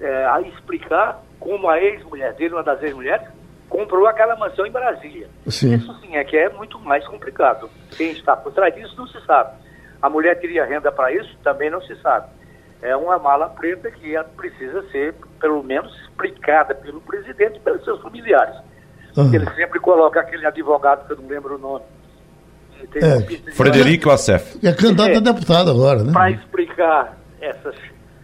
é, 0.00 0.40
explicar 0.48 1.22
como 1.38 1.68
a 1.68 1.80
ex-mulher 1.80 2.32
dele, 2.34 2.54
uma 2.54 2.62
das 2.62 2.82
ex-mulheres, 2.82 3.28
comprou 3.68 4.06
aquela 4.06 4.36
mansão 4.36 4.66
em 4.66 4.70
Brasília. 4.70 5.28
Sim. 5.46 5.74
Isso 5.74 5.94
sim 6.00 6.16
é 6.16 6.24
que 6.24 6.36
é 6.36 6.48
muito 6.48 6.78
mais 6.80 7.06
complicado. 7.06 7.70
Quem 7.96 8.12
está 8.12 8.36
por 8.36 8.52
trás 8.52 8.74
disso 8.74 8.94
não 8.96 9.06
se 9.06 9.20
sabe. 9.24 9.52
A 10.00 10.08
mulher 10.08 10.38
teria 10.40 10.64
renda 10.64 10.90
para 10.90 11.12
isso? 11.12 11.36
Também 11.42 11.70
não 11.70 11.80
se 11.82 11.94
sabe. 11.96 12.26
É 12.80 12.96
uma 12.96 13.18
mala 13.18 13.48
preta 13.48 13.90
que 13.90 14.14
precisa 14.36 14.82
ser, 14.90 15.14
pelo 15.40 15.62
menos, 15.62 15.92
explicada 16.02 16.74
pelo 16.74 17.00
presidente 17.00 17.56
e 17.56 17.60
pelos 17.60 17.84
seus 17.84 18.00
familiares. 18.00 18.54
Uhum. 19.16 19.34
Ele 19.34 19.50
sempre 19.56 19.80
coloca 19.80 20.20
aquele 20.20 20.46
advogado, 20.46 21.06
que 21.06 21.12
eu 21.12 21.16
não 21.16 21.28
lembro 21.28 21.56
o 21.56 21.58
nome. 21.58 21.84
É, 22.94 23.50
Frederico 23.52 24.08
Assef. 24.10 24.64
É 24.64 24.72
candidato 24.72 25.10
é, 25.10 25.16
a 25.16 25.20
deputado 25.20 25.70
agora, 25.70 26.04
né? 26.04 26.12
Para 26.12 26.30
explicar 26.30 27.18
essas, 27.40 27.74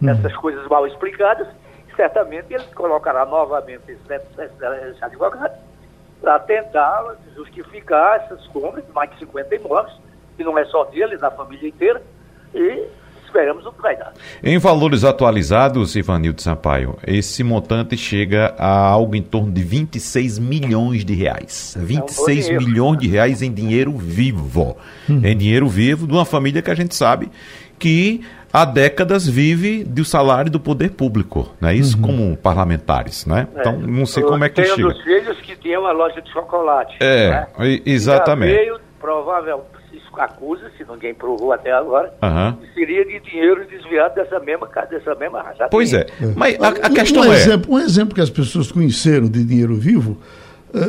uhum. 0.01 0.11
essas 0.11 0.37
coisas 0.37 0.65
mal 0.69 0.87
explicadas, 0.87 1.49
certamente 1.97 2.53
ele 2.53 2.65
colocará 2.75 3.25
novamente 3.25 3.83
esse, 3.89 4.15
esse 4.15 5.05
advogado 5.05 5.55
para 6.21 6.39
tentar 6.39 7.17
justificar 7.37 8.21
essas 8.21 8.47
compras 8.47 8.85
de 8.85 8.93
mais 8.93 9.11
de 9.11 9.19
50 9.19 9.55
imóveis, 9.57 9.95
que 10.37 10.43
não 10.43 10.59
é 10.59 10.65
só 10.65 10.85
dele, 10.85 11.17
da 11.19 11.31
família 11.31 11.69
inteira, 11.69 12.03
e 12.55 12.87
esperamos 13.27 13.67
o 13.67 13.73
que 13.73 13.83
vai 13.83 13.97
dar. 13.97 14.13
Em 14.43 14.57
valores 14.59 15.05
atualizados, 15.05 15.97
Ivanildo 15.97 16.41
Sampaio, 16.41 16.97
esse 17.07 17.43
montante 17.43 17.97
chega 17.97 18.55
a 18.57 18.87
algo 18.87 19.15
em 19.17 19.23
torno 19.23 19.53
de 19.53 19.63
26 19.63 20.39
milhões 20.39 21.05
de 21.05 21.15
reais. 21.15 21.77
26 21.79 22.49
é 22.49 22.53
um 22.53 22.57
milhões 22.59 22.99
de 22.99 23.09
reais 23.09 23.43
em 23.43 23.53
dinheiro 23.53 23.93
vivo. 23.93 24.77
Hum. 25.11 25.21
Em 25.25 25.37
dinheiro 25.37 25.69
vivo 25.69 26.07
de 26.07 26.13
uma 26.13 26.25
família 26.25 26.63
que 26.63 26.71
a 26.71 26.75
gente 26.75 26.95
sabe 26.95 27.31
que 27.79 28.25
há 28.55 28.65
décadas 28.65 29.27
vive 29.27 29.83
do 29.83 30.05
salário 30.05 30.49
do 30.49 30.61
poder 30.61 30.93
público, 30.93 31.53
né? 31.61 31.75
Isso 31.75 31.97
uhum. 31.97 32.03
como 32.03 32.37
parlamentares, 32.37 33.27
né? 33.27 33.49
É. 33.57 33.61
Então, 33.61 33.81
não 33.81 34.07
sei 34.07 34.23
como 34.23 34.45
é 34.45 34.49
que 34.49 34.63
chega. 34.63 34.77
Tem 34.77 34.85
um 34.85 34.89
dos 34.89 35.03
filhos 35.03 35.41
que 35.41 35.57
tinha 35.57 35.81
uma 35.81 35.91
loja 35.91 36.23
de 36.23 36.33
chocolate. 36.33 36.97
É, 37.01 37.31
né? 37.31 37.81
exatamente. 37.85 38.55
Já 38.55 38.61
veio, 38.61 38.81
provável, 39.01 39.65
acusa, 40.17 40.71
se 40.79 40.85
ninguém 40.89 41.13
provou 41.13 41.53
até 41.53 41.73
agora, 41.73 42.15
uhum. 42.23 42.57
seria 42.73 43.05
de 43.05 43.19
dinheiro 43.19 43.67
desviado 43.67 44.15
dessa 44.15 44.39
mesma, 44.39 44.69
dessa 44.89 45.15
mesma 45.17 45.43
rachadinha. 45.43 45.69
Pois 45.69 45.93
é, 45.93 46.07
mas 46.37 46.57
a, 46.61 46.69
a 46.69 46.91
questão 46.91 47.23
um 47.23 47.33
é... 47.33 47.35
Exemplo, 47.35 47.75
um 47.75 47.79
exemplo 47.81 48.15
que 48.15 48.21
as 48.21 48.31
pessoas 48.31 48.71
conheceram 48.71 49.29
de 49.29 49.45
dinheiro 49.45 49.75
vivo 49.75 50.17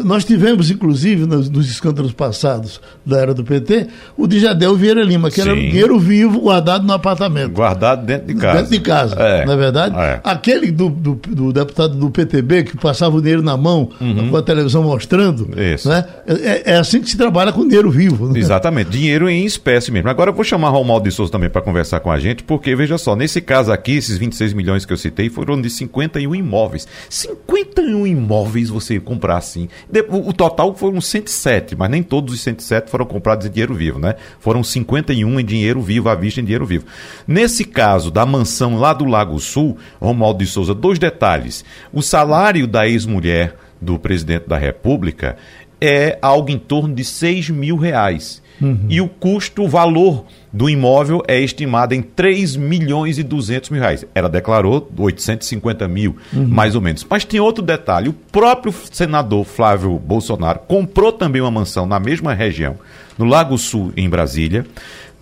nós 0.04 0.26
tivemos, 0.26 0.72
inclusive, 0.72 1.28
nos, 1.28 1.48
nos, 1.48 1.70
escândalos 1.70 2.12
passados 2.12 2.82
da 3.06 3.20
era 3.20 3.34
do 3.36 3.44
PT, 3.44 3.88
o 4.18 4.26
de 4.26 4.40
Jadel 4.40 4.76
Vieira 4.76 5.04
Lima, 5.04 5.30
que 5.30 5.36
Sim. 5.36 5.50
era 5.50 5.56
dinheiro 5.56 6.00
vivo 6.00 6.40
guardado 6.42 6.86
no 6.86 6.92
apartamento. 6.92 7.52
Guardado 7.52 8.04
dentro 8.04 8.26
de 8.26 8.34
casa. 8.34 8.58
Dentro 8.58 8.72
de 8.72 8.80
casa, 8.80 9.16
é. 9.16 9.46
não 9.46 9.54
é 9.54 9.58
verdade? 9.58 9.96
É. 9.96 10.20
Aquele 10.24 10.72
do, 10.72 10.90
do, 10.90 11.14
do, 11.14 11.54
deputado 11.54 11.96
do 11.96 12.10
PTB 12.10 12.64
que 12.64 12.78
passava 12.78 13.16
o 13.16 13.22
dinheiro 13.22 13.44
na 13.44 13.56
mão, 13.56 13.90
uhum. 14.02 14.32
com 14.32 14.38
a 14.38 14.42
televisão 14.42 14.82
mostrando. 14.82 15.50
Isso. 15.56 15.88
Né? 15.88 16.04
É, 16.26 16.74
é, 16.74 16.78
assim 16.78 17.00
que 17.00 17.10
se 17.10 17.18
trabalha 17.18 17.54
com 17.54 17.68
dinheiro 17.68 17.92
vivo. 17.92 18.28
Né? 18.30 18.40
Exatamente, 18.40 18.90
dinheiro 18.90 19.30
em 19.30 19.46
espécie 19.46 19.92
mesmo. 19.92 20.10
Agora 20.10 20.32
eu 20.32 20.34
vou 20.34 20.44
chamar 20.44 20.70
Romualdo 20.70 21.08
de 21.08 21.14
Souza 21.14 21.32
também 21.32 21.50
para 21.50 21.62
conversar 21.62 22.00
com 22.00 22.10
a 22.10 22.20
gente, 22.20 22.44
porque, 22.44 22.76
veja 22.76 22.98
só, 22.98 23.16
nesse 23.16 23.40
caso 23.40 23.72
aqui, 23.72 23.98
esses 23.98 24.18
26 24.18 24.54
milhões 24.54 24.84
que 24.84 24.92
eu 24.92 24.98
citei 24.98 25.30
foram 25.30 25.62
de 25.62 25.70
51 25.70 26.34
imóveis. 26.34 26.88
51 27.08 28.08
imóveis 28.08 28.70
você 28.70 29.00
comprar 29.00 29.38
assim 29.38 29.70
o, 30.10 30.34
total 30.34 30.74
foram 30.76 31.00
107, 31.00 31.76
mas 31.76 31.90
nem 31.90 32.02
todos 32.02 32.34
os 32.34 32.42
107 32.42 32.90
foram 32.90 33.06
comprados 33.06 33.46
em 33.46 33.50
dinheiro 33.50 33.74
vivo, 33.74 34.00
né? 34.00 34.16
Foram 34.40 34.64
51 34.64 35.40
em 35.40 35.46
dinheiro 35.46 35.82
vivo, 35.82 36.10
à 36.10 36.16
vista 36.16 36.40
em 36.40 36.44
dinheiro 36.44 36.66
vivo. 36.66 36.86
Nesse 37.28 37.64
caso 37.64 38.12
da 38.12 38.26
mansão 38.26 38.78
lá 38.78 38.94
do 38.94 39.06
Lago 39.06 39.40
Sul, 39.40 39.78
Romualdo 40.00 40.40
de 40.40 40.50
Souza, 40.50 40.74
dois 40.74 41.00
detalhes. 41.00 41.64
O 41.92 42.02
salário 42.02 42.68
da 42.68 42.88
ex-mulher 42.88 43.56
do 43.82 44.00
presidente 44.00 44.48
da 44.48 44.58
República 44.58 45.38
é 45.86 46.18
algo 46.22 46.50
em 46.50 46.58
torno 46.58 46.94
de 46.94 47.04
6 47.04 47.50
mil 47.50 47.78
reais. 47.78 48.44
Uhum. 48.62 48.86
E 48.90 49.02
o 49.02 49.08
custo, 49.08 49.64
o 49.64 49.68
valor 49.68 50.26
do 50.52 50.70
imóvel 50.70 51.22
é 51.28 51.40
estimado 51.40 51.94
em 51.94 52.02
3 52.02 52.56
milhões 52.56 53.18
e 53.18 53.24
200 53.24 53.70
mil 53.70 53.82
reais. 53.82 54.06
Ela 54.16 54.30
declarou 54.30 54.90
850 54.98 55.88
mil, 55.88 56.16
uhum. 56.34 56.48
mais 56.48 56.76
ou 56.76 56.82
menos. 56.82 57.06
Mas 57.10 57.26
tem 57.26 57.40
outro 57.40 57.64
detalhe: 57.64 58.10
o 58.10 58.14
próprio 58.14 58.74
senador 58.92 59.44
Flávio 59.46 60.00
Bolsonaro 60.00 60.60
comprou 60.68 61.12
também 61.12 61.42
uma 61.42 61.52
mansão 61.52 61.86
na 61.86 62.00
mesma 62.00 62.34
região, 62.34 62.76
no 63.18 63.26
Lago 63.26 63.58
Sul, 63.58 63.92
em 63.98 64.10
Brasília 64.10 64.66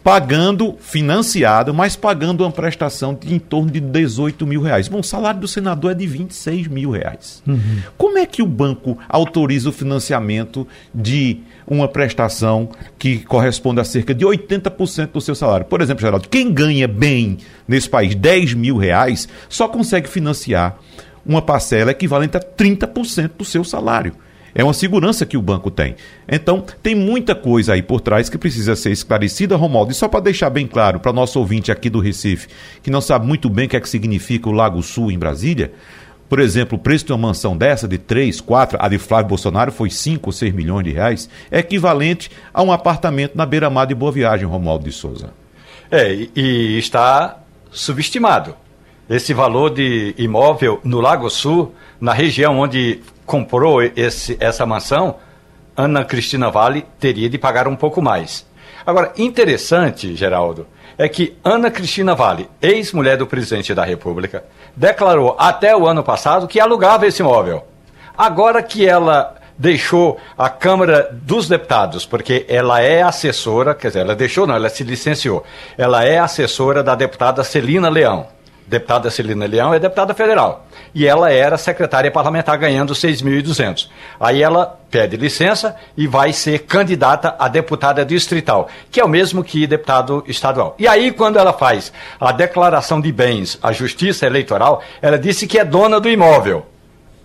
pagando, 0.04 0.76
financiado, 0.80 1.74
mas 1.74 1.96
pagando 1.96 2.44
uma 2.44 2.52
prestação 2.52 3.18
de 3.20 3.34
em 3.34 3.40
torno 3.40 3.72
de 3.72 3.80
18 3.80 4.46
mil 4.46 4.62
reais. 4.62 4.88
Bom, 4.90 5.00
o 5.00 5.04
salário 5.04 5.40
do 5.40 5.48
senador 5.48 5.92
é 5.92 5.96
de 5.96 6.06
26 6.06 6.68
mil 6.68 6.92
reais. 6.92 7.42
Uhum. 7.48 7.80
Como 7.98 8.18
é 8.18 8.26
que 8.26 8.42
o 8.42 8.46
banco 8.46 8.98
autoriza 9.08 9.70
o 9.70 9.72
financiamento 9.72 10.68
de 10.94 11.40
uma 11.66 11.88
prestação 11.88 12.70
que 13.00 13.20
corresponde 13.20 13.80
a 13.80 13.86
cerca 13.86 14.14
de 14.14 14.26
80% 14.26 15.12
do 15.14 15.22
seu 15.22 15.36
salário? 15.36 15.66
Por 15.66 15.82
exemplo, 15.82 16.02
Geraldo, 16.02 16.28
quem 16.28 16.52
ganha 16.52 16.88
bem 16.88 17.38
nesse 17.66 17.90
país 17.90 18.14
10 18.14 18.56
mil 18.56 18.76
reais 18.76 19.30
só 19.48 19.70
consegue 19.70 20.10
financiar 20.10 20.78
uma 21.26 21.42
parcela 21.42 21.92
equivalente 21.92 22.36
a 22.36 22.42
30% 22.42 23.32
do 23.38 23.46
seu 23.46 23.64
salário. 23.64 24.14
É 24.56 24.64
uma 24.64 24.74
segurança 24.74 25.26
que 25.26 25.38
o 25.38 25.42
banco 25.42 25.72
tem. 25.72 25.96
Então, 26.28 26.64
tem 26.82 26.94
muita 26.94 27.34
coisa 27.34 27.74
aí 27.74 27.82
por 27.82 28.02
trás 28.02 28.30
que 28.30 28.38
precisa 28.38 28.76
ser 28.76 28.92
esclarecida, 28.92 29.56
Romualdo. 29.56 29.92
E 29.92 29.96
só 29.96 30.08
para 30.08 30.20
deixar 30.20 30.50
bem 30.50 30.68
claro 30.68 31.00
para 31.00 31.12
nosso 31.12 31.40
ouvinte 31.40 31.72
aqui 31.72 31.90
do 31.90 32.00
Recife, 32.00 32.48
que 32.82 32.92
não 32.92 33.02
sabe 33.02 33.26
muito 33.26 33.50
bem 33.50 33.66
o 33.66 33.70
que 33.70 33.78
é 33.78 33.80
que 33.80 33.90
significa 33.90 34.50
o 34.50 34.52
Lago 34.52 34.82
Sul 34.84 35.12
em 35.12 35.18
Brasília, 35.18 35.72
por 36.34 36.40
exemplo, 36.40 36.78
o 36.78 36.82
preço 36.82 37.06
de 37.06 37.12
uma 37.12 37.28
mansão 37.28 37.56
dessa, 37.56 37.88
de 37.88 38.00
3, 38.00 38.42
4, 38.42 38.80
a 38.82 38.88
de 38.88 38.98
Flávio 38.98 39.30
Bolsonaro 39.30 39.72
foi 39.72 39.92
5 39.92 40.30
ou 40.30 40.32
6 40.32 40.52
milhões 40.52 40.84
de 40.84 40.92
reais, 40.92 41.30
é 41.52 41.60
equivalente 41.60 42.32
a 42.52 42.64
um 42.64 42.72
apartamento 42.72 43.36
na 43.36 43.46
beira-mar 43.46 43.86
de 43.86 43.94
Boa 43.94 44.12
Viagem, 44.12 44.48
Romualdo 44.48 44.86
de 44.86 44.92
Souza. 44.92 45.32
É, 45.92 46.12
e 46.36 46.76
está 46.80 47.38
subestimado. 47.70 48.56
Esse 49.08 49.32
valor 49.32 49.70
de 49.70 50.16
imóvel 50.18 50.80
no 50.84 51.00
Lago 51.00 51.30
Sul, 51.30 51.76
na 52.02 52.14
região 52.14 52.58
onde 52.58 53.00
comprou 53.26 53.82
esse, 53.82 54.38
essa 54.40 54.66
mansão, 54.66 55.16
Ana 55.76 56.06
Cristina 56.06 56.50
Vale 56.50 56.86
teria 57.00 57.30
de 57.30 57.38
pagar 57.38 57.68
um 57.68 57.76
pouco 57.76 58.02
mais. 58.02 58.46
Agora, 58.86 59.14
interessante, 59.18 60.16
Geraldo, 60.16 60.68
é 60.98 61.08
que 61.08 61.38
Ana 61.44 61.72
Cristina 61.72 62.14
Vale, 62.14 62.50
ex-mulher 62.62 63.18
do 63.18 63.26
presidente 63.26 63.74
da 63.74 63.84
República, 63.84 64.44
declarou 64.76 65.36
até 65.40 65.76
o 65.76 65.88
ano 65.88 66.04
passado 66.04 66.48
que 66.48 66.60
alugava 66.60 67.08
esse 67.08 67.22
imóvel. 67.22 67.66
Agora 68.16 68.62
que 68.62 68.86
ela 68.86 69.36
deixou 69.58 70.20
a 70.38 70.50
Câmara 70.50 71.10
dos 71.12 71.48
Deputados, 71.48 72.06
porque 72.06 72.46
ela 72.50 72.82
é 72.82 73.02
assessora, 73.02 73.74
quer 73.74 73.88
dizer, 73.88 74.02
ela 74.02 74.16
deixou, 74.16 74.46
não, 74.46 74.56
ela 74.56 74.70
se 74.70 74.84
licenciou. 74.84 75.44
Ela 75.78 76.04
é 76.04 76.20
assessora 76.20 76.84
da 76.84 76.94
deputada 76.96 77.44
Celina 77.44 77.90
Leão 77.90 78.33
deputada 78.68 79.10
Celina 79.10 79.46
Leão 79.46 79.74
é 79.74 79.80
deputada 79.80 80.14
federal. 80.14 80.66
E 80.94 81.08
ela 81.08 81.32
era 81.32 81.58
secretária 81.58 82.12
parlamentar 82.12 82.58
ganhando 82.58 82.94
6.200. 82.94 83.90
Aí 84.20 84.42
ela 84.42 84.80
pede 84.90 85.18
licença 85.18 85.76
e 85.98 86.08
vai 86.08 86.32
ser 86.32 86.60
candidata 86.60 87.36
a 87.40 87.48
deputada 87.48 88.06
distrital, 88.06 88.70
que 88.92 89.00
é 89.00 89.06
o 89.06 89.10
mesmo 89.10 89.44
que 89.44 89.66
deputado 89.66 90.24
estadual. 90.28 90.76
E 90.78 90.88
aí, 90.88 91.12
quando 91.12 91.40
ela 91.40 91.54
faz 91.54 91.92
a 92.20 92.32
declaração 92.32 93.02
de 93.02 93.12
bens 93.12 93.58
à 93.62 93.72
Justiça 93.72 94.26
Eleitoral, 94.26 94.82
ela 95.02 95.18
disse 95.18 95.48
que 95.48 95.58
é 95.58 95.66
dona 95.66 96.00
do 96.00 96.10
imóvel. 96.10 96.66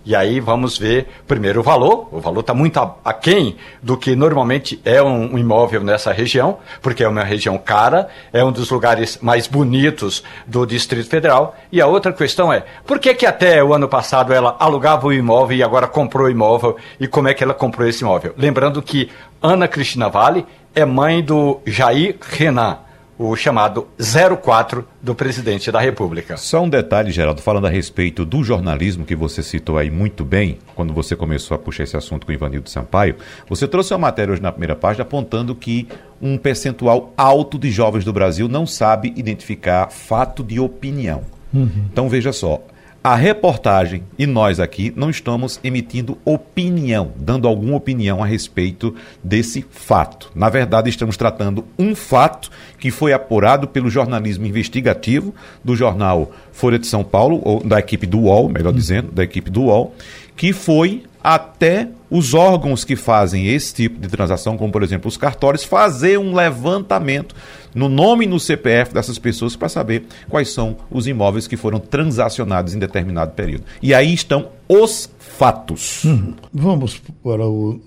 E 0.08 0.16
aí 0.16 0.40
vamos 0.40 0.78
ver 0.78 1.06
primeiro 1.26 1.60
o 1.60 1.62
valor. 1.62 2.08
O 2.10 2.18
valor 2.18 2.40
está 2.40 2.54
muito 2.54 2.80
aquém 3.04 3.56
do 3.82 3.94
que 3.94 4.16
normalmente 4.16 4.80
é 4.82 5.02
um, 5.02 5.34
um, 5.34 5.38
imóvel 5.38 5.84
nessa 5.84 6.12
região, 6.12 6.56
porque 6.80 7.04
é 7.04 7.08
uma 7.08 7.22
região 7.22 7.58
cara, 7.58 8.08
é 8.32 8.42
um 8.42 8.50
dos 8.50 8.70
lugares 8.70 9.18
mais 9.20 9.46
bonitos 9.46 10.24
do 10.46 10.64
Distrito 10.64 11.10
Federal. 11.10 11.54
E 11.70 11.78
a 11.78 11.86
outra 11.86 12.10
questão 12.10 12.50
é, 12.50 12.64
por 12.86 12.98
que, 12.98 13.12
que 13.12 13.26
até 13.26 13.62
o 13.62 13.74
ano 13.74 13.86
passado 13.86 14.32
ela 14.32 14.56
alugava 14.58 15.08
o 15.08 15.12
imóvel 15.12 15.58
e 15.58 15.62
agora 15.62 15.86
comprou 15.86 16.26
o 16.26 16.30
imóvel? 16.30 16.78
E 16.98 17.06
como 17.06 17.28
é 17.28 17.34
que 17.34 17.44
ela 17.44 17.52
comprou 17.52 17.86
esse 17.86 18.02
imóvel? 18.02 18.32
Lembrando 18.38 18.80
que 18.80 19.10
Ana 19.42 19.68
Cristina 19.68 20.08
Vale 20.08 20.46
é 20.74 20.86
mãe 20.86 21.22
do 21.22 21.60
Jair 21.66 22.16
Renan 22.22 22.78
o 23.18 23.34
chamado 23.34 23.88
04 23.98 24.86
do 25.02 25.14
presidente 25.14 25.72
da 25.72 25.80
República. 25.80 26.36
Só 26.36 26.62
um 26.62 26.68
detalhe, 26.68 27.10
Geraldo, 27.10 27.42
falando 27.42 27.66
a 27.66 27.70
respeito 27.70 28.24
do 28.24 28.44
jornalismo 28.44 29.04
que 29.04 29.16
você 29.16 29.42
citou 29.42 29.76
aí 29.76 29.90
muito 29.90 30.24
bem, 30.24 30.58
quando 30.76 30.94
você 30.94 31.16
começou 31.16 31.54
a 31.54 31.58
puxar 31.58 31.82
esse 31.82 31.96
assunto 31.96 32.24
com 32.24 32.30
o 32.30 32.34
Ivanildo 32.34 32.70
Sampaio, 32.70 33.16
você 33.48 33.66
trouxe 33.66 33.92
uma 33.92 33.98
matéria 33.98 34.32
hoje 34.32 34.42
na 34.42 34.52
primeira 34.52 34.76
página 34.76 35.02
apontando 35.02 35.54
que 35.54 35.88
um 36.22 36.38
percentual 36.38 37.12
alto 37.16 37.58
de 37.58 37.70
jovens 37.70 38.04
do 38.04 38.12
Brasil 38.12 38.48
não 38.48 38.66
sabe 38.66 39.12
identificar 39.16 39.90
fato 39.90 40.44
de 40.44 40.60
opinião. 40.60 41.22
Uhum. 41.52 41.86
Então 41.90 42.08
veja 42.08 42.32
só, 42.32 42.62
a 43.02 43.14
reportagem 43.14 44.02
e 44.18 44.26
nós 44.26 44.58
aqui 44.58 44.92
não 44.96 45.08
estamos 45.08 45.60
emitindo 45.62 46.18
opinião, 46.24 47.12
dando 47.16 47.46
alguma 47.46 47.76
opinião 47.76 48.22
a 48.22 48.26
respeito 48.26 48.94
desse 49.22 49.64
fato. 49.70 50.30
Na 50.34 50.48
verdade, 50.48 50.90
estamos 50.90 51.16
tratando 51.16 51.64
um 51.78 51.94
fato 51.94 52.50
que 52.78 52.90
foi 52.90 53.12
apurado 53.12 53.68
pelo 53.68 53.88
jornalismo 53.88 54.46
investigativo 54.46 55.34
do 55.62 55.76
jornal 55.76 56.32
Folha 56.52 56.78
de 56.78 56.86
São 56.86 57.04
Paulo, 57.04 57.40
ou 57.44 57.62
da 57.62 57.78
equipe 57.78 58.06
do 58.06 58.20
UOL, 58.20 58.48
melhor 58.48 58.72
dizendo, 58.72 59.12
da 59.12 59.22
equipe 59.22 59.50
do 59.50 59.62
UOL, 59.62 59.94
que 60.36 60.52
foi 60.52 61.04
até 61.28 61.90
os 62.10 62.32
órgãos 62.32 62.86
que 62.86 62.96
fazem 62.96 63.48
esse 63.48 63.74
tipo 63.74 64.00
de 64.00 64.08
transação, 64.08 64.56
como 64.56 64.72
por 64.72 64.82
exemplo 64.82 65.08
os 65.08 65.18
cartórios, 65.18 65.62
fazer 65.62 66.18
um 66.18 66.34
levantamento 66.34 67.34
no 67.74 67.86
nome 67.86 68.24
e 68.24 68.28
no 68.28 68.40
CPF 68.40 68.94
dessas 68.94 69.18
pessoas 69.18 69.54
para 69.54 69.68
saber 69.68 70.04
quais 70.30 70.48
são 70.48 70.78
os 70.90 71.06
imóveis 71.06 71.46
que 71.46 71.54
foram 71.54 71.78
transacionados 71.78 72.74
em 72.74 72.78
determinado 72.78 73.32
período. 73.32 73.64
E 73.82 73.92
aí 73.92 74.14
estão 74.14 74.48
os 74.66 75.14
fatos. 75.18 76.02
Hum. 76.06 76.32
Vamos 76.50 76.98
para 77.22 77.46
o 77.46 77.78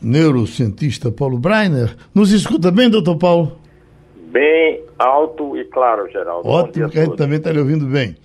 neurocientista 0.00 1.12
Paulo 1.12 1.36
Breiner. 1.38 1.94
Nos 2.14 2.32
escuta 2.32 2.70
bem, 2.70 2.88
doutor 2.88 3.16
Paulo? 3.18 3.58
Bem 4.32 4.80
alto 4.98 5.58
e 5.58 5.64
claro, 5.66 6.10
Geraldo. 6.10 6.48
Ótimo, 6.48 6.88
que 6.88 6.98
a 6.98 7.04
gente 7.04 7.18
também 7.18 7.36
está 7.36 7.52
lhe 7.52 7.58
ouvindo 7.58 7.84
bem. 7.84 8.16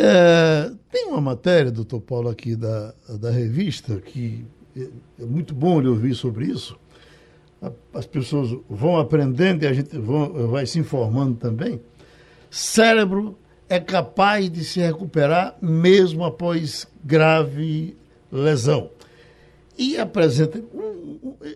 É, 0.00 0.70
tem 0.92 1.06
uma 1.08 1.20
matéria, 1.20 1.72
doutor 1.72 2.00
Paulo, 2.00 2.28
aqui 2.28 2.54
da, 2.54 2.94
da 3.20 3.30
revista, 3.30 4.00
que 4.00 4.44
é, 4.76 4.88
é 5.20 5.26
muito 5.26 5.54
bom 5.54 5.80
lhe 5.80 5.88
ouvir 5.88 6.14
sobre 6.14 6.46
isso 6.46 6.78
as 7.92 8.06
pessoas 8.06 8.56
vão 8.68 8.98
aprendendo 8.98 9.64
e 9.64 9.66
a 9.66 9.72
gente 9.72 9.96
vão, 9.98 10.48
vai 10.48 10.66
se 10.66 10.78
informando 10.78 11.34
também, 11.36 11.80
cérebro 12.50 13.36
é 13.68 13.78
capaz 13.78 14.50
de 14.50 14.64
se 14.64 14.80
recuperar 14.80 15.56
mesmo 15.60 16.24
após 16.24 16.86
grave 17.04 17.96
lesão. 18.30 18.90
E 19.76 19.96
apresenta. 19.98 20.62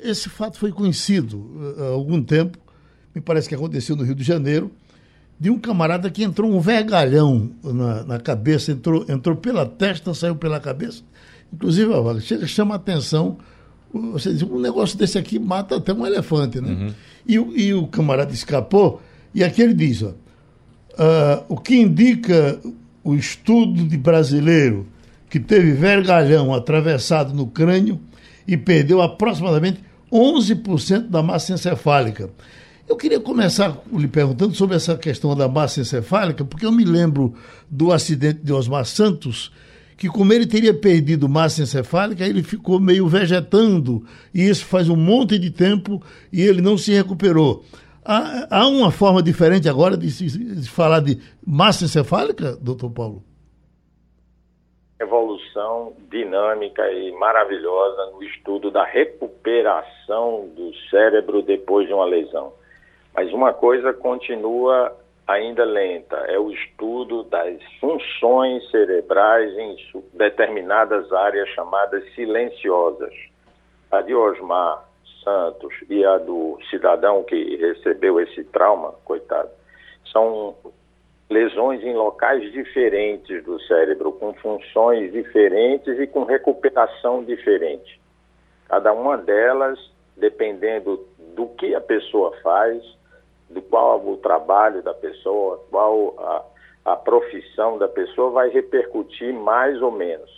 Esse 0.03 0.29
fato 0.29 0.59
foi 0.59 0.71
conhecido 0.71 1.75
há 1.79 1.85
algum 1.87 2.23
tempo, 2.23 2.59
me 3.15 3.21
parece 3.21 3.49
que 3.49 3.55
aconteceu 3.55 3.97
no 3.97 4.05
Rio 4.05 4.15
de 4.15 4.23
Janeiro, 4.23 4.71
de 5.39 5.51
um 5.51 5.59
camarada 5.59 6.11
que 6.11 6.23
entrou 6.23 6.51
um 6.51 6.61
vergalhão 6.61 7.51
na, 7.63 8.05
na 8.05 8.21
cabeça, 8.21 8.73
entrou, 8.73 9.05
entrou 9.09 9.37
pela 9.37 9.67
testa, 9.67 10.15
saiu 10.15 10.37
pela 10.37 10.61
cabeça. 10.61 11.03
Inclusive, 11.53 11.93
chega, 12.21 12.47
chama 12.47 12.75
a 12.75 12.77
atenção 12.77 13.39
você 13.93 14.33
diz, 14.33 14.43
um 14.43 14.59
negócio 14.59 14.97
desse 14.97 15.19
aqui 15.19 15.39
mata 15.39 15.77
até 15.77 15.93
um 15.93 16.07
elefante, 16.07 16.61
né? 16.61 16.71
Uhum. 16.71 16.95
E, 17.27 17.65
e, 17.67 17.75
o 17.75 17.87
camarada 17.87 18.33
escapou, 18.33 19.03
e 19.35 19.45
aqui 19.45 19.63
ele 19.63 19.75
diz, 19.75 20.03
ó, 20.03 20.09
uh, 20.09 21.45
o 21.49 21.57
que 21.57 21.77
indica 21.77 22.59
o 23.05 23.15
estudo 23.15 23.85
de 23.85 23.97
brasileiro 23.97 24.87
que 25.29 25.39
teve 25.39 25.73
vergalhão 25.73 26.55
atravessado 26.55 27.35
no 27.35 27.47
crânio 27.47 28.01
e 28.47 28.57
perdeu 28.57 29.01
aproximadamente 29.01 29.81
11% 30.11 31.09
da 31.09 31.23
massa 31.23 31.53
encefálica. 31.55 32.31
Eu 32.89 32.97
queria 32.97 33.21
começar 33.21 33.81
lhe 33.93 34.09
perguntando 34.09 34.55
sobre 34.55 34.77
essa 34.77 34.97
questão 34.97 35.37
da 35.37 35.49
massa 35.49 35.81
encefálica, 35.81 36.45
porque 36.45 36.67
eu 36.67 36.73
me 36.73 36.85
lembro 36.85 37.35
do 37.71 37.93
acidente 37.93 38.41
de 38.43 38.53
Osmar 38.53 38.85
Santos, 38.85 39.53
que 39.97 40.09
como 40.09 40.33
ele 40.33 40.47
teria 40.47 40.75
perdido 40.75 41.29
massa 41.29 41.63
encefálica, 41.63 42.27
ele 42.27 42.43
ficou 42.43 42.81
meio 42.81 43.07
vegetando, 43.07 44.05
e 44.35 44.49
isso 44.49 44.67
faz 44.67 44.89
um 44.89 44.97
monte 44.97 45.39
de 45.39 45.51
tempo 45.51 46.03
e 46.33 46.43
ele 46.43 46.61
não 46.61 46.77
se 46.77 46.93
recuperou. 46.93 47.65
Há, 48.05 48.49
há 48.51 48.67
uma 48.67 48.91
forma 48.91 49.23
diferente 49.23 49.69
agora 49.69 49.97
de, 49.97 50.09
de 50.09 50.69
falar 50.69 51.01
de 51.01 51.21
massa 51.47 51.85
encefálica, 51.85 52.57
doutor 52.57 52.91
Paulo? 52.91 53.23
Evolução 55.01 55.93
dinâmica 56.11 56.83
e 56.91 57.13
maravilhosa 57.13 58.11
no 58.13 58.23
estudo 58.25 58.73
da 58.73 58.85
recuperação 58.85 60.49
do 60.57 60.73
cérebro 60.91 61.43
depois 61.43 61.87
de 61.87 61.95
uma 61.95 62.05
lesão. 62.05 62.53
Mas 63.15 63.33
uma 63.33 63.53
coisa 63.53 63.93
continua 63.93 64.97
ainda 65.27 65.65
lenta 65.65 66.17
é 66.29 66.39
o 66.39 66.51
estudo 66.51 67.23
das 67.25 67.63
funções 67.81 68.69
cerebrais 68.71 69.57
em 69.57 69.77
determinadas 70.15 71.13
áreas 71.13 71.49
chamadas 71.51 72.05
silenciosas. 72.15 73.15
A 73.91 74.01
de 74.01 74.15
Osmar 74.15 74.89
Santos 75.23 75.73
e 75.89 76.05
a 76.05 76.19
do 76.19 76.59
cidadão 76.71 77.23
que 77.23 77.57
recebeu 77.57 78.19
esse 78.21 78.43
trauma, 78.45 78.93
coitado, 79.05 79.51
são 80.11 80.57
lesões 81.31 81.83
em 81.83 81.95
locais 81.95 82.51
diferentes 82.53 83.43
do 83.45 83.61
cérebro, 83.63 84.13
com 84.13 84.35
funções 84.35 85.13
diferentes 85.13 85.99
e 85.99 86.07
com 86.07 86.25
recuperação 86.25 87.23
diferente. 87.25 88.01
Cada 88.69 88.93
uma 88.93 89.17
delas, 89.17 89.79
dependendo 90.17 91.07
do 91.35 91.47
que 91.47 91.75
a 91.75 91.81
pessoa 91.81 92.37
faz, 92.43 92.83
do 93.53 93.63
qual 93.63 94.01
o 94.07 94.17
trabalho 94.17 94.83
da 94.83 94.95
pessoa, 94.95 95.63
qual 95.71 96.15
a, 96.19 96.93
a 96.93 96.97
profissão 96.97 97.79
da 97.79 97.89
pessoa 97.89 98.31
vai 98.31 98.51
repercutir 98.51 99.33
mais 99.33 99.81
ou 99.81 99.91
menos. 99.91 100.31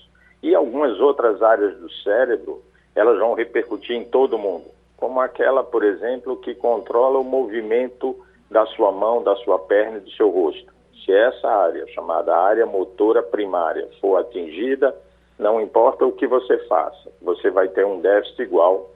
E 0.43 0.55
algumas 0.55 1.01
outras 1.01 1.43
áreas 1.43 1.77
do 1.79 1.91
cérebro, 1.91 2.63
elas 2.95 3.19
vão 3.19 3.35
repercutir 3.35 3.97
em 3.97 4.05
todo 4.05 4.39
mundo, 4.39 4.67
como 4.97 5.21
aquela, 5.21 5.65
por 5.65 5.83
exemplo, 5.83 6.37
que 6.37 6.55
controla 6.55 7.19
o 7.19 7.25
movimento 7.25 8.17
da 8.51 8.67
sua 8.67 8.93
mão, 8.93 9.23
da 9.23 9.35
sua 9.37 9.59
perna 9.59 9.99
e 9.99 10.01
do 10.01 10.11
seu 10.11 10.29
rosto. 10.29 10.73
Se 11.05 11.13
essa 11.13 11.49
área, 11.49 11.87
chamada 11.89 12.37
área 12.37 12.67
motora 12.67 13.23
primária, 13.23 13.89
for 14.01 14.17
atingida, 14.17 14.95
não 15.39 15.61
importa 15.61 16.07
o 16.07 16.13
que 16.13 16.27
você 16.27 16.59
faça, 16.67 17.11
você 17.21 17.51
vai 17.51 17.69
ter 17.69 17.85
um 17.85 18.01
déficit 18.01 18.43
igual, 18.43 18.91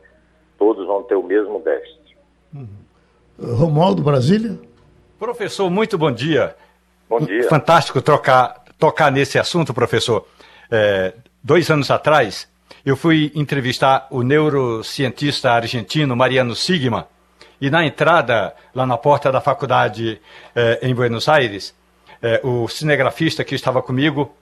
todos 0.57 0.87
vão 0.87 1.03
ter 1.03 1.17
o 1.17 1.23
mesmo 1.23 1.59
déficit. 1.61 2.17
Uhum. 2.55 2.78
Romualdo, 3.40 4.03
Brasília. 4.03 4.59
Professor, 5.18 5.70
muito 5.70 5.96
bom 5.96 6.11
dia. 6.11 6.57
Bom 7.09 7.20
dia. 7.20 7.48
Fantástico 7.48 8.03
trocar, 8.03 8.64
tocar 8.79 9.12
nesse 9.12 9.38
assunto, 9.38 9.72
professor. 9.72 10.27
É, 10.70 11.14
dois 11.42 11.70
anos 11.70 11.90
atrás, 11.90 12.48
eu 12.85 12.96
fui 12.96 13.31
entrevistar 13.35 14.09
o 14.11 14.22
neurocientista 14.22 15.53
argentino 15.53 16.16
Mariano 16.16 16.55
Sigma, 16.55 17.07
e 17.61 17.70
na 17.70 17.85
entrada, 17.85 18.55
lá 18.74 18.87
na 18.87 18.96
porta 18.96 19.33
da 19.33 19.40
faculdade 19.40 20.20
é, 20.55 20.79
em 20.83 20.94
Buenos 20.94 21.29
Aires, 21.29 21.74
é, 22.22 22.40
o 22.42 22.68
cinegrafista 22.68 23.44
que 23.44 23.55
estava 23.55 23.83
comigo 23.83 24.33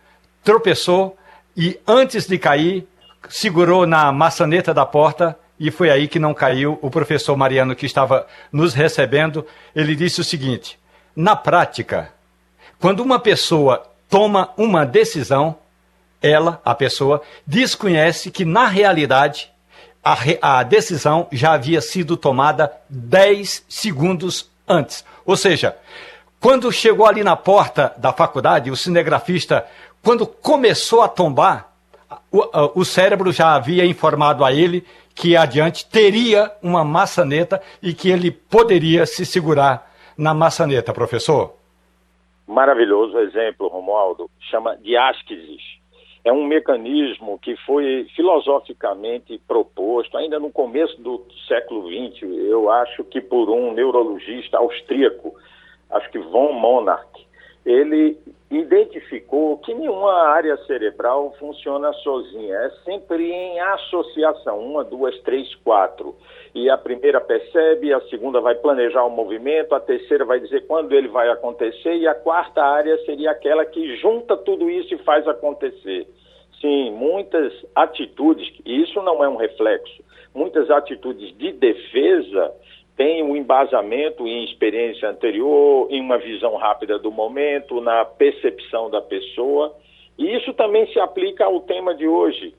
tropeçou 0.43 1.17
e, 1.57 1.79
antes 1.87 2.27
de 2.27 2.39
cair, 2.39 2.87
segurou 3.29 3.87
na 3.87 4.13
maçaneta 4.13 4.73
da 4.73 4.85
porta 4.85 5.39
e 5.59 5.71
foi 5.71 5.91
aí 5.91 6.07
que 6.07 6.19
não 6.19 6.35
caiu 6.35 6.79
o 6.83 6.91
professor 6.91 7.37
Mariano 7.37 7.75
que 7.75 7.87
estava 7.87 8.27
nos 8.53 8.75
recebendo. 8.75 9.47
Ele 9.75 9.97
disse 9.97 10.21
o 10.21 10.25
seguinte: 10.25 10.79
na 11.15 11.35
prática, 11.35 12.13
quando 12.79 13.01
uma 13.01 13.19
pessoa 13.19 13.83
toma 14.09 14.51
uma 14.57 14.85
decisão, 14.85 15.57
ela, 16.21 16.61
a 16.65 16.75
pessoa, 16.75 17.23
desconhece 17.47 18.31
que 18.31 18.45
na 18.45 18.67
realidade 18.67 19.51
a, 20.05 20.15
re, 20.15 20.39
a 20.41 20.63
decisão 20.63 21.27
já 21.33 21.53
havia 21.53 21.81
sido 21.81 22.17
tomada 22.17 22.73
10 22.89 23.65
segundos 23.69 24.51
antes. 24.69 25.05
Ou 25.25 25.37
seja, 25.37 25.77
quando 26.39 26.71
chegou 26.71 27.07
ali 27.07 27.25
na 27.25 27.35
porta 27.35 27.93
da 27.97 28.13
faculdade, 28.13 28.71
o 28.71 28.77
cinegrafista, 28.77 29.67
quando 30.03 30.27
começou 30.27 31.03
a 31.03 31.09
tombar, 31.09 31.73
o, 32.31 32.81
o 32.81 32.85
cérebro 32.85 33.33
já 33.33 33.55
havia 33.55 33.85
informado 33.85 34.45
a 34.45 34.53
ele 34.53 34.85
que 35.15 35.37
adiante 35.37 35.89
teria 35.89 36.53
uma 36.63 36.85
maçaneta 36.85 37.63
e 37.83 37.95
que 37.95 38.11
ele 38.11 38.31
poderia 38.31 39.07
se 39.07 39.25
segurar 39.25 39.91
na 40.17 40.35
maçaneta, 40.35 40.93
professor? 40.93 41.55
Maravilhoso 42.47 43.19
exemplo, 43.19 43.69
Romualdo. 43.69 44.31
Chama 44.51 44.77
diásquesis. 44.77 45.63
É 46.25 46.33
um 46.33 46.45
mecanismo 46.45 47.39
que 47.39 47.57
foi 47.65 48.07
filosoficamente 48.15 49.41
proposto 49.47 50.17
ainda 50.17 50.39
no 50.39 50.51
começo 50.51 51.01
do 51.01 51.25
século 51.47 51.89
XX, 51.89 52.23
eu 52.23 52.71
acho 52.71 53.05
que 53.05 53.21
por 53.21 53.49
um 53.49 53.73
neurologista 53.73 54.59
austríaco, 54.59 55.35
acho 55.91 56.11
que 56.11 56.19
von 56.19 56.53
Monarch. 56.53 57.26
Ele 57.67 58.17
identificou 58.49 59.59
que 59.59 59.75
nenhuma 59.75 60.29
área 60.29 60.57
cerebral 60.67 61.35
funciona 61.37 61.93
sozinha, 61.95 62.55
é 62.55 62.71
sempre 62.85 63.29
em 63.33 63.59
associação, 63.59 64.61
uma, 64.61 64.85
duas, 64.85 65.19
três, 65.23 65.53
quatro. 65.57 66.15
E 66.55 66.71
a 66.71 66.79
primeira 66.79 67.21
percebe, 67.21 67.93
a 67.93 68.01
segunda 68.03 68.41
vai 68.41 68.55
planejar 68.55 69.05
o 69.05 69.11
movimento, 69.11 69.75
a 69.75 69.81
terceira 69.81 70.25
vai 70.25 70.39
dizer 70.39 70.65
quando 70.69 70.93
ele 70.93 71.09
vai 71.09 71.29
acontecer, 71.29 71.97
e 71.97 72.07
a 72.07 72.15
quarta 72.15 72.63
área 72.63 72.97
seria 73.05 73.33
aquela 73.33 73.65
que 73.65 73.97
junta 73.97 74.37
tudo 74.37 74.71
isso 74.71 74.95
e 74.95 74.99
faz 74.99 75.27
acontecer. 75.27 76.07
Sim, 76.61 76.93
muitas 76.93 77.53
atitudes, 77.75 78.49
e 78.65 78.83
isso 78.83 79.03
não 79.03 79.25
é 79.25 79.29
um 79.29 79.37
reflexo, 79.37 80.03
muitas 80.33 80.71
atitudes 80.71 81.37
de 81.37 81.51
defesa 81.53 82.55
tem 82.97 83.23
um 83.23 83.37
embasamento 83.37 84.27
em 84.27 84.45
experiência 84.45 85.09
anterior, 85.09 85.87
em 85.91 86.01
uma 86.01 86.17
visão 86.17 86.57
rápida 86.57 86.99
do 86.99 87.13
momento, 87.13 87.81
na 87.81 88.05
percepção 88.07 88.89
da 88.89 89.03
pessoa. 89.03 89.77
E 90.19 90.35
isso 90.35 90.55
também 90.55 90.91
se 90.93 90.99
aplica 90.99 91.45
ao 91.45 91.61
tema 91.61 91.95
de 91.95 92.09
hoje. 92.09 92.55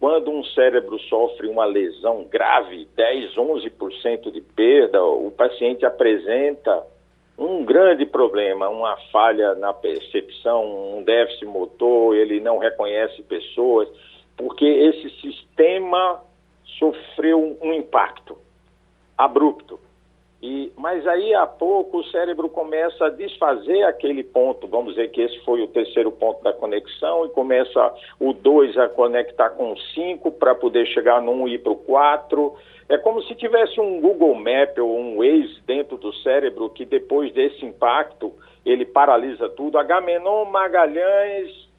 Quando 0.00 0.32
um 0.32 0.42
cérebro 0.46 0.98
sofre 1.02 1.46
uma 1.46 1.64
lesão 1.64 2.24
grave, 2.24 2.88
10, 2.96 3.36
11% 3.36 4.32
de 4.32 4.40
perda, 4.40 5.00
o 5.04 5.30
paciente 5.30 5.86
apresenta 5.86 6.84
um 7.38 7.64
grande 7.64 8.04
problema, 8.04 8.68
uma 8.68 8.96
falha 9.12 9.54
na 9.54 9.72
percepção, 9.72 10.98
um 10.98 11.04
déficit 11.04 11.44
motor, 11.44 12.16
ele 12.16 12.40
não 12.40 12.58
reconhece 12.58 13.22
pessoas, 13.22 13.88
porque 14.36 14.64
esse 14.64 15.08
sistema 15.20 16.20
sofreu 16.78 17.56
um 17.62 17.72
impacto 17.72 18.36
abrupto. 19.24 19.78
E, 20.42 20.72
mas 20.76 21.06
aí 21.06 21.32
a 21.34 21.46
pouco 21.46 21.98
o 21.98 22.04
cérebro 22.06 22.48
começa 22.48 23.06
a 23.06 23.10
desfazer 23.10 23.84
aquele 23.84 24.24
ponto, 24.24 24.66
vamos 24.66 24.94
dizer 24.94 25.08
que 25.12 25.20
esse 25.20 25.38
foi 25.44 25.62
o 25.62 25.68
terceiro 25.68 26.10
ponto 26.10 26.42
da 26.42 26.52
conexão, 26.52 27.24
e 27.24 27.28
começa 27.28 27.94
o 28.18 28.32
2 28.32 28.76
a 28.76 28.88
conectar 28.88 29.50
com 29.50 29.72
o 29.72 29.78
5 29.78 30.32
para 30.32 30.52
poder 30.52 30.84
chegar 30.86 31.22
no 31.22 31.30
1 31.30 31.42
um 31.42 31.48
e 31.48 31.54
ir 31.54 31.58
para 31.58 31.70
o 31.70 31.76
4. 31.76 32.56
É 32.88 32.98
como 32.98 33.22
se 33.22 33.36
tivesse 33.36 33.80
um 33.80 34.00
Google 34.00 34.34
Map 34.34 34.76
ou 34.78 34.98
um 34.98 35.18
Waze 35.18 35.60
dentro 35.64 35.96
do 35.96 36.12
cérebro 36.16 36.68
que 36.70 36.84
depois 36.84 37.32
desse 37.32 37.64
impacto 37.64 38.32
ele 38.66 38.84
paralisa 38.84 39.48
tudo. 39.48 39.78
Agamenon 39.78 40.44
Magalhães 40.46 41.71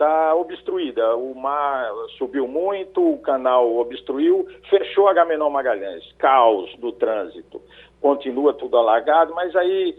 está 0.00 0.34
obstruída. 0.34 1.14
O 1.14 1.34
mar 1.34 1.92
subiu 2.16 2.48
muito, 2.48 3.12
o 3.12 3.18
canal 3.18 3.76
obstruiu, 3.76 4.48
fechou 4.70 5.08
a 5.08 5.12
Gamenon 5.12 5.50
Magalhães. 5.50 6.10
Caos 6.16 6.74
do 6.78 6.90
trânsito. 6.92 7.60
Continua 8.00 8.54
tudo 8.54 8.78
alagado, 8.78 9.34
mas 9.34 9.54
aí 9.54 9.94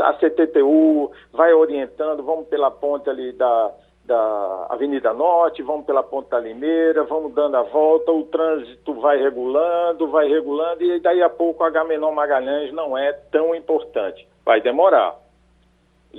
a 0.00 0.12
CTTU 0.12 1.10
vai 1.32 1.54
orientando, 1.54 2.22
vamos 2.22 2.46
pela 2.48 2.70
ponte 2.70 3.08
ali 3.08 3.32
da, 3.32 3.72
da 4.04 4.66
Avenida 4.68 5.14
Norte, 5.14 5.62
vamos 5.62 5.86
pela 5.86 6.02
Ponte 6.02 6.28
da 6.28 6.38
Limeira, 6.38 7.04
vamos 7.04 7.32
dando 7.32 7.56
a 7.56 7.62
volta, 7.62 8.12
o 8.12 8.24
trânsito 8.24 8.92
vai 9.00 9.16
regulando, 9.16 10.08
vai 10.08 10.28
regulando, 10.28 10.84
e 10.84 11.00
daí 11.00 11.22
a 11.22 11.30
pouco 11.30 11.64
a 11.64 11.70
Gamenon 11.70 12.12
Magalhães 12.12 12.70
não 12.70 12.98
é 12.98 13.12
tão 13.12 13.54
importante. 13.54 14.28
Vai 14.44 14.60
demorar 14.60 15.16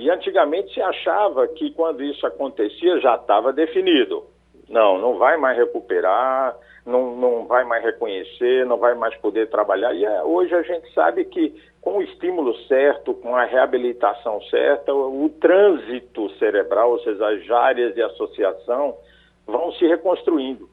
e 0.00 0.10
antigamente 0.10 0.72
se 0.72 0.80
achava 0.80 1.46
que 1.46 1.70
quando 1.72 2.02
isso 2.02 2.26
acontecia 2.26 2.98
já 3.00 3.16
estava 3.16 3.52
definido. 3.52 4.24
Não, 4.66 4.98
não 4.98 5.18
vai 5.18 5.36
mais 5.36 5.58
recuperar, 5.58 6.56
não, 6.86 7.14
não 7.16 7.46
vai 7.46 7.64
mais 7.64 7.84
reconhecer, 7.84 8.64
não 8.64 8.78
vai 8.78 8.94
mais 8.94 9.14
poder 9.16 9.50
trabalhar. 9.50 9.92
E 9.92 10.02
é, 10.02 10.22
hoje 10.22 10.54
a 10.54 10.62
gente 10.62 10.90
sabe 10.94 11.26
que 11.26 11.54
com 11.82 11.98
o 11.98 12.02
estímulo 12.02 12.56
certo, 12.66 13.12
com 13.12 13.36
a 13.36 13.44
reabilitação 13.44 14.40
certa, 14.44 14.94
o, 14.94 15.26
o 15.26 15.28
trânsito 15.28 16.30
cerebral, 16.38 16.92
ou 16.92 17.00
seja, 17.00 17.28
as 17.28 17.50
áreas 17.50 17.94
de 17.94 18.00
associação, 18.00 18.96
vão 19.46 19.70
se 19.72 19.86
reconstruindo. 19.86 20.66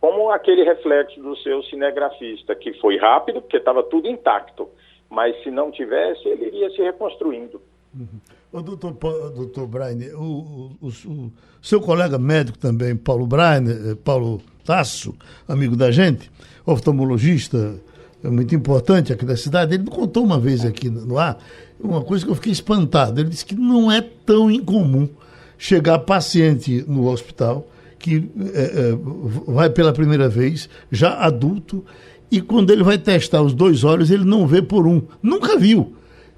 Como 0.00 0.30
aquele 0.30 0.64
reflexo 0.64 1.20
do 1.20 1.36
seu 1.36 1.62
cinegrafista, 1.64 2.54
que 2.54 2.72
foi 2.80 2.96
rápido, 2.96 3.42
porque 3.42 3.58
estava 3.58 3.82
tudo 3.82 4.08
intacto, 4.08 4.70
mas 5.10 5.38
se 5.42 5.50
não 5.50 5.70
tivesse, 5.70 6.26
ele 6.26 6.46
iria 6.46 6.70
se 6.70 6.80
reconstruindo. 6.80 7.60
Uhum. 7.94 8.39
O 8.52 8.62
doutor, 8.62 8.96
doutor 9.34 9.66
Brian, 9.68 10.16
o, 10.16 10.72
o, 10.80 10.88
o, 10.88 11.32
seu 11.62 11.80
colega 11.80 12.18
médico 12.18 12.58
também, 12.58 12.96
Paulo 12.96 13.24
Brian, 13.24 13.64
eh, 13.68 13.94
Paulo 14.02 14.40
Tasso, 14.64 15.14
amigo 15.46 15.76
da 15.76 15.92
gente, 15.92 16.28
oftalmologista 16.66 17.80
é 18.24 18.28
muito 18.28 18.52
importante 18.52 19.12
aqui 19.12 19.24
da 19.24 19.36
cidade, 19.36 19.74
ele 19.74 19.84
me 19.84 19.90
contou 19.90 20.24
uma 20.24 20.38
vez 20.38 20.64
aqui 20.64 20.90
no 20.90 21.16
ar 21.16 21.38
uma 21.78 22.02
coisa 22.02 22.24
que 22.24 22.30
eu 22.30 22.34
fiquei 22.34 22.52
espantado. 22.52 23.20
Ele 23.20 23.30
disse 23.30 23.46
que 23.46 23.54
não 23.54 23.90
é 23.90 24.00
tão 24.00 24.50
incomum 24.50 25.08
chegar 25.56 26.00
paciente 26.00 26.84
no 26.86 27.08
hospital 27.08 27.66
que 27.98 28.30
é, 28.54 28.60
é, 28.62 28.98
vai 29.46 29.70
pela 29.70 29.92
primeira 29.92 30.28
vez, 30.28 30.68
já 30.90 31.14
adulto, 31.18 31.84
e 32.30 32.40
quando 32.40 32.70
ele 32.70 32.82
vai 32.82 32.96
testar 32.96 33.42
os 33.42 33.52
dois 33.52 33.84
olhos, 33.84 34.10
ele 34.10 34.24
não 34.24 34.46
vê 34.46 34.62
por 34.62 34.86
um. 34.86 35.02
Nunca 35.22 35.58
viu 35.58 35.94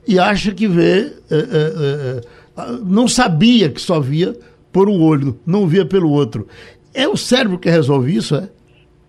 e 0.06 0.18
acha 0.18 0.52
que 0.52 0.66
vê, 0.66 1.12
é, 1.30 1.36
é, 1.36 2.18
é, 2.18 2.72
não 2.84 3.06
sabia 3.06 3.70
que 3.70 3.80
só 3.80 4.00
via 4.00 4.34
por 4.72 4.88
um 4.88 5.02
olho, 5.02 5.38
não 5.46 5.66
via 5.66 5.84
pelo 5.84 6.10
outro. 6.10 6.46
É 6.94 7.06
o 7.08 7.16
cérebro 7.16 7.58
que 7.58 7.68
resolve 7.68 8.14
isso, 8.14 8.34
é? 8.34 8.48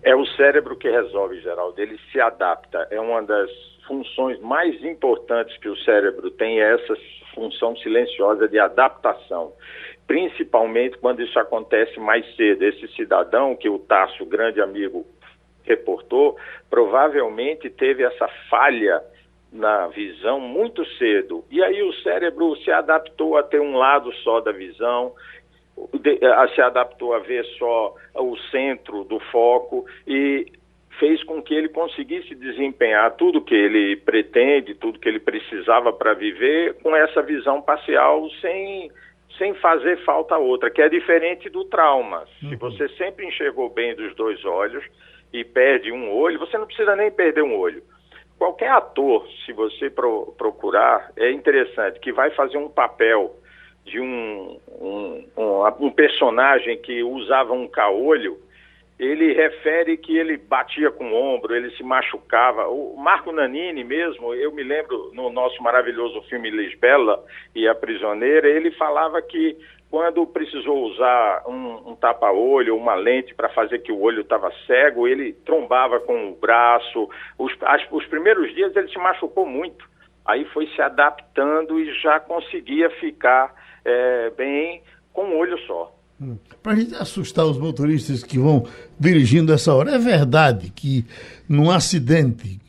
É 0.02 0.14
o 0.14 0.26
cérebro 0.26 0.76
que 0.76 0.88
resolve, 0.88 1.40
Geraldo. 1.40 1.80
Ele 1.80 1.98
se 2.12 2.20
adapta. 2.20 2.86
É 2.90 3.00
uma 3.00 3.22
das 3.22 3.50
funções 3.86 4.38
mais 4.40 4.82
importantes 4.84 5.56
que 5.58 5.68
o 5.68 5.76
cérebro 5.78 6.30
tem, 6.30 6.60
é 6.60 6.74
essa 6.74 6.94
função 7.34 7.76
silenciosa 7.76 8.46
de 8.48 8.58
adaptação. 8.58 9.52
Principalmente 10.06 10.98
quando 10.98 11.22
isso 11.22 11.38
acontece 11.38 11.98
mais 11.98 12.24
cedo. 12.36 12.62
Esse 12.62 12.86
cidadão 12.94 13.56
que 13.56 13.68
o 13.68 13.78
Tasso, 13.78 14.24
grande 14.26 14.60
amigo, 14.60 15.06
reportou, 15.62 16.36
provavelmente 16.68 17.70
teve 17.70 18.02
essa 18.02 18.28
falha 18.50 19.02
na 19.54 19.86
visão 19.86 20.40
muito 20.40 20.84
cedo. 20.98 21.44
E 21.48 21.62
aí 21.62 21.80
o 21.82 21.92
cérebro 22.02 22.56
se 22.56 22.72
adaptou 22.72 23.38
a 23.38 23.42
ter 23.42 23.60
um 23.60 23.76
lado 23.76 24.12
só 24.16 24.40
da 24.40 24.50
visão, 24.50 25.12
se 26.54 26.60
adaptou 26.60 27.14
a 27.14 27.20
ver 27.20 27.44
só 27.56 27.94
o 28.16 28.36
centro 28.50 29.04
do 29.04 29.20
foco 29.30 29.86
e 30.06 30.46
fez 30.98 31.22
com 31.22 31.40
que 31.40 31.54
ele 31.54 31.68
conseguisse 31.68 32.34
desempenhar 32.34 33.16
tudo 33.16 33.44
que 33.44 33.54
ele 33.54 33.96
pretende, 33.96 34.74
tudo 34.74 34.98
que 34.98 35.08
ele 35.08 35.20
precisava 35.20 35.92
para 35.92 36.14
viver 36.14 36.74
com 36.82 36.94
essa 36.94 37.22
visão 37.22 37.62
parcial 37.62 38.28
sem 38.40 38.90
sem 39.38 39.52
fazer 39.54 39.96
falta 40.04 40.38
outra, 40.38 40.70
que 40.70 40.80
é 40.80 40.88
diferente 40.88 41.50
do 41.50 41.64
trauma. 41.64 42.24
Uhum. 42.40 42.50
Se 42.50 42.56
você 42.56 42.88
sempre 42.90 43.26
enxergou 43.26 43.68
bem 43.68 43.92
dos 43.96 44.14
dois 44.14 44.44
olhos 44.44 44.84
e 45.32 45.42
perde 45.42 45.90
um 45.90 46.12
olho, 46.12 46.38
você 46.38 46.56
não 46.56 46.66
precisa 46.66 46.94
nem 46.94 47.10
perder 47.10 47.42
um 47.42 47.58
olho 47.58 47.82
qualquer 48.38 48.70
ator, 48.70 49.26
se 49.44 49.52
você 49.52 49.90
pro, 49.90 50.34
procurar, 50.36 51.10
é 51.16 51.30
interessante, 51.30 52.00
que 52.00 52.12
vai 52.12 52.30
fazer 52.30 52.58
um 52.58 52.68
papel 52.68 53.34
de 53.84 54.00
um, 54.00 54.58
um, 54.80 55.24
um, 55.36 55.86
um 55.86 55.90
personagem 55.90 56.78
que 56.78 57.02
usava 57.02 57.52
um 57.52 57.68
caolho, 57.68 58.38
ele 58.98 59.32
refere 59.32 59.96
que 59.96 60.16
ele 60.16 60.36
batia 60.36 60.90
com 60.90 61.10
o 61.10 61.14
ombro, 61.14 61.54
ele 61.54 61.70
se 61.72 61.82
machucava. 61.82 62.68
O 62.68 62.96
Marco 62.96 63.32
Nanini 63.32 63.82
mesmo, 63.82 64.32
eu 64.34 64.52
me 64.52 64.62
lembro 64.62 65.10
no 65.12 65.30
nosso 65.30 65.60
maravilhoso 65.62 66.22
filme 66.22 66.48
Lisbela 66.48 67.22
e 67.54 67.66
a 67.66 67.74
Prisioneira, 67.74 68.48
ele 68.48 68.70
falava 68.72 69.20
que 69.20 69.56
quando 69.94 70.26
precisou 70.26 70.90
usar 70.90 71.44
um, 71.46 71.92
um 71.92 71.94
tapa-olho, 71.94 72.76
uma 72.76 72.96
lente 72.96 73.32
para 73.32 73.48
fazer 73.50 73.78
que 73.78 73.92
o 73.92 74.00
olho 74.00 74.22
estava 74.22 74.50
cego, 74.66 75.06
ele 75.06 75.32
trombava 75.46 76.00
com 76.00 76.32
o 76.32 76.34
braço. 76.34 77.08
Os, 77.38 77.52
as, 77.62 77.80
os 77.92 78.04
primeiros 78.06 78.52
dias 78.56 78.74
ele 78.74 78.88
se 78.88 78.98
machucou 78.98 79.46
muito. 79.46 79.88
Aí 80.26 80.46
foi 80.46 80.66
se 80.74 80.82
adaptando 80.82 81.78
e 81.78 81.94
já 82.00 82.18
conseguia 82.18 82.90
ficar 82.98 83.54
é, 83.84 84.30
bem 84.30 84.82
com 85.12 85.26
um 85.26 85.38
olho 85.38 85.56
só. 85.60 85.96
Hum. 86.20 86.38
Para 86.60 86.72
a 86.72 86.74
gente 86.74 86.96
assustar 86.96 87.46
os 87.46 87.56
motoristas 87.56 88.24
que 88.24 88.36
vão 88.36 88.66
dirigindo 88.98 89.52
essa 89.52 89.72
hora, 89.72 89.92
é 89.92 89.98
verdade 89.98 90.72
que 90.72 91.04
num 91.48 91.70
acidente 91.70 92.60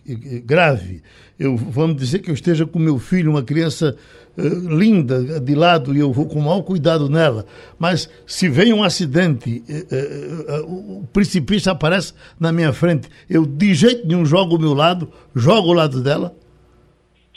grave, 0.45 1.01
eu 1.39 1.57
vamos 1.57 1.95
dizer 1.95 2.19
que 2.19 2.29
eu 2.29 2.35
esteja 2.35 2.67
com 2.67 2.77
meu 2.77 2.99
filho, 2.99 3.31
uma 3.31 3.43
criança 3.43 3.97
uh, 4.37 4.77
linda 4.77 5.39
de 5.39 5.55
lado 5.55 5.93
e 5.93 5.99
eu 5.99 6.11
vou 6.11 6.27
com 6.27 6.39
o 6.39 6.43
maior 6.43 6.61
cuidado 6.61 7.09
nela, 7.09 7.45
mas 7.79 8.07
se 8.25 8.49
vem 8.49 8.73
um 8.73 8.83
acidente, 8.83 9.63
uh, 9.69 10.65
uh, 10.65 11.01
o 11.01 11.07
precipício 11.07 11.71
aparece 11.71 12.13
na 12.39 12.51
minha 12.51 12.73
frente, 12.73 13.09
eu 13.29 13.45
de 13.45 13.73
jeito 13.73 14.07
nenhum 14.07 14.25
jogo 14.25 14.55
o 14.55 14.59
meu 14.59 14.73
lado, 14.73 15.11
jogo 15.35 15.69
o 15.69 15.73
lado 15.73 16.03
dela? 16.03 16.35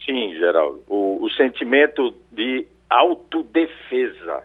Sim, 0.05 0.35
Geraldo. 0.39 0.83
O, 0.89 1.25
o 1.25 1.31
sentimento 1.31 2.15
de 2.33 2.67
autodefesa 2.89 4.43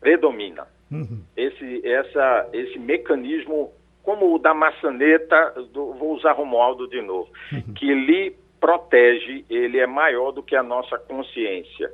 predomina. 0.00 0.66
Uhum. 0.90 1.20
Esse, 1.36 1.86
essa, 1.86 2.48
esse 2.52 2.78
mecanismo 2.78 3.70
como 4.06 4.32
o 4.32 4.38
da 4.38 4.54
maçaneta, 4.54 5.52
do, 5.72 5.92
vou 5.94 6.14
usar 6.14 6.32
Romualdo 6.32 6.88
de 6.88 7.02
novo, 7.02 7.28
uhum. 7.52 7.74
que 7.74 7.92
lhe 7.92 8.36
protege, 8.66 9.44
ele 9.48 9.78
é 9.78 9.86
maior 9.86 10.32
do 10.32 10.42
que 10.42 10.56
a 10.56 10.62
nossa 10.62 10.98
consciência. 10.98 11.88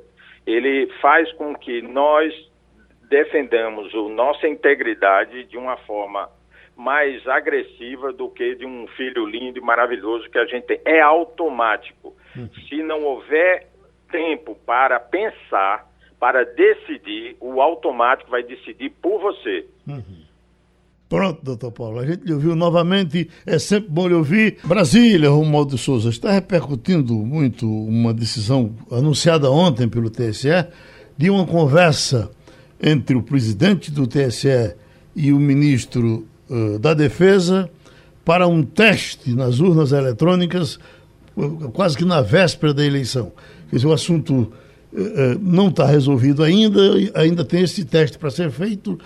ele 0.45 0.91
faz 0.99 1.31
com 1.33 1.55
que 1.55 1.81
nós 1.83 2.33
defendamos 3.09 3.93
a 3.93 4.09
nossa 4.09 4.47
integridade 4.47 5.45
de 5.45 5.55
uma 5.55 5.77
forma 5.77 6.29
mais 6.75 7.25
agressiva 7.27 8.11
do 8.11 8.27
que 8.27 8.55
de 8.55 8.65
um 8.65 8.87
filho 8.97 9.25
lindo 9.25 9.59
e 9.59 9.61
maravilhoso 9.61 10.29
que 10.31 10.37
a 10.39 10.45
gente 10.45 10.65
tem. 10.65 10.81
É 10.83 10.99
automático. 10.99 12.13
Uhum. 12.35 12.49
Se 12.67 12.81
não 12.81 13.03
houver 13.03 13.67
tempo 14.11 14.55
para 14.65 14.99
pensar, 14.99 15.87
para 16.19 16.43
decidir, 16.43 17.37
o 17.39 17.61
automático 17.61 18.31
vai 18.31 18.41
decidir 18.41 18.89
por 18.89 19.21
você. 19.21 19.65
Uhum. 19.87 20.22
Pronto, 21.13 21.41
doutor 21.43 21.71
Paulo, 21.71 21.99
a 21.99 22.05
gente 22.07 22.25
lhe 22.25 22.33
ouviu 22.33 22.55
novamente, 22.55 23.29
é 23.45 23.59
sempre 23.59 23.87
bom 23.91 24.07
lhe 24.07 24.15
ouvir. 24.15 24.57
Brasília, 24.63 25.29
Romualdo 25.29 25.75
de 25.75 25.77
Souza, 25.79 26.09
está 26.09 26.31
repercutindo 26.31 27.13
muito 27.13 27.69
uma 27.69 28.11
decisão 28.11 28.71
anunciada 28.89 29.51
ontem 29.51 29.87
pelo 29.87 30.09
TSE 30.09 30.65
de 31.15 31.29
uma 31.29 31.45
conversa 31.45 32.31
entre 32.81 33.15
o 33.15 33.21
presidente 33.21 33.91
do 33.91 34.07
TSE 34.07 34.73
e 35.15 35.31
o 35.31 35.39
ministro 35.39 36.25
uh, 36.49 36.79
da 36.79 36.95
Defesa 36.95 37.69
para 38.25 38.47
um 38.47 38.63
teste 38.63 39.35
nas 39.35 39.59
urnas 39.59 39.91
eletrônicas, 39.91 40.79
uh, 41.37 41.69
quase 41.73 41.95
que 41.95 42.05
na 42.05 42.23
véspera 42.23 42.73
da 42.73 42.83
eleição. 42.83 43.31
Quer 43.69 43.75
dizer, 43.75 43.87
o 43.87 43.93
assunto 43.93 44.51
não 45.41 45.69
está 45.69 45.85
resolvido 45.85 46.43
ainda, 46.43 46.79
ainda 47.15 47.43
tem 47.43 47.61
esse 47.61 47.83
teste 47.83 48.17
para 48.17 48.29
ser 48.29 48.51
feito. 48.51 48.99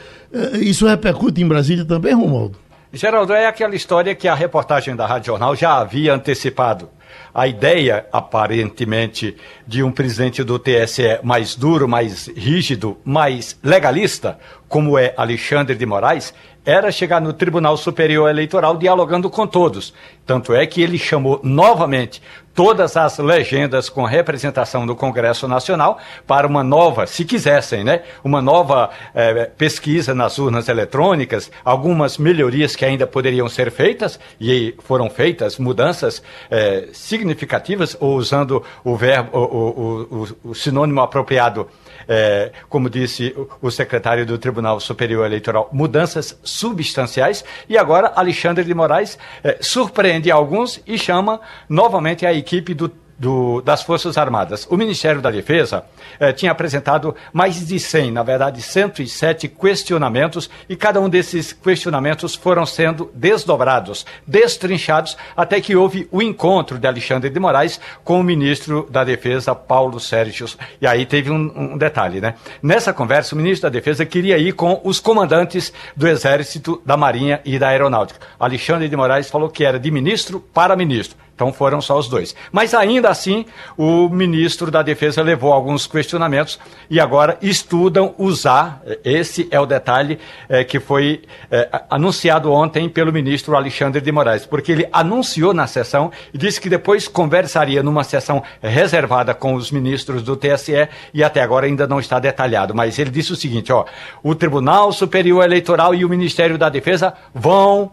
isso 0.61 0.87
repercute 0.87 1.41
em 1.41 1.47
Brasília 1.47 1.85
também, 1.85 2.13
Romualdo? 2.13 2.57
Geraldo, 2.91 3.33
é 3.33 3.45
aquela 3.45 3.75
história 3.75 4.15
que 4.15 4.27
a 4.27 4.33
reportagem 4.33 4.95
da 4.95 5.05
Rádio 5.05 5.27
Jornal 5.27 5.55
já 5.55 5.77
havia 5.77 6.13
antecipado. 6.13 6.89
A 7.33 7.47
ideia, 7.47 8.05
aparentemente, 8.11 9.35
de 9.65 9.83
um 9.83 9.91
presidente 9.91 10.43
do 10.43 10.57
TSE 10.57 11.19
mais 11.21 11.55
duro, 11.55 11.87
mais 11.87 12.27
rígido, 12.27 12.97
mais 13.03 13.57
legalista, 13.61 14.39
como 14.67 14.97
é 14.97 15.13
Alexandre 15.17 15.75
de 15.75 15.85
Moraes, 15.85 16.33
era 16.67 16.91
chegar 16.91 17.21
no 17.21 17.31
Tribunal 17.31 17.77
Superior 17.77 18.29
Eleitoral 18.29 18.75
dialogando 18.75 19.29
com 19.29 19.47
todos. 19.47 19.93
Tanto 20.25 20.53
é 20.53 20.67
que 20.67 20.81
ele 20.81 20.97
chamou 20.97 21.39
novamente 21.41 22.21
todas 22.53 22.97
as 22.97 23.19
legendas 23.19 23.87
com 23.87 24.03
representação 24.03 24.85
do 24.85 24.93
Congresso 24.93 25.47
Nacional 25.47 25.97
para 26.25 26.45
uma 26.45 26.63
nova, 26.63 27.07
se 27.07 27.23
quisessem, 27.23 27.83
né, 27.83 28.01
uma 28.21 28.41
nova 28.41 28.89
eh, 29.15 29.45
pesquisa 29.57 30.13
nas 30.13 30.39
urnas 30.39 30.67
eletrônicas, 30.67 31.49
algumas 31.63 32.17
melhorias 32.17 32.75
que 32.75 32.83
ainda 32.83 33.07
poderiam 33.07 33.47
ser 33.47 33.71
feitas 33.71 34.19
e 34.41 34.75
foram 34.79 35.09
feitas 35.09 35.57
mudanças 35.57 36.21
eh, 36.49 36.89
significativas, 36.91 37.95
ou 37.99 38.17
usando 38.17 38.61
o 38.83 38.97
verbo, 38.97 39.37
o, 39.37 39.43
o, 39.43 40.27
o, 40.43 40.49
o 40.49 40.55
sinônimo 40.55 40.99
apropriado 40.99 41.67
é, 42.07 42.51
como 42.69 42.89
disse 42.89 43.35
o 43.61 43.69
secretário 43.69 44.25
do 44.25 44.37
Tribunal 44.37 44.79
Superior 44.79 45.25
Eleitoral, 45.25 45.69
mudanças 45.71 46.39
substanciais. 46.57 47.43
E 47.69 47.77
agora 47.77 48.13
Alexandre 48.15 48.63
de 48.63 48.73
Moraes 48.73 49.17
é, 49.43 49.57
surpreende 49.61 50.31
alguns 50.31 50.81
e 50.85 50.97
chama 50.97 51.39
novamente 51.69 52.25
a 52.25 52.33
equipe 52.33 52.73
do 52.73 52.91
do, 53.17 53.61
das 53.61 53.81
Forças 53.81 54.17
Armadas. 54.17 54.67
O 54.69 54.77
Ministério 54.77 55.21
da 55.21 55.31
Defesa 55.31 55.83
eh, 56.19 56.31
tinha 56.31 56.51
apresentado 56.51 57.15
mais 57.33 57.65
de 57.65 57.79
100, 57.79 58.11
na 58.11 58.23
verdade 58.23 58.61
107 58.61 59.47
questionamentos, 59.47 60.49
e 60.69 60.75
cada 60.75 61.01
um 61.01 61.09
desses 61.09 61.51
questionamentos 61.53 62.35
foram 62.35 62.65
sendo 62.65 63.11
desdobrados, 63.13 64.05
destrinchados, 64.25 65.17
até 65.35 65.59
que 65.59 65.75
houve 65.75 66.07
o 66.11 66.21
encontro 66.21 66.77
de 66.77 66.87
Alexandre 66.87 67.29
de 67.29 67.39
Moraes 67.39 67.79
com 68.03 68.19
o 68.19 68.23
ministro 68.23 68.87
da 68.89 69.03
Defesa, 69.03 69.55
Paulo 69.55 69.99
Sérgio. 69.99 70.47
E 70.79 70.85
aí 70.85 71.05
teve 71.05 71.31
um, 71.31 71.73
um 71.73 71.77
detalhe, 71.77 72.21
né? 72.21 72.35
Nessa 72.61 72.93
conversa, 72.93 73.33
o 73.33 73.37
ministro 73.37 73.69
da 73.69 73.73
Defesa 73.73 74.05
queria 74.05 74.37
ir 74.37 74.53
com 74.53 74.79
os 74.83 74.99
comandantes 74.99 75.73
do 75.95 76.07
Exército, 76.07 76.81
da 76.85 76.95
Marinha 76.95 77.41
e 77.43 77.57
da 77.57 77.69
Aeronáutica. 77.69 78.19
Alexandre 78.39 78.87
de 78.87 78.95
Moraes 78.95 79.29
falou 79.29 79.49
que 79.49 79.63
era 79.63 79.79
de 79.79 79.89
ministro 79.89 80.39
para 80.39 80.75
ministro. 80.75 81.17
Então 81.37 81.53
foram 81.53 81.79
só 81.79 81.99
os 81.99 82.09
dois. 82.09 82.35
Mas 82.51 82.73
ainda 82.73 83.09
assim, 83.09 83.45
o 83.77 84.09
ministro 84.09 84.71
da 84.71 84.81
Defesa 84.81 85.21
levou 85.21 85.53
alguns 85.53 85.85
questionamentos 85.85 86.59
e 86.89 86.99
agora 86.99 87.37
estudam 87.43 88.15
usar. 88.17 88.81
Esse 89.05 89.47
é 89.51 89.59
o 89.59 89.67
detalhe 89.67 90.17
é, 90.49 90.63
que 90.63 90.79
foi 90.79 91.21
é, 91.51 91.69
anunciado 91.91 92.51
ontem 92.51 92.89
pelo 92.89 93.13
ministro 93.13 93.55
Alexandre 93.55 94.01
de 94.01 94.11
Moraes, 94.11 94.47
porque 94.47 94.71
ele 94.71 94.89
anunciou 94.91 95.53
na 95.53 95.67
sessão 95.67 96.11
e 96.33 96.39
disse 96.39 96.59
que 96.59 96.69
depois 96.69 97.07
conversaria 97.07 97.83
numa 97.83 98.03
sessão 98.03 98.41
reservada 98.59 99.35
com 99.35 99.53
os 99.53 99.69
ministros 99.71 100.23
do 100.23 100.35
TSE 100.35 100.89
e 101.13 101.23
até 101.23 101.43
agora 101.43 101.67
ainda 101.67 101.85
não 101.85 101.99
está 101.99 102.17
detalhado. 102.17 102.73
Mas 102.73 102.97
ele 102.97 103.11
disse 103.11 103.31
o 103.31 103.35
seguinte: 103.35 103.71
ó, 103.71 103.85
o 104.23 104.33
Tribunal 104.33 104.91
Superior 104.91 105.43
Eleitoral 105.43 105.93
e 105.93 106.03
o 106.03 106.09
Ministério 106.09 106.57
da 106.57 106.67
Defesa 106.67 107.13
vão 107.31 107.91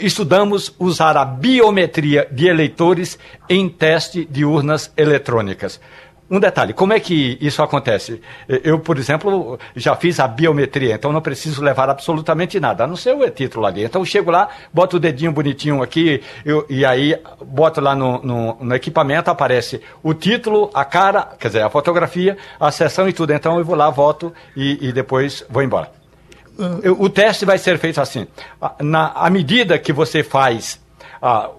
estudamos 0.00 0.74
usar 0.78 1.16
a 1.16 1.24
biometria 1.24 2.26
de 2.30 2.48
eleitores 2.48 3.18
em 3.48 3.68
teste 3.68 4.24
de 4.24 4.44
urnas 4.44 4.92
eletrônicas. 4.96 5.80
Um 6.32 6.40
detalhe, 6.40 6.72
como 6.72 6.94
é 6.94 6.98
que 6.98 7.36
isso 7.42 7.62
acontece? 7.62 8.18
Eu, 8.48 8.78
por 8.78 8.96
exemplo, 8.96 9.58
já 9.76 9.94
fiz 9.94 10.18
a 10.18 10.26
biometria, 10.26 10.94
então 10.94 11.12
não 11.12 11.20
preciso 11.20 11.62
levar 11.62 11.90
absolutamente 11.90 12.58
nada, 12.58 12.84
a 12.84 12.86
não 12.86 12.96
ser 12.96 13.14
o 13.14 13.30
título 13.30 13.66
ali. 13.66 13.84
Então 13.84 14.00
eu 14.00 14.06
chego 14.06 14.30
lá, 14.30 14.48
boto 14.72 14.96
o 14.96 14.98
dedinho 14.98 15.30
bonitinho 15.30 15.82
aqui, 15.82 16.22
eu, 16.42 16.64
e 16.70 16.86
aí 16.86 17.20
boto 17.44 17.82
lá 17.82 17.94
no, 17.94 18.22
no, 18.22 18.56
no, 18.58 18.74
equipamento, 18.74 19.30
aparece 19.30 19.82
o 20.02 20.14
título, 20.14 20.70
a 20.72 20.86
cara, 20.86 21.36
quer 21.38 21.48
dizer, 21.48 21.64
a 21.64 21.68
fotografia, 21.68 22.38
a 22.58 22.70
sessão 22.70 23.06
e 23.06 23.12
tudo. 23.12 23.34
Então 23.34 23.58
eu 23.58 23.64
vou 23.64 23.76
lá, 23.76 23.90
voto 23.90 24.32
e, 24.56 24.88
e 24.88 24.90
depois 24.90 25.44
vou 25.50 25.62
embora. 25.62 26.01
O 26.98 27.08
teste 27.08 27.44
vai 27.44 27.58
ser 27.58 27.78
feito 27.78 28.00
assim. 28.00 28.26
Na, 28.80 29.12
à 29.12 29.30
medida 29.30 29.78
que 29.78 29.92
você 29.92 30.22
faz 30.22 30.80
a, 31.20 31.50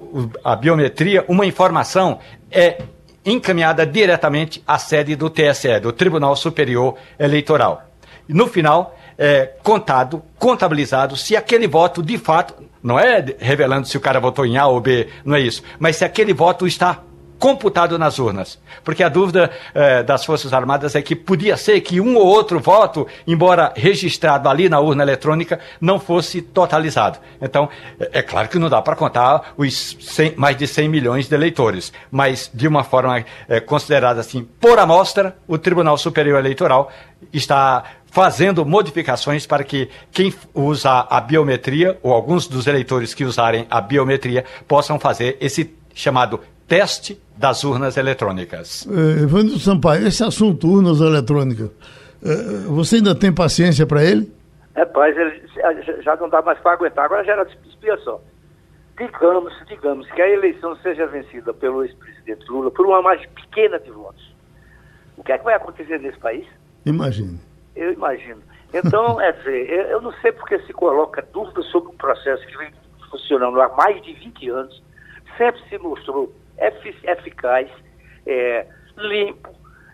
a 0.43 0.55
biometria, 0.55 1.25
uma 1.27 1.45
informação 1.45 2.19
é 2.51 2.81
encaminhada 3.25 3.85
diretamente 3.85 4.61
à 4.67 4.77
sede 4.77 5.15
do 5.15 5.29
TSE, 5.29 5.79
do 5.79 5.91
Tribunal 5.91 6.35
Superior 6.35 6.95
Eleitoral. 7.17 7.83
No 8.27 8.47
final, 8.47 8.97
é 9.17 9.51
contado, 9.61 10.23
contabilizado, 10.37 11.15
se 11.15 11.35
aquele 11.35 11.67
voto 11.67 12.01
de 12.01 12.17
fato, 12.17 12.55
não 12.81 12.99
é 12.99 13.23
revelando 13.39 13.87
se 13.87 13.97
o 13.97 14.01
cara 14.01 14.19
votou 14.19 14.45
em 14.45 14.57
A 14.57 14.67
ou 14.67 14.81
B, 14.81 15.07
não 15.23 15.35
é 15.35 15.39
isso, 15.39 15.63
mas 15.79 15.97
se 15.97 16.05
aquele 16.05 16.33
voto 16.33 16.67
está 16.67 17.01
computado 17.39 17.97
nas 17.99 18.19
urnas. 18.19 18.59
Porque 18.83 19.03
a 19.03 19.09
dúvida 19.09 19.51
eh, 19.73 20.03
das 20.03 20.25
Forças 20.25 20.53
Armadas 20.53 20.95
é 20.95 21.01
que 21.01 21.15
podia 21.15 21.57
ser 21.57 21.81
que 21.81 21.99
um 21.99 22.15
ou 22.15 22.25
outro 22.25 22.59
voto, 22.59 23.07
embora 23.27 23.73
registrado 23.75 24.47
ali 24.47 24.69
na 24.69 24.79
urna 24.79 25.03
eletrônica, 25.03 25.59
não 25.79 25.99
fosse 25.99 26.41
totalizado. 26.41 27.19
Então, 27.41 27.69
é, 27.99 28.19
é 28.19 28.21
claro 28.21 28.47
que 28.47 28.59
não 28.59 28.69
dá 28.69 28.81
para 28.81 28.95
contar 28.95 29.53
os 29.57 29.97
100, 29.99 30.35
mais 30.35 30.57
de 30.57 30.67
100 30.67 30.89
milhões 30.89 31.27
de 31.27 31.35
eleitores, 31.35 31.91
mas 32.11 32.49
de 32.53 32.67
uma 32.67 32.83
forma 32.83 33.25
eh, 33.47 33.59
considerada 33.59 34.21
assim, 34.21 34.47
por 34.59 34.79
amostra, 34.79 35.35
o 35.47 35.57
Tribunal 35.57 35.97
Superior 35.97 36.39
Eleitoral 36.39 36.91
está 37.31 37.83
fazendo 38.13 38.63
modificações 38.63 39.47
para 39.47 39.63
que 39.63 39.89
quem 40.11 40.31
usa 40.53 41.07
a 41.09 41.19
biometria, 41.19 41.97
ou 42.03 42.13
alguns 42.13 42.47
dos 42.47 42.67
eleitores 42.67 43.13
que 43.13 43.25
usarem 43.25 43.65
a 43.71 43.81
biometria, 43.81 44.45
possam 44.67 44.99
fazer 44.99 45.35
esse 45.41 45.73
chamado 45.95 46.39
teste 46.73 47.21
das 47.37 47.63
urnas 47.63 47.97
eletrônicas. 47.97 48.87
Eh, 48.87 49.23
Evandro 49.23 49.59
Sampaio, 49.59 50.07
esse 50.07 50.23
assunto, 50.23 50.67
urnas 50.67 50.99
eletrônicas, 50.99 51.69
eh, 52.23 52.65
você 52.67 52.95
ainda 52.95 53.13
tem 53.13 53.31
paciência 53.31 53.85
para 53.85 54.03
ele? 54.03 54.33
Rapaz, 54.75 55.15
ele 55.15 55.43
já 56.01 56.15
não 56.15 56.27
dá 56.29 56.41
mais 56.41 56.57
para 56.61 56.73
aguentar. 56.73 57.05
Agora 57.05 57.23
já 57.23 57.33
era 57.33 57.47
expiação. 57.67 58.21
Digamos, 58.97 59.53
digamos 59.67 60.11
que 60.13 60.21
a 60.21 60.27
eleição 60.27 60.75
seja 60.77 61.05
vencida 61.05 61.53
pelo 61.53 61.83
ex-presidente 61.83 62.43
Lula 62.49 62.71
por 62.71 62.87
uma 62.87 63.03
margem 63.03 63.29
pequena 63.29 63.79
de 63.79 63.91
votos. 63.91 64.33
O 65.15 65.23
que 65.23 65.31
é 65.31 65.37
que 65.37 65.43
vai 65.43 65.53
acontecer 65.53 65.99
nesse 65.99 66.17
país? 66.17 66.47
Imagino. 66.87 67.39
Eu 67.75 67.93
imagino. 67.93 68.41
Então, 68.73 69.21
é 69.21 69.31
dizer, 69.31 69.69
eu 69.91 70.01
não 70.01 70.11
sei 70.21 70.31
porque 70.31 70.57
se 70.61 70.73
coloca 70.73 71.23
dúvida 71.31 71.61
sobre 71.63 71.89
um 71.89 71.97
processo 71.97 72.45
que 72.47 72.57
vem 72.57 72.71
funcionando 73.11 73.61
há 73.61 73.69
mais 73.69 74.01
de 74.01 74.13
20 74.13 74.49
anos, 74.49 74.83
sempre 75.37 75.61
se 75.69 75.77
mostrou 75.77 76.33
eficaz, 76.57 77.69
é, 78.25 78.65
limpo, 78.97 79.49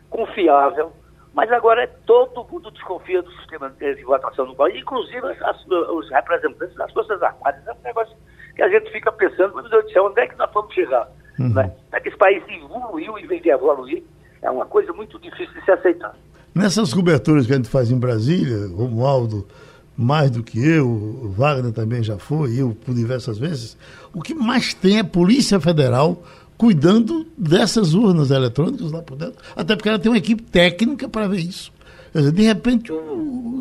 confiável, 0.09 0.91
mas 1.33 1.51
agora 1.51 1.83
é 1.83 1.87
todo 1.87 2.45
mundo 2.51 2.71
desconfia 2.71 3.21
do 3.21 3.31
sistema 3.33 3.69
de 3.79 4.03
votação 4.03 4.45
no 4.45 4.55
país, 4.55 4.81
inclusive 4.81 5.25
as, 5.41 5.65
os 5.67 6.09
representantes 6.09 6.75
das 6.75 6.91
Forças 6.91 7.21
Armadas. 7.21 7.65
É 7.67 7.71
um 7.71 7.83
negócio 7.83 8.15
que 8.55 8.63
a 8.63 8.69
gente 8.69 8.91
fica 8.91 9.11
pensando, 9.11 9.55
meu 9.55 9.69
Deus 9.69 9.85
do 9.85 9.91
céu, 9.91 10.05
onde 10.05 10.19
é 10.19 10.27
que 10.27 10.37
nós 10.37 10.51
vamos 10.53 10.73
chegar? 10.73 11.07
Uhum. 11.39 11.53
Né? 11.53 11.71
É 11.93 11.99
que 11.99 12.09
esse 12.09 12.17
país 12.17 12.43
evoluiu 12.49 13.17
em 13.17 13.27
vez 13.27 13.41
de 13.41 13.49
evoluir, 13.49 14.03
é 14.41 14.49
uma 14.49 14.65
coisa 14.65 14.91
muito 14.91 15.19
difícil 15.19 15.53
de 15.53 15.63
se 15.63 15.71
aceitar. 15.71 16.15
Nessas 16.53 16.93
coberturas 16.93 17.45
que 17.45 17.53
a 17.53 17.55
gente 17.55 17.69
faz 17.69 17.91
em 17.91 17.99
Brasília, 17.99 18.67
Romualdo, 18.75 19.47
mais 19.95 20.31
do 20.31 20.41
que 20.41 20.59
eu, 20.65 20.87
o 20.87 21.29
Wagner 21.29 21.71
também 21.73 22.01
já 22.01 22.17
foi, 22.17 22.59
eu 22.59 22.73
por 22.73 22.93
diversas 22.93 23.37
vezes, 23.37 23.77
o 24.13 24.21
que 24.21 24.33
mais 24.33 24.73
tem 24.73 24.97
é 24.97 25.03
Polícia 25.03 25.59
Federal 25.59 26.23
cuidando 26.59 27.25
dessas 27.37 27.93
urnas 27.93 28.31
eletrônicas 28.31 28.91
lá 28.91 29.01
por 29.01 29.15
dentro, 29.15 29.37
até 29.55 29.77
porque 29.77 29.87
ela 29.87 29.97
tem 29.97 30.11
uma 30.11 30.17
equipe 30.17 30.43
técnica 30.43 31.07
para 31.07 31.25
ver 31.25 31.39
isso. 31.39 31.71
Dizer, 32.13 32.33
de 32.33 32.43
repente, 32.43 32.91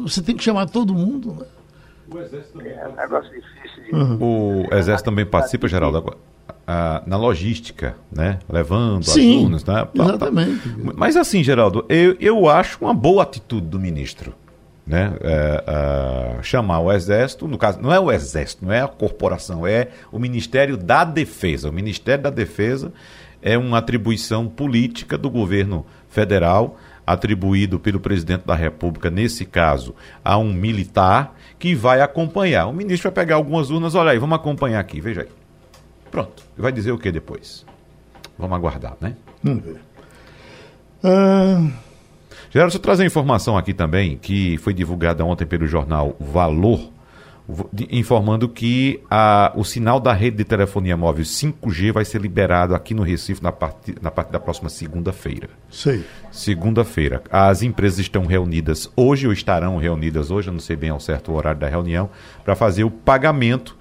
você 0.03 0.21
tem 0.21 0.37
que 0.37 0.43
chamar 0.43 0.67
todo 0.67 0.93
mundo. 0.93 1.33
Né? 1.39 1.47
O 2.11 2.19
Exército 2.19 2.59
também 2.59 2.73
é 2.73 2.89
um 2.89 2.97
negócio 2.97 3.31
difícil 3.31 3.85
de... 3.85 3.95
uhum. 3.95 4.67
O 4.67 4.75
Exército 4.75 5.11
também 5.11 5.25
participa, 5.25 5.69
Geraldo, 5.69 5.97
agora 5.97 6.19
na 7.07 7.17
logística, 7.17 7.97
né? 8.13 8.41
Levando 8.47 9.03
Sim, 9.05 9.39
alunos, 9.39 9.65
né? 9.65 9.89
Exatamente. 9.95 10.69
Mas 10.95 11.17
assim, 11.17 11.43
Geraldo, 11.43 11.87
eu, 11.89 12.15
eu 12.21 12.47
acho 12.47 12.85
uma 12.85 12.93
boa 12.93 13.23
atitude 13.23 13.67
do 13.67 13.81
ministro. 13.81 14.35
Né? 14.89 15.13
É, 15.21 15.65
é, 16.39 16.43
chamar 16.43 16.81
o 16.81 16.91
Exército, 16.91 17.47
no 17.47 17.59
caso, 17.59 17.79
não 17.79 17.93
é 17.93 18.01
o 18.01 18.11
Exército, 18.11 18.65
não 18.65 18.73
é 18.73 18.81
a 18.81 18.89
corporação, 18.89 19.67
é 19.67 19.89
o 20.11 20.19
Ministério 20.19 20.79
da 20.79 21.05
Defesa. 21.05 21.69
O 21.69 21.73
Ministério 21.73 22.25
da 22.25 22.31
Defesa 22.31 22.91
é 23.43 23.59
uma 23.59 23.77
atribuição 23.79 24.49
política 24.49 25.19
do 25.19 25.29
governo 25.29 25.85
federal, 26.09 26.79
atribuído 27.07 27.79
pelo 27.79 28.01
presidente 28.01 28.47
da 28.47 28.55
República, 28.55 29.11
nesse 29.11 29.45
caso, 29.45 29.95
a 30.25 30.39
um 30.39 30.55
militar 30.55 31.37
que 31.59 31.75
vai 31.75 32.01
acompanhar. 32.01 32.67
O 32.67 32.73
ministro 32.73 33.11
vai 33.11 33.25
pegar 33.25 33.37
algumas 33.37 33.69
urnas, 33.69 33.95
olha 33.95 34.13
aí, 34.13 34.19
vamos 34.19 34.37
acompanhar 34.37 34.81
aqui, 34.81 35.03
veja 35.03 35.21
aí. 35.21 35.29
Pronto. 36.11 36.43
Vai 36.57 36.73
dizer 36.73 36.93
o 36.93 36.99
que 36.99 37.13
depois? 37.13 37.67
Vamos 38.39 38.57
aguardar, 38.57 38.97
né? 39.03 39.15
Vamos 39.43 39.63
ver. 39.63 39.81
Uh... 41.05 41.88
Geraldo, 42.51 42.71
deixa 42.71 42.79
eu 42.79 42.83
trazer 42.83 43.05
informação 43.05 43.57
aqui 43.57 43.75
também, 43.75 44.17
que 44.17 44.57
foi 44.59 44.73
divulgada 44.73 45.25
ontem 45.25 45.45
pelo 45.45 45.67
jornal 45.67 46.17
Valor, 46.19 46.91
informando 47.91 48.49
que 48.49 49.01
a, 49.11 49.53
o 49.55 49.65
sinal 49.65 50.01
da 50.01 50.13
rede 50.13 50.39
de 50.39 50.45
telefonia 50.45 50.97
móvel 50.97 51.25
5G 51.25 51.93
vai 51.93 52.05
ser 52.05 52.21
liberado 52.21 52.75
aqui 52.75 52.95
no 52.95 53.03
Recife 53.03 53.43
na 53.43 53.53
parte, 53.53 53.95
na 54.01 54.11
parte 54.11 54.31
da 54.31 54.41
próxima 54.41 54.69
segunda-feira. 54.69 55.49
Sei. 55.71 56.05
Segunda-feira. 56.31 57.23
As 57.31 57.63
empresas 57.63 57.99
estão 58.01 58.27
reunidas 58.27 58.91
hoje, 58.97 59.27
ou 59.27 59.33
estarão 59.33 59.77
reunidas 59.77 60.31
hoje, 60.31 60.49
eu 60.49 60.53
não 60.53 60.61
sei 60.61 60.77
bem 60.77 60.91
ao 60.91 61.01
certo 61.01 61.33
o 61.33 61.35
horário 61.35 61.61
da 61.61 61.69
reunião, 61.69 62.11
para 62.45 62.55
fazer 62.55 62.85
o 62.85 62.91
pagamento 62.91 63.77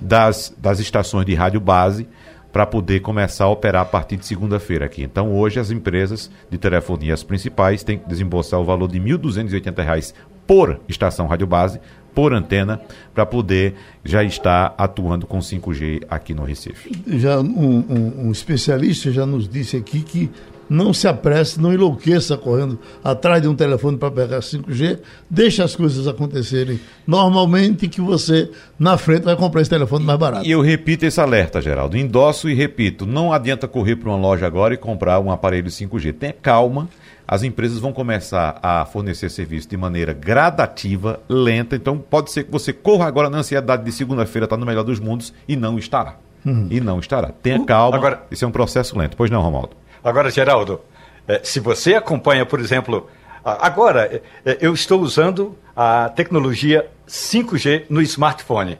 das, 0.00 0.54
das 0.58 0.80
estações 0.80 1.26
de 1.26 1.34
rádio 1.34 1.60
base 1.60 2.08
para 2.52 2.66
poder 2.66 3.00
começar 3.00 3.44
a 3.44 3.48
operar 3.48 3.82
a 3.82 3.86
partir 3.86 4.16
de 4.16 4.26
segunda-feira 4.26 4.84
aqui. 4.84 5.02
Então, 5.02 5.32
hoje, 5.34 5.58
as 5.58 5.70
empresas 5.70 6.30
de 6.50 6.58
telefonia, 6.58 7.14
as 7.14 7.22
principais, 7.22 7.82
têm 7.82 7.98
que 7.98 8.08
desembolsar 8.08 8.60
o 8.60 8.64
valor 8.64 8.88
de 8.88 8.98
R$ 8.98 9.16
1.280 9.16 10.12
por 10.46 10.80
estação 10.88 11.26
rádio 11.26 11.46
base, 11.46 11.80
por 12.14 12.34
antena, 12.34 12.80
para 13.14 13.24
poder 13.24 13.74
já 14.04 14.22
estar 14.22 14.74
atuando 14.76 15.26
com 15.26 15.38
5G 15.38 16.04
aqui 16.10 16.34
no 16.34 16.44
Recife. 16.44 16.90
Já 17.06 17.40
um, 17.40 17.46
um, 17.88 18.26
um 18.26 18.32
especialista 18.32 19.10
já 19.10 19.24
nos 19.24 19.48
disse 19.48 19.78
aqui 19.78 20.02
que 20.02 20.30
não 20.72 20.92
se 20.92 21.06
apresse, 21.06 21.60
não 21.60 21.72
enlouqueça 21.72 22.36
correndo 22.36 22.78
atrás 23.04 23.42
de 23.42 23.46
um 23.46 23.54
telefone 23.54 23.98
para 23.98 24.10
pegar 24.10 24.38
5G, 24.38 24.98
deixe 25.28 25.62
as 25.62 25.76
coisas 25.76 26.08
acontecerem 26.08 26.80
normalmente 27.06 27.88
que 27.88 28.00
você 28.00 28.50
na 28.78 28.96
frente 28.96 29.24
vai 29.24 29.36
comprar 29.36 29.60
esse 29.60 29.70
telefone 29.70 30.04
mais 30.04 30.18
barato. 30.18 30.46
E 30.46 30.50
eu 30.50 30.62
repito 30.62 31.04
esse 31.04 31.20
alerta, 31.20 31.60
Geraldo, 31.60 31.96
endosso 31.96 32.48
e 32.48 32.54
repito, 32.54 33.04
não 33.06 33.32
adianta 33.32 33.68
correr 33.68 33.96
para 33.96 34.08
uma 34.08 34.18
loja 34.18 34.46
agora 34.46 34.72
e 34.72 34.78
comprar 34.78 35.20
um 35.20 35.30
aparelho 35.30 35.68
5G. 35.68 36.14
Tenha 36.14 36.32
calma, 36.32 36.88
as 37.28 37.42
empresas 37.42 37.78
vão 37.78 37.92
começar 37.92 38.58
a 38.62 38.84
fornecer 38.86 39.30
serviço 39.30 39.68
de 39.68 39.76
maneira 39.76 40.14
gradativa, 40.14 41.20
lenta, 41.28 41.76
então 41.76 41.98
pode 41.98 42.30
ser 42.30 42.44
que 42.44 42.50
você 42.50 42.72
corra 42.72 43.06
agora 43.06 43.28
na 43.28 43.38
ansiedade 43.38 43.84
de 43.84 43.92
segunda-feira, 43.92 44.44
está 44.44 44.56
no 44.56 44.64
melhor 44.64 44.84
dos 44.84 44.98
mundos 44.98 45.34
e 45.46 45.54
não 45.54 45.78
estará. 45.78 46.16
Uhum. 46.44 46.66
E 46.70 46.80
não 46.80 46.98
estará. 46.98 47.28
Tenha 47.28 47.64
calma, 47.64 47.96
agora, 47.96 48.22
isso 48.30 48.44
é 48.44 48.48
um 48.48 48.50
processo 48.50 48.98
lento. 48.98 49.16
Pois 49.16 49.30
não, 49.30 49.40
Romaldo? 49.40 49.81
Agora, 50.04 50.30
Geraldo, 50.30 50.80
eh, 51.28 51.40
se 51.44 51.60
você 51.60 51.94
acompanha, 51.94 52.44
por 52.44 52.58
exemplo, 52.58 53.08
agora 53.44 54.08
eh, 54.12 54.22
eh, 54.44 54.58
eu 54.60 54.74
estou 54.74 55.00
usando 55.00 55.56
a 55.76 56.08
tecnologia 56.08 56.88
5G 57.06 57.84
no 57.88 58.02
smartphone. 58.02 58.78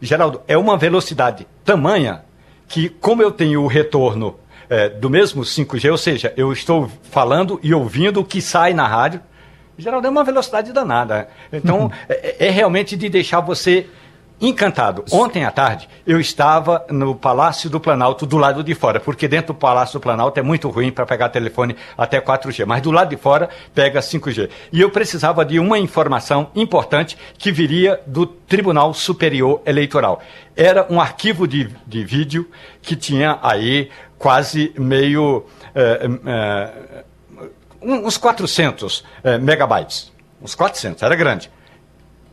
Geraldo, 0.00 0.40
é 0.48 0.56
uma 0.56 0.76
velocidade 0.76 1.46
tamanha 1.64 2.24
que, 2.66 2.88
como 2.88 3.22
eu 3.22 3.30
tenho 3.30 3.62
o 3.62 3.66
retorno 3.66 4.36
é, 4.68 4.88
do 4.88 5.10
mesmo 5.10 5.42
5G, 5.42 5.90
ou 5.90 5.98
seja, 5.98 6.32
eu 6.36 6.52
estou 6.52 6.90
falando 7.10 7.60
e 7.62 7.74
ouvindo 7.74 8.20
o 8.20 8.24
que 8.24 8.40
sai 8.40 8.72
na 8.72 8.86
rádio, 8.86 9.20
Geraldo, 9.76 10.06
é 10.06 10.10
uma 10.10 10.24
velocidade 10.24 10.72
danada. 10.72 11.28
Então, 11.52 11.90
é, 12.08 12.46
é 12.46 12.50
realmente 12.50 12.96
de 12.96 13.08
deixar 13.08 13.40
você 13.40 13.86
encantado. 14.40 15.04
Ontem 15.12 15.44
à 15.44 15.50
tarde, 15.50 15.88
eu 16.06 16.20
estava 16.20 16.84
no 16.90 17.14
Palácio 17.14 17.70
do 17.70 17.80
Planalto, 17.80 18.26
do 18.26 18.36
lado 18.36 18.62
de 18.62 18.74
fora, 18.74 19.00
porque 19.00 19.28
dentro 19.28 19.54
do 19.54 19.58
Palácio 19.58 19.98
do 19.98 20.02
Planalto 20.02 20.38
é 20.38 20.42
muito 20.42 20.68
ruim 20.68 20.90
para 20.90 21.06
pegar 21.06 21.28
telefone 21.28 21.76
até 21.96 22.20
4G, 22.20 22.66
mas 22.66 22.82
do 22.82 22.90
lado 22.90 23.10
de 23.10 23.16
fora 23.16 23.48
pega 23.74 24.00
5G. 24.00 24.50
E 24.72 24.80
eu 24.80 24.90
precisava 24.90 25.44
de 25.44 25.58
uma 25.58 25.78
informação 25.78 26.50
importante 26.54 27.16
que 27.38 27.52
viria 27.52 28.00
do 28.06 28.26
Tribunal 28.26 28.92
Superior 28.92 29.62
Eleitoral. 29.64 30.20
Era 30.56 30.86
um 30.90 31.00
arquivo 31.00 31.46
de, 31.46 31.70
de 31.86 32.04
vídeo 32.04 32.48
que 32.82 32.96
tinha 32.96 33.38
aí 33.42 33.90
quase 34.18 34.72
meio. 34.78 35.46
Eh, 35.74 36.08
eh, 36.26 37.04
uns 37.82 38.16
400 38.16 39.04
eh, 39.22 39.38
megabytes. 39.38 40.12
Uns 40.40 40.54
400, 40.54 41.02
era 41.02 41.14
grande. 41.14 41.50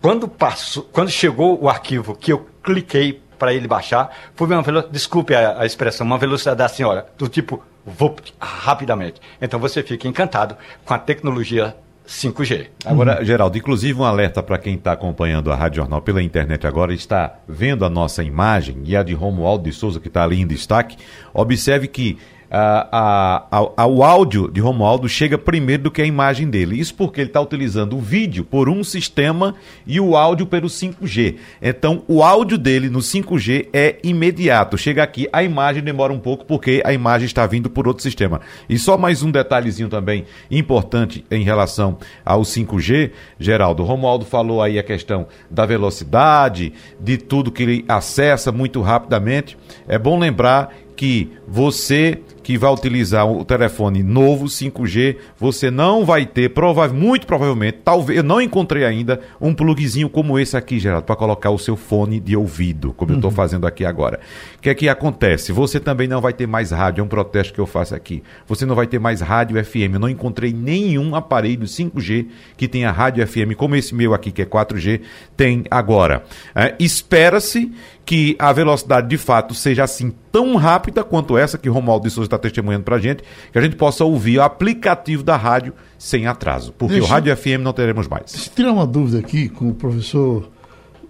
Quando, 0.02 0.28
passou, 0.28 0.84
quando 0.92 1.12
chegou 1.12 1.62
o 1.62 1.70
arquivo 1.70 2.16
que 2.16 2.34
eu 2.34 2.48
cliquei 2.64 3.22
para 3.38 3.54
ele 3.54 3.68
baixar, 3.68 4.12
foi 4.36 4.48
uma 4.48 4.62
velocidade, 4.62 4.94
desculpe 4.94 5.36
a, 5.36 5.62
a, 5.62 5.66
expressão, 5.66 6.06
uma 6.06 6.18
velocidade 6.18 6.58
da 6.58 6.68
senhora, 6.68 7.08
do 7.18 7.28
tipo, 7.28 7.64
vou 7.86 8.16
rapidamente. 8.40 9.22
Então 9.40 9.60
você 9.60 9.84
fica 9.84 10.08
encantado 10.08 10.58
com 10.84 10.94
a 10.94 11.00
tecnologia 11.00 11.76
5G. 12.08 12.68
Agora, 12.86 13.20
uhum. 13.20 13.26
Geraldo, 13.26 13.58
inclusive 13.58 14.00
um 14.00 14.04
alerta 14.04 14.42
para 14.42 14.58
quem 14.58 14.76
está 14.76 14.92
acompanhando 14.92 15.52
a 15.52 15.56
Rádio 15.56 15.78
Jornal 15.78 16.02
pela 16.02 16.22
internet 16.22 16.66
agora, 16.66 16.94
está 16.94 17.36
vendo 17.48 17.86
a 17.86 17.90
nossa 17.90 18.24
imagem 18.24 18.82
e 18.84 18.96
a 18.96 19.04
de 19.04 19.14
Romualdo 19.14 19.64
de 19.64 19.72
Souza, 19.72 20.00
que 20.00 20.08
está 20.08 20.24
ali 20.24 20.42
em 20.42 20.48
destaque. 20.48 20.98
Observe 21.34 21.88
que 21.88 22.18
a, 22.52 23.46
a, 23.50 23.84
a, 23.84 23.88
o 23.88 24.04
áudio 24.04 24.52
de 24.52 24.60
Romualdo 24.60 25.08
chega 25.08 25.38
primeiro 25.38 25.84
do 25.84 25.92
que 25.92 26.02
a 26.02 26.06
imagem 26.06 26.50
dele. 26.50 26.78
Isso 26.78 26.94
porque 26.94 27.22
ele 27.22 27.30
está 27.30 27.40
utilizando 27.40 27.96
o 27.96 28.00
vídeo 28.00 28.44
por 28.44 28.68
um 28.68 28.84
sistema 28.84 29.56
e 29.88 30.02
o 30.02 30.18
áudio 30.18 30.46
pelo 30.46 30.68
5G. 30.68 31.38
Então, 31.62 32.04
o 32.10 32.22
áudio 32.22 32.58
dele 32.58 32.90
no 32.90 33.00
5G 33.00 33.68
é 33.72 33.98
imediato. 34.04 34.78
Chega 34.78 35.02
aqui, 35.02 35.30
a 35.32 35.42
imagem 35.42 35.82
demora 35.82 36.12
um 36.12 36.20
pouco 36.20 36.44
porque 36.44 36.82
a 36.84 36.92
imagem 36.92 37.26
está 37.26 37.48
vindo 37.48 37.70
por 37.70 37.88
outro 37.88 38.04
sistema. 38.04 38.42
E 38.68 38.78
só 38.78 38.98
mais 38.98 39.24
um 39.24 39.32
detalhezinho 39.32 39.88
também 39.88 40.26
importante 40.50 41.24
em 41.32 41.44
relação 41.44 41.98
ao 42.26 42.42
5G, 42.42 43.12
Geraldo. 43.40 43.84
Romualdo 43.84 44.26
falou 44.26 44.62
aí 44.62 44.78
a 44.78 44.84
questão 44.84 45.26
da 45.50 45.66
velocidade, 45.66 46.74
de 47.00 47.18
tudo 47.18 47.52
que 47.52 47.64
ele 47.64 47.86
acessa 47.88 48.52
muito 48.52 48.82
rapidamente. 48.82 49.58
É 49.88 49.98
bom 49.98 50.20
lembrar 50.20 50.74
que 51.02 51.32
você 51.48 52.20
que 52.44 52.58
vai 52.58 52.72
utilizar 52.72 53.30
o 53.30 53.46
telefone 53.46 54.04
novo 54.04 54.46
5G, 54.46 55.18
você 55.38 55.70
não 55.70 56.06
vai 56.06 56.26
ter, 56.26 56.50
prova 56.50 56.88
muito 56.88 57.28
provavelmente, 57.28 57.80
talvez, 57.84 58.18
eu 58.18 58.24
não 58.24 58.42
encontrei 58.42 58.86
ainda 58.86 59.20
um 59.40 59.54
plugzinho 59.54 60.10
como 60.10 60.40
esse 60.40 60.58
aqui, 60.58 60.80
Geraldo, 60.80 61.06
para 61.06 61.16
colocar 61.16 61.50
o 61.52 61.58
seu 61.58 61.76
fone 61.76 62.20
de 62.20 62.36
ouvido, 62.36 62.94
como 62.94 63.12
uhum. 63.12 63.16
eu 63.16 63.20
estou 63.20 63.32
fazendo 63.32 63.68
aqui 63.68 63.86
agora. 63.86 64.20
O 64.58 64.62
que 64.62 64.70
é 64.70 64.76
que 64.76 64.90
acontece? 64.90 65.52
Você 65.52 65.80
também 65.80 66.08
não 66.08 66.22
vai 66.22 66.34
ter 66.34 66.48
mais 66.48 66.72
rádio, 66.72 67.02
é 67.02 67.04
um 67.04 67.08
protesto 67.08 67.54
que 67.54 67.60
eu 67.60 67.66
faço 67.66 67.96
aqui. 67.96 68.24
Você 68.48 68.66
não 68.66 68.76
vai 68.76 68.88
ter 68.88 69.00
mais 69.00 69.22
rádio 69.22 69.64
FM. 69.64 69.94
Eu 69.94 70.00
não 70.00 70.10
encontrei 70.10 70.54
nenhum 70.54 71.16
aparelho 71.16 71.66
5G 71.66 72.28
que 72.58 72.68
tenha 72.68 72.92
rádio 72.92 73.26
FM, 73.26 73.56
como 73.56 73.76
esse 73.76 73.94
meu 73.96 74.14
aqui, 74.14 74.32
que 74.32 74.42
é 74.42 74.46
4G, 74.46 75.02
tem 75.36 75.64
agora. 75.70 76.24
É, 76.56 76.76
Espera-se 76.80 77.72
que 78.06 78.36
a 78.40 78.52
velocidade 78.52 79.08
de 79.08 79.18
fato 79.18 79.54
seja 79.54 79.84
assim 79.84 80.14
tão 80.32 80.56
rápida 80.56 81.04
quanto 81.04 81.38
essa 81.38 81.58
que 81.58 81.70
Romualdo 81.70 82.08
de 82.08 82.14
Souza 82.14 82.28
está 82.36 82.38
testemunhando 82.38 82.84
para 82.84 82.96
a 82.96 83.00
gente, 83.00 83.24
que 83.52 83.58
a 83.58 83.62
gente 83.62 83.76
possa 83.76 84.04
ouvir 84.04 84.38
o 84.38 84.42
aplicativo 84.42 85.24
da 85.24 85.36
rádio 85.36 85.74
sem 85.98 86.28
atraso, 86.28 86.74
porque 86.78 86.96
deixa, 86.96 87.08
o 87.08 87.10
Rádio 87.10 87.36
FM 87.36 87.62
não 87.62 87.74
teremos 87.74 88.08
mais. 88.08 88.32
Se 88.32 88.50
tirar 88.50 88.72
uma 88.72 88.88
dúvida 88.88 89.20
aqui 89.20 89.50
com 89.50 89.70
o 89.70 89.74
professor 89.74 90.50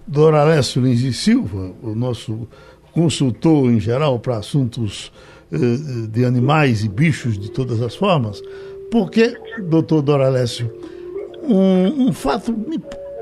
Doralécio 0.07 0.81
Lins 0.81 1.01
e 1.01 1.13
Silva, 1.13 1.71
o 1.81 1.95
nosso 1.95 2.47
consultor 2.91 3.71
em 3.71 3.79
geral 3.79 4.19
para 4.19 4.37
assuntos 4.37 5.11
eh, 5.51 5.57
de 6.09 6.25
animais 6.25 6.83
e 6.83 6.89
bichos 6.89 7.37
de 7.37 7.49
todas 7.51 7.81
as 7.81 7.95
formas, 7.95 8.41
porque, 8.91 9.37
doutor 9.69 10.01
Doralécio, 10.01 10.69
um, 11.43 12.07
um 12.07 12.13
fato 12.13 12.53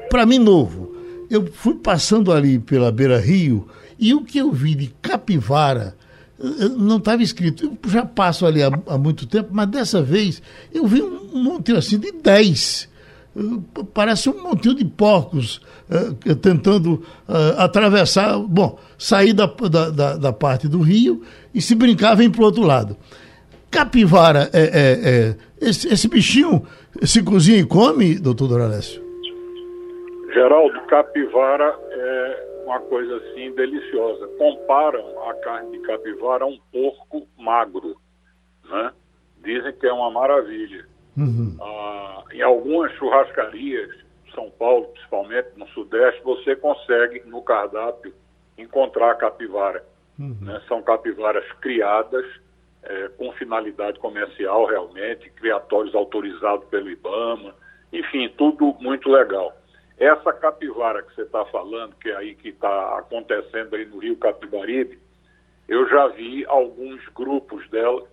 para 0.09 0.25
mim 0.25 0.39
novo, 0.39 0.95
eu 1.29 1.45
fui 1.51 1.75
passando 1.75 2.31
ali 2.31 2.57
pela 2.57 2.91
beira 2.91 3.19
rio 3.19 3.67
e 3.99 4.13
o 4.13 4.23
que 4.23 4.39
eu 4.39 4.51
vi 4.51 4.73
de 4.73 4.87
capivara 5.01 5.95
eh, 5.95 5.98
não 6.77 6.97
estava 6.97 7.21
escrito. 7.21 7.65
Eu 7.65 7.89
já 7.89 8.05
passo 8.05 8.45
ali 8.45 8.63
há, 8.63 8.71
há, 8.87 8.97
muito 8.97 9.27
tempo, 9.27 9.49
mas 9.51 9.67
dessa 9.67 10.01
vez 10.01 10.41
eu 10.73 10.85
vi 10.85 11.01
um 11.01 11.43
monte 11.43 11.75
assim 11.75 11.99
de 11.99 12.11
10. 12.11 12.89
parece 13.93 14.29
um 14.29 14.41
montinho 14.41 14.75
de 14.75 14.85
porcos 14.85 15.57
uh, 15.89 16.35
tentando 16.35 17.03
uh, 17.27 17.59
atravessar, 17.59 18.37
bom, 18.39 18.79
sair 18.97 19.33
da, 19.33 19.45
da, 19.45 20.17
da, 20.17 20.33
parte 20.33 20.67
do 20.67 20.79
rio 20.79 21.21
e 21.53 21.61
se 21.61 21.75
brincar 21.75 22.15
vem 22.15 22.29
para 22.29 22.41
o 22.41 22.45
outro 22.45 22.63
lado. 22.63 22.95
Capivara, 23.69 24.49
é, 24.51 24.61
é, 24.61 25.09
é, 25.09 25.35
esse, 25.61 25.87
esse, 25.93 26.07
bichinho 26.07 26.65
se 27.03 27.21
cozinha 27.21 27.59
e 27.59 27.65
come, 27.65 28.15
doutor 28.15 28.47
Doralécio? 28.47 29.01
Geraldo, 30.33 30.79
capivara 30.87 31.75
é 31.91 32.49
uma 32.70 32.80
coisa 32.82 33.17
assim 33.17 33.51
deliciosa. 33.53 34.28
Comparam 34.38 35.28
a 35.30 35.34
carne 35.36 35.78
de 35.78 35.84
capivara 35.86 36.43
a 36.43 36.47
um 36.47 36.59
porco 36.72 37.28
magro, 37.38 37.97
né? 38.70 38.93
Dizem 39.43 39.74
que 39.74 39.88
é 39.88 39.93
uma 39.93 40.11
maravilha. 40.11 40.86
Uhum. 41.17 41.57
Ah, 41.59 42.24
em 42.32 42.41
algumas 42.41 42.91
churrascarias, 42.93 43.89
São 44.36 44.51
Paulo 44.51 44.86
principalmente, 44.89 45.49
no 45.55 45.67
Sudeste, 45.70 46.22
você 46.24 46.55
consegue 46.55 47.24
no 47.26 47.41
cardápio 47.41 48.13
encontrar 48.57 49.15
capivara. 49.15 49.84
Uhum. 50.20 50.38
Né? 50.41 50.61
São 50.67 50.84
capivaras 50.84 51.49
criadas 51.61 52.26
é, 52.84 53.07
com 53.17 53.32
finalidade 53.34 53.99
comercial 53.99 54.65
realmente, 54.65 55.30
criatórios 55.32 55.95
autorizados 55.95 56.67
pelo 56.70 56.89
IBAMA, 56.89 57.55
enfim, 57.91 58.30
tudo 58.38 58.76
muito 58.80 59.09
legal. 59.09 59.55
Essa 59.99 60.31
capivara 60.33 61.03
que 61.03 61.13
você 61.13 61.23
está 61.23 61.45
falando, 61.45 61.95
que 61.95 62.09
é 62.09 62.15
aí 62.15 62.35
que 62.35 62.49
está 62.49 62.97
acontecendo 62.97 63.75
aí 63.75 63.85
no 63.85 63.99
Rio 63.99 64.15
Capibaribe, 64.17 64.97
eu 65.67 65.87
já 65.89 66.07
vi 66.07 66.45
alguns 66.45 67.05
grupos 67.09 67.69
dela 67.69 68.07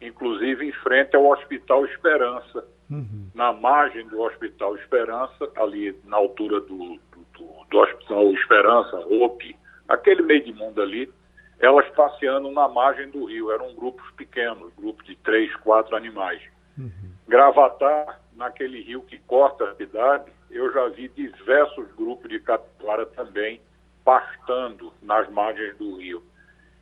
inclusive 0.00 0.66
em 0.66 0.72
frente 0.72 1.16
ao 1.16 1.26
Hospital 1.26 1.84
Esperança, 1.86 2.64
uhum. 2.90 3.30
na 3.34 3.52
margem 3.52 4.06
do 4.08 4.20
Hospital 4.20 4.76
Esperança, 4.76 5.50
ali 5.56 5.96
na 6.04 6.16
altura 6.16 6.60
do, 6.60 6.98
do, 7.36 7.66
do 7.68 7.78
Hospital 7.78 8.32
Esperança, 8.32 8.96
OP, 8.98 9.56
aquele 9.88 10.22
meio 10.22 10.44
de 10.44 10.52
mundo 10.52 10.80
ali, 10.80 11.10
elas 11.58 11.88
passeando 11.90 12.50
na 12.52 12.68
margem 12.68 13.10
do 13.10 13.24
rio. 13.24 13.50
Eram 13.50 13.74
grupos 13.74 14.08
pequenos, 14.12 14.72
grupos 14.76 15.04
de 15.06 15.16
três, 15.16 15.54
quatro 15.56 15.96
animais. 15.96 16.40
Uhum. 16.78 16.92
Gravatar, 17.26 18.20
naquele 18.36 18.80
rio 18.80 19.02
que 19.02 19.18
corta 19.18 19.64
a 19.64 19.74
cidade, 19.74 20.30
eu 20.50 20.72
já 20.72 20.88
vi 20.88 21.08
diversos 21.08 21.90
grupos 21.92 22.28
de 22.28 22.40
capivara 22.40 23.06
também 23.06 23.60
pastando 24.04 24.92
nas 25.02 25.28
margens 25.30 25.76
do 25.76 25.96
rio. 25.96 26.22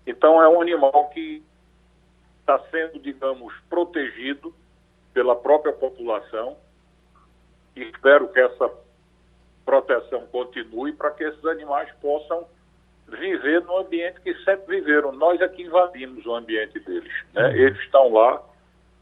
Então 0.06 0.40
é 0.42 0.48
um 0.48 0.60
animal 0.60 1.10
que 1.10 1.42
está 2.40 2.58
sendo, 2.70 3.00
digamos, 3.00 3.52
protegido 3.68 4.54
pela 5.12 5.34
própria 5.34 5.72
população. 5.72 6.56
E 7.74 7.82
espero 7.82 8.28
que 8.28 8.38
essa 8.38 8.70
proteção 9.64 10.24
continue 10.26 10.92
para 10.92 11.10
que 11.10 11.24
esses 11.24 11.44
animais 11.44 11.90
possam 12.00 12.46
viver 13.08 13.62
no 13.62 13.78
ambiente 13.78 14.20
que 14.20 14.34
sempre 14.44 14.80
viveram. 14.80 15.12
Nós 15.12 15.40
aqui 15.42 15.62
é 15.62 15.66
invadimos 15.66 16.24
o 16.24 16.34
ambiente 16.34 16.78
deles. 16.80 17.12
Né? 17.34 17.48
Uhum. 17.48 17.54
Eles 17.54 17.78
estão 17.80 18.12
lá 18.12 18.42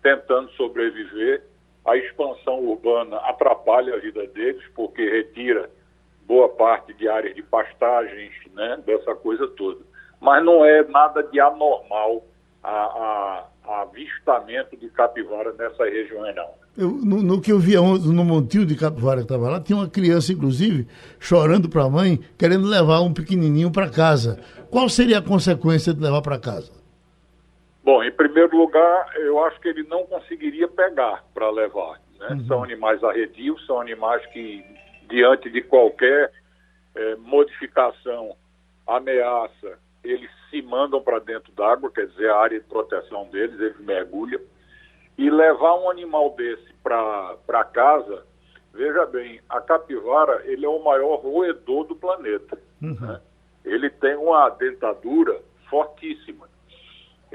tentando 0.03 0.51
sobreviver. 0.53 1.43
A 1.87 1.97
expansão 1.97 2.61
urbana 2.61 3.17
atrapalha 3.19 3.95
a 3.95 3.99
vida 3.99 4.27
deles, 4.29 4.65
porque 4.75 5.03
retira 5.09 5.71
boa 6.27 6.49
parte 6.49 6.95
de 6.95 7.09
áreas 7.09 7.35
de 7.35 7.43
pastagens, 7.43 8.33
né? 8.55 8.83
dessa 8.87 9.15
coisa 9.15 9.47
toda. 9.49 9.81
Mas 10.21 10.45
não 10.45 10.65
é 10.65 10.83
nada 10.85 11.23
de 11.23 11.39
anormal 11.39 12.25
a, 12.63 13.45
a, 13.67 13.83
avistamento 13.83 14.77
de 14.77 14.89
capivara 14.89 15.53
nessa 15.53 15.85
região, 15.85 16.23
não. 16.35 16.49
Eu, 16.77 16.91
no, 16.91 17.23
no, 17.23 17.41
que 17.41 17.53
eu 17.53 17.59
via 17.59 17.81
no 17.81 18.25
montinho 18.25 18.67
de 18.67 18.75
capivara 18.75 19.19
que 19.19 19.25
estava 19.25 19.49
lá, 19.49 19.61
tinha 19.61 19.77
uma 19.77 19.89
criança, 19.89 20.33
inclusive, 20.33 20.89
chorando 21.21 21.69
para 21.69 21.85
a 21.85 21.91
mãe, 21.91 22.19
querendo 22.37 22.67
levar 22.67 23.01
um 23.01 23.13
pequenininho 23.13 23.71
para 23.71 23.89
casa. 23.89 24.41
Qual 24.71 24.89
seria 24.89 25.19
a 25.19 25.23
consequência 25.23 25.95
de 25.95 26.03
levar 26.03 26.23
para 26.23 26.39
casa? 26.39 26.84
Bom, 27.85 28.03
em 28.03 28.11
primeiro 28.11 28.57
lugar, 28.57 29.13
eu 29.17 29.45
acho 29.45 29.61
que 29.61 29.69
ele 29.69 29.83
não 29.83 30.07
conseguiria 30.07 30.67
pegar 30.67 31.23
para 31.35 31.51
levar. 31.51 32.01
Né? 32.19 32.29
Uhum. 32.31 32.47
São 32.47 32.65
animais 32.65 33.05
arredios, 33.05 33.65
são 33.67 33.79
animais 33.79 34.25
que, 34.27 34.65
diante 35.11 35.51
de 35.51 35.61
qualquer 35.61 36.33
é, 36.95 37.17
modificação, 37.17 38.35
ameaça, 38.87 39.79
eles 40.03 40.31
se 40.49 40.63
mandam 40.63 41.03
para 41.03 41.19
dentro 41.19 41.53
d'água, 41.53 41.91
quer 41.91 42.07
dizer, 42.07 42.31
a 42.31 42.39
área 42.39 42.59
de 42.59 42.67
proteção 42.67 43.27
deles, 43.29 43.61
eles 43.61 43.79
mergulham. 43.81 44.41
E 45.19 45.29
levar 45.29 45.75
um 45.75 45.91
animal 45.91 46.35
desse 46.37 46.73
para 46.83 47.65
casa, 47.73 48.27
veja 48.73 49.05
bem, 49.07 49.41
a 49.49 49.61
capivara 49.61 50.43
ele 50.47 50.65
é 50.65 50.69
o 50.69 50.83
maior 50.83 51.17
roedor 51.17 51.85
do 51.85 51.95
planeta. 51.95 52.59
Uhum. 52.83 52.97
Né? 52.99 53.21
Ele 53.63 53.91
tem 53.91 54.17
uma 54.17 54.49
dentadura 54.49 55.39
fortíssima. 55.69 56.49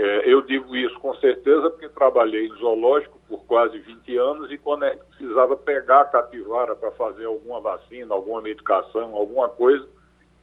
É, 0.01 0.31
eu 0.31 0.41
digo 0.43 0.77
isso 0.77 0.97
com 1.01 1.13
certeza 1.15 1.69
porque 1.69 1.89
trabalhei 1.89 2.47
em 2.47 2.55
zoológico 2.55 3.19
por 3.27 3.43
quase 3.43 3.77
20 3.79 4.15
anos 4.15 4.49
e 4.49 4.57
quando 4.57 4.85
é 4.85 4.95
precisava 4.95 5.57
pegar 5.57 5.99
a 5.99 6.05
capivara 6.05 6.73
para 6.73 6.89
fazer 6.91 7.25
alguma 7.25 7.59
vacina, 7.59 8.15
alguma 8.15 8.41
medicação, 8.41 9.13
alguma 9.13 9.49
coisa, 9.49 9.85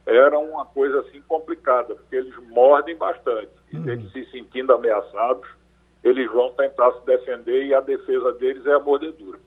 era 0.05 0.37
uma 0.37 0.63
coisa 0.63 0.99
assim 0.99 1.23
complicada, 1.27 1.95
porque 1.95 2.17
eles 2.17 2.35
mordem 2.51 2.95
bastante. 2.95 3.49
E 3.73 3.77
uhum. 3.77 3.89
eles 3.89 4.11
se 4.11 4.25
sentindo 4.29 4.73
ameaçados, 4.73 5.49
eles 6.03 6.31
vão 6.31 6.51
tentar 6.51 6.91
se 6.91 7.03
defender 7.07 7.65
e 7.65 7.73
a 7.73 7.81
defesa 7.81 8.33
deles 8.33 8.63
é 8.63 8.73
a 8.73 8.79
mordedura. 8.79 9.39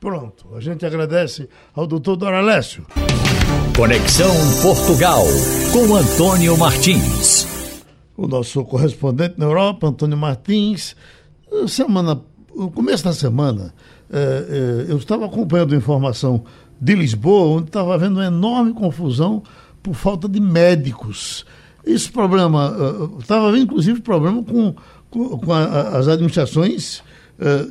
Pronto, 0.00 0.56
a 0.56 0.60
gente 0.60 0.86
agradece 0.86 1.46
ao 1.76 1.86
doutor 1.86 2.16
Doralécio. 2.16 2.86
Conexão 3.76 4.32
Portugal, 4.62 5.24
com 5.74 5.94
Antônio 5.94 6.56
Martins. 6.56 7.49
O 8.20 8.28
nosso 8.28 8.62
correspondente 8.66 9.36
na 9.38 9.46
Europa, 9.46 9.86
Antônio 9.86 10.14
Martins, 10.14 10.94
semana, 11.66 12.20
no 12.54 12.70
começo 12.70 13.02
da 13.02 13.14
semana, 13.14 13.72
eh, 14.12 14.46
eh, 14.50 14.92
eu 14.92 14.98
estava 14.98 15.24
acompanhando 15.24 15.74
informação 15.74 16.44
de 16.78 16.94
Lisboa, 16.94 17.56
onde 17.56 17.68
estava 17.68 17.94
havendo 17.94 18.16
uma 18.16 18.26
enorme 18.26 18.74
confusão 18.74 19.42
por 19.82 19.94
falta 19.94 20.28
de 20.28 20.38
médicos. 20.38 21.46
Esse 21.82 22.12
problema, 22.12 22.76
estava 23.20 23.46
uh, 23.46 23.48
havendo 23.48 23.64
inclusive 23.64 24.02
problema 24.02 24.42
com, 24.42 24.74
com, 25.08 25.38
com 25.38 25.52
a, 25.54 25.96
as 25.96 26.06
administrações 26.06 27.02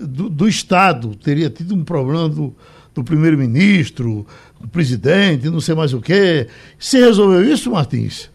do, 0.02 0.32
do, 0.32 0.47
Estado, 0.47 1.14
teria 1.14 1.52
tido 1.52 1.76
um 1.76 1.84
problema 1.84 2.28
do, 2.28 2.56
do 2.95 3.04
primeiro-ministro, 3.04 4.26
do 4.60 4.68
presidente, 4.68 5.47
não 5.47 5.62
sei 5.62 5.76
mais 5.76 5.93
o 5.93 6.02
quê. 6.02 6.47
Você 6.80 7.06
resolveu 7.06 7.43
isso, 7.43 7.70
Martins? 7.70 8.32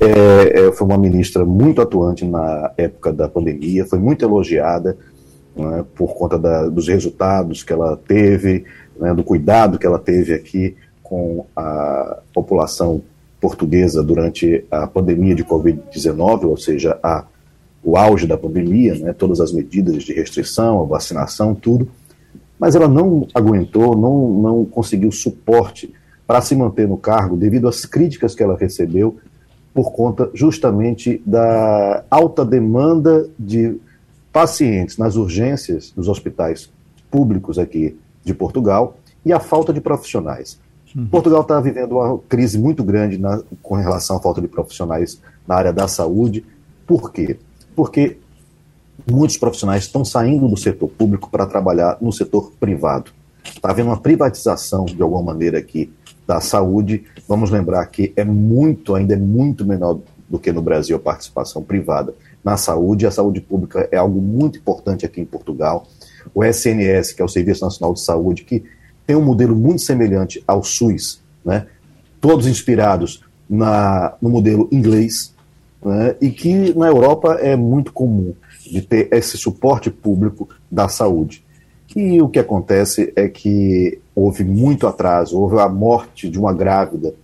É, 0.00 0.66
é, 0.66 0.72
foi 0.72 0.86
uma 0.86 0.98
ministra 0.98 1.44
muito 1.44 1.80
atuante 1.80 2.24
na 2.24 2.72
época 2.76 3.12
da 3.12 3.28
pandemia, 3.28 3.86
foi 3.86 3.98
muito 3.98 4.24
elogiada 4.24 4.96
né, 5.56 5.84
por 5.94 6.14
conta 6.14 6.38
da, 6.38 6.68
dos 6.68 6.88
resultados 6.88 7.62
que 7.62 7.72
ela 7.72 7.96
teve, 7.96 8.64
né, 8.98 9.14
do 9.14 9.22
cuidado 9.22 9.78
que 9.78 9.86
ela 9.86 9.98
teve 9.98 10.34
aqui 10.34 10.76
com 11.02 11.46
a 11.54 12.18
população 12.32 13.02
portuguesa 13.40 14.02
durante 14.02 14.64
a 14.70 14.86
pandemia 14.86 15.34
de 15.34 15.44
Covid-19, 15.44 16.44
ou 16.44 16.56
seja, 16.56 16.98
a, 17.02 17.24
o 17.82 17.96
auge 17.96 18.26
da 18.26 18.38
pandemia, 18.38 18.94
né, 18.94 19.12
todas 19.12 19.40
as 19.40 19.52
medidas 19.52 20.02
de 20.02 20.12
restrição, 20.12 20.80
a 20.80 20.86
vacinação, 20.86 21.54
tudo. 21.54 21.88
Mas 22.58 22.74
ela 22.74 22.88
não 22.88 23.28
aguentou, 23.34 23.94
não, 23.96 24.30
não 24.30 24.64
conseguiu 24.64 25.12
suporte 25.12 25.92
para 26.26 26.40
se 26.40 26.56
manter 26.56 26.88
no 26.88 26.96
cargo 26.96 27.36
devido 27.36 27.68
às 27.68 27.84
críticas 27.84 28.34
que 28.34 28.42
ela 28.42 28.56
recebeu 28.56 29.18
por 29.74 29.90
conta 29.90 30.30
justamente 30.32 31.20
da 31.26 32.04
alta 32.08 32.44
demanda 32.44 33.28
de 33.36 33.76
pacientes 34.32 34.96
nas 34.96 35.16
urgências 35.16 35.90
dos 35.90 36.08
hospitais 36.08 36.70
públicos 37.10 37.58
aqui 37.58 37.98
de 38.24 38.32
Portugal 38.32 38.96
e 39.24 39.32
a 39.32 39.40
falta 39.40 39.72
de 39.72 39.80
profissionais. 39.80 40.60
Uhum. 40.96 41.06
Portugal 41.06 41.42
está 41.42 41.60
vivendo 41.60 41.96
uma 41.96 42.18
crise 42.28 42.56
muito 42.56 42.84
grande 42.84 43.18
na, 43.18 43.42
com 43.60 43.74
relação 43.74 44.16
à 44.16 44.20
falta 44.20 44.40
de 44.40 44.46
profissionais 44.46 45.20
na 45.46 45.56
área 45.56 45.72
da 45.72 45.88
saúde. 45.88 46.44
Por 46.86 47.10
quê? 47.10 47.36
Porque 47.74 48.18
muitos 49.10 49.36
profissionais 49.36 49.84
estão 49.84 50.04
saindo 50.04 50.48
do 50.48 50.56
setor 50.56 50.88
público 50.88 51.28
para 51.28 51.46
trabalhar 51.46 51.98
no 52.00 52.12
setor 52.12 52.52
privado. 52.60 53.10
Está 53.44 53.70
havendo 53.70 53.90
uma 53.90 54.00
privatização, 54.00 54.84
de 54.84 55.02
alguma 55.02 55.22
maneira, 55.22 55.58
aqui 55.58 55.92
da 56.26 56.40
saúde. 56.40 57.04
Vamos 57.28 57.50
lembrar 57.50 57.84
que 57.86 58.12
é 58.16 58.24
muito, 58.24 58.94
ainda 58.94 59.14
é 59.14 59.18
muito 59.18 59.64
menor 59.64 60.00
do 60.28 60.38
que 60.38 60.52
no 60.52 60.62
Brasil 60.62 60.96
a 60.96 61.00
participação 61.00 61.62
privada 61.62 62.14
na 62.42 62.56
saúde. 62.56 63.06
A 63.06 63.10
saúde 63.10 63.40
pública 63.40 63.88
é 63.90 63.96
algo 63.96 64.20
muito 64.20 64.58
importante 64.58 65.04
aqui 65.04 65.20
em 65.20 65.26
Portugal 65.26 65.86
o 66.32 66.44
SNS, 66.44 67.12
que 67.12 67.20
é 67.20 67.24
o 67.24 67.28
Serviço 67.28 67.64
Nacional 67.64 67.92
de 67.92 68.00
Saúde, 68.00 68.44
que 68.44 68.62
tem 69.06 69.16
um 69.16 69.24
modelo 69.24 69.56
muito 69.56 69.82
semelhante 69.82 70.42
ao 70.46 70.62
SUS, 70.62 71.20
né? 71.44 71.66
todos 72.20 72.46
inspirados 72.46 73.22
na, 73.50 74.14
no 74.22 74.30
modelo 74.30 74.68
inglês, 74.72 75.34
né? 75.84 76.14
e 76.20 76.30
que 76.30 76.72
na 76.74 76.86
Europa 76.86 77.34
é 77.34 77.56
muito 77.56 77.92
comum 77.92 78.34
de 78.64 78.80
ter 78.80 79.08
esse 79.12 79.36
suporte 79.36 79.90
público 79.90 80.48
da 80.70 80.88
saúde. 80.88 81.43
E 81.94 82.20
o 82.20 82.28
que 82.28 82.38
acontece 82.38 83.12
é 83.14 83.28
que 83.28 83.98
houve 84.14 84.44
muito 84.44 84.86
atraso, 84.86 85.38
houve 85.38 85.58
a 85.58 85.68
morte 85.68 86.28
de 86.28 86.38
uma 86.38 86.52
grávida 86.52 87.14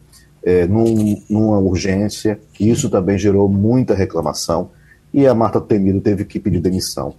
é, 0.43 0.67
num, 0.67 1.21
numa 1.29 1.59
urgência, 1.59 2.39
e 2.59 2.71
isso 2.71 2.89
também 2.89 3.19
gerou 3.19 3.49
muita 3.49 3.95
reclamação, 3.95 4.71
e 5.13 5.27
a 5.27 5.35
Marta 5.35 5.61
Temido 5.61 6.01
teve 6.01 6.25
que 6.25 6.39
pedir 6.39 6.61
demissão. 6.61 7.15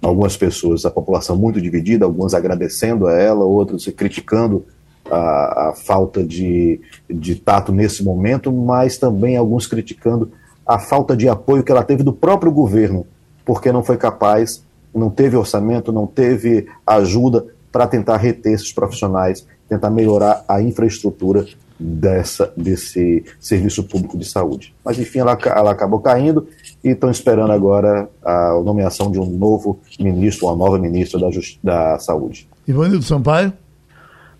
Algumas 0.00 0.36
pessoas, 0.36 0.84
a 0.84 0.90
população 0.90 1.36
muito 1.36 1.60
dividida, 1.60 2.04
algumas 2.04 2.34
agradecendo 2.34 3.06
a 3.06 3.14
ela, 3.14 3.44
outros 3.44 3.86
criticando 3.86 4.64
a, 5.10 5.68
a 5.68 5.72
falta 5.74 6.22
de, 6.22 6.80
de 7.08 7.34
tato 7.36 7.72
nesse 7.72 8.04
momento, 8.04 8.52
mas 8.52 8.98
também 8.98 9.36
alguns 9.36 9.66
criticando 9.66 10.30
a 10.66 10.78
falta 10.78 11.16
de 11.16 11.28
apoio 11.28 11.62
que 11.62 11.70
ela 11.70 11.84
teve 11.84 12.02
do 12.02 12.12
próprio 12.12 12.50
governo, 12.52 13.06
porque 13.44 13.72
não 13.72 13.82
foi 13.82 13.96
capaz, 13.96 14.64
não 14.98 15.10
teve 15.10 15.36
orçamento, 15.36 15.92
não 15.92 16.06
teve 16.06 16.68
ajuda 16.86 17.46
para 17.70 17.86
tentar 17.86 18.16
reter 18.16 18.52
esses 18.52 18.72
profissionais, 18.72 19.46
tentar 19.68 19.90
melhorar 19.90 20.44
a 20.48 20.62
infraestrutura 20.62 21.44
dessa, 21.78 22.52
desse 22.56 23.24
serviço 23.38 23.86
público 23.86 24.16
de 24.16 24.24
saúde. 24.24 24.74
Mas, 24.84 24.98
enfim, 24.98 25.18
ela, 25.18 25.36
ela 25.44 25.70
acabou 25.70 26.00
caindo 26.00 26.48
e 26.82 26.90
estão 26.90 27.10
esperando 27.10 27.52
agora 27.52 28.08
a 28.24 28.60
nomeação 28.64 29.10
de 29.10 29.20
um 29.20 29.26
novo 29.26 29.80
ministro, 30.00 30.46
uma 30.46 30.56
nova 30.56 30.78
ministra 30.78 31.20
da, 31.20 31.28
da 31.62 31.98
Saúde. 31.98 32.48
Ivanildo 32.66 33.04
Sampaio? 33.04 33.52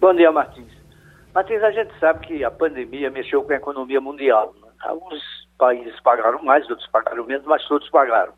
Bom 0.01 0.15
dia, 0.15 0.33
Martins. 0.33 0.73
Martins, 1.35 1.63
a 1.63 1.71
gente 1.71 1.93
sabe 2.01 2.27
que 2.27 2.43
a 2.43 2.51
pandemia 2.51 3.11
mexeu 3.11 3.43
com 3.43 3.53
a 3.53 3.57
economia 3.57 4.01
mundial. 4.01 4.55
Né? 4.63 4.69
Alguns 4.81 5.21
países 5.59 5.95
pagaram 6.01 6.43
mais, 6.43 6.69
outros 6.71 6.89
pagaram 6.89 7.27
menos, 7.27 7.45
mas 7.47 7.63
todos 7.67 7.89
pagaram. 7.91 8.33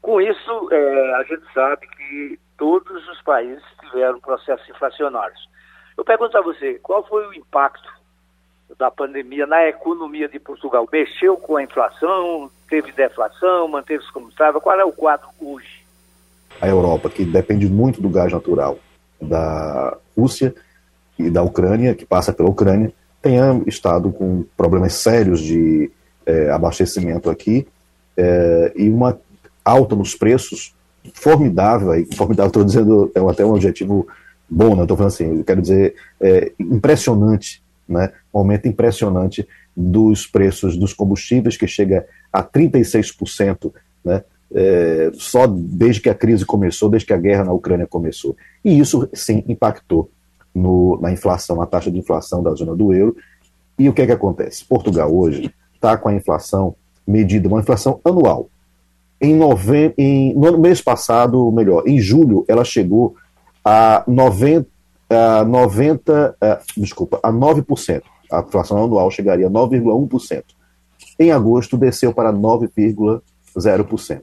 Com 0.00 0.20
isso, 0.20 0.68
é, 0.72 1.14
a 1.14 1.22
gente 1.24 1.42
sabe 1.52 1.86
que 1.86 2.38
todos 2.56 3.08
os 3.08 3.22
países 3.22 3.62
tiveram 3.80 4.20
processos 4.20 4.68
inflacionários. 4.68 5.48
Eu 5.96 6.04
pergunto 6.04 6.36
a 6.36 6.42
você, 6.42 6.78
qual 6.82 7.06
foi 7.06 7.26
o 7.26 7.34
impacto 7.34 7.88
da 8.78 8.90
pandemia 8.90 9.46
na 9.46 9.66
economia 9.68 10.28
de 10.28 10.38
Portugal? 10.38 10.88
Mexeu 10.90 11.36
com 11.36 11.56
a 11.56 11.62
inflação? 11.62 12.50
Teve 12.68 12.92
deflação? 12.92 13.68
Manteve-se 13.68 14.10
como 14.12 14.28
estava? 14.28 14.60
Qual 14.60 14.78
é 14.78 14.84
o 14.84 14.92
quadro 14.92 15.28
hoje? 15.40 15.84
A 16.60 16.68
Europa, 16.68 17.10
que 17.10 17.24
depende 17.24 17.68
muito 17.68 18.00
do 18.00 18.08
gás 18.08 18.32
natural 18.32 18.78
da 19.20 19.96
Rússia 20.16 20.54
e 21.18 21.30
da 21.30 21.42
Ucrânia, 21.42 21.94
que 21.94 22.06
passa 22.06 22.32
pela 22.32 22.48
Ucrânia, 22.48 22.92
tenha 23.20 23.62
estado 23.66 24.10
com 24.10 24.44
problemas 24.56 24.94
sérios 24.94 25.40
de 25.40 25.90
é, 26.24 26.50
abastecimento 26.50 27.28
aqui 27.28 27.66
é, 28.16 28.72
e 28.74 28.88
uma 28.88 29.18
alta 29.64 29.94
nos 29.94 30.14
preços 30.14 30.74
formidável, 31.14 31.94
e 31.94 32.06
formidável 32.14 32.48
estou 32.48 32.64
dizendo, 32.64 33.10
é 33.14 33.20
até 33.20 33.44
um 33.44 33.54
objetivo 33.54 34.06
bom, 34.48 34.74
não 34.74 34.82
estou 34.82 34.96
falando 34.96 35.12
assim, 35.12 35.38
eu 35.38 35.44
quero 35.44 35.62
dizer 35.62 35.94
é, 36.20 36.52
impressionante, 36.58 37.62
né, 37.88 38.12
um 38.32 38.38
aumento 38.38 38.68
impressionante 38.68 39.46
dos 39.76 40.26
preços 40.26 40.76
dos 40.76 40.92
combustíveis, 40.92 41.56
que 41.56 41.66
chega 41.66 42.06
a 42.32 42.42
36%, 42.42 43.72
né, 44.04 44.24
é, 44.52 45.10
só 45.14 45.46
desde 45.46 46.00
que 46.00 46.10
a 46.10 46.14
crise 46.14 46.44
começou, 46.44 46.88
desde 46.88 47.06
que 47.06 47.12
a 47.12 47.18
guerra 47.18 47.44
na 47.44 47.52
Ucrânia 47.52 47.86
começou. 47.86 48.36
E 48.64 48.78
isso, 48.78 49.08
sim, 49.12 49.44
impactou 49.46 50.10
no, 50.54 50.98
na 51.00 51.12
inflação, 51.12 51.56
na 51.56 51.66
taxa 51.66 51.90
de 51.90 51.98
inflação 51.98 52.42
da 52.42 52.52
zona 52.54 52.74
do 52.74 52.92
euro. 52.92 53.16
E 53.78 53.88
o 53.88 53.92
que 53.92 54.02
é 54.02 54.06
que 54.06 54.12
acontece? 54.12 54.64
Portugal 54.64 55.14
hoje 55.14 55.54
está 55.74 55.96
com 55.96 56.08
a 56.08 56.14
inflação 56.14 56.74
medida, 57.06 57.48
uma 57.48 57.60
inflação 57.60 58.00
anual. 58.04 58.48
Em 59.20 59.34
nove... 59.34 59.94
em... 59.98 60.34
No 60.34 60.58
mês 60.58 60.80
passado, 60.80 61.50
melhor, 61.52 61.82
em 61.86 62.00
julho, 62.00 62.44
ela 62.48 62.64
chegou 62.64 63.16
a 63.64 64.02
90, 64.06 64.66
a 65.10 65.44
90 65.44 66.36
a, 66.40 66.60
desculpa, 66.76 67.20
a 67.22 67.32
9%. 67.32 68.02
A 68.30 68.40
inflação 68.40 68.82
anual 68.84 69.10
chegaria 69.10 69.48
a 69.48 69.50
9,1%. 69.50 70.44
Em 71.18 71.32
agosto, 71.32 71.76
desceu 71.76 72.14
para 72.14 72.32
9,0%. 72.32 74.22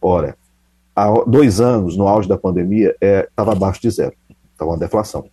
Ora, 0.00 0.36
há 0.94 1.10
dois 1.26 1.60
anos, 1.60 1.96
no 1.96 2.06
auge 2.06 2.28
da 2.28 2.36
pandemia, 2.36 2.94
estava 3.00 3.52
é, 3.52 3.54
abaixo 3.54 3.80
de 3.80 3.90
zero. 3.90 4.12
Estava 4.52 4.70
uma 4.70 4.78
deflação. 4.78 5.24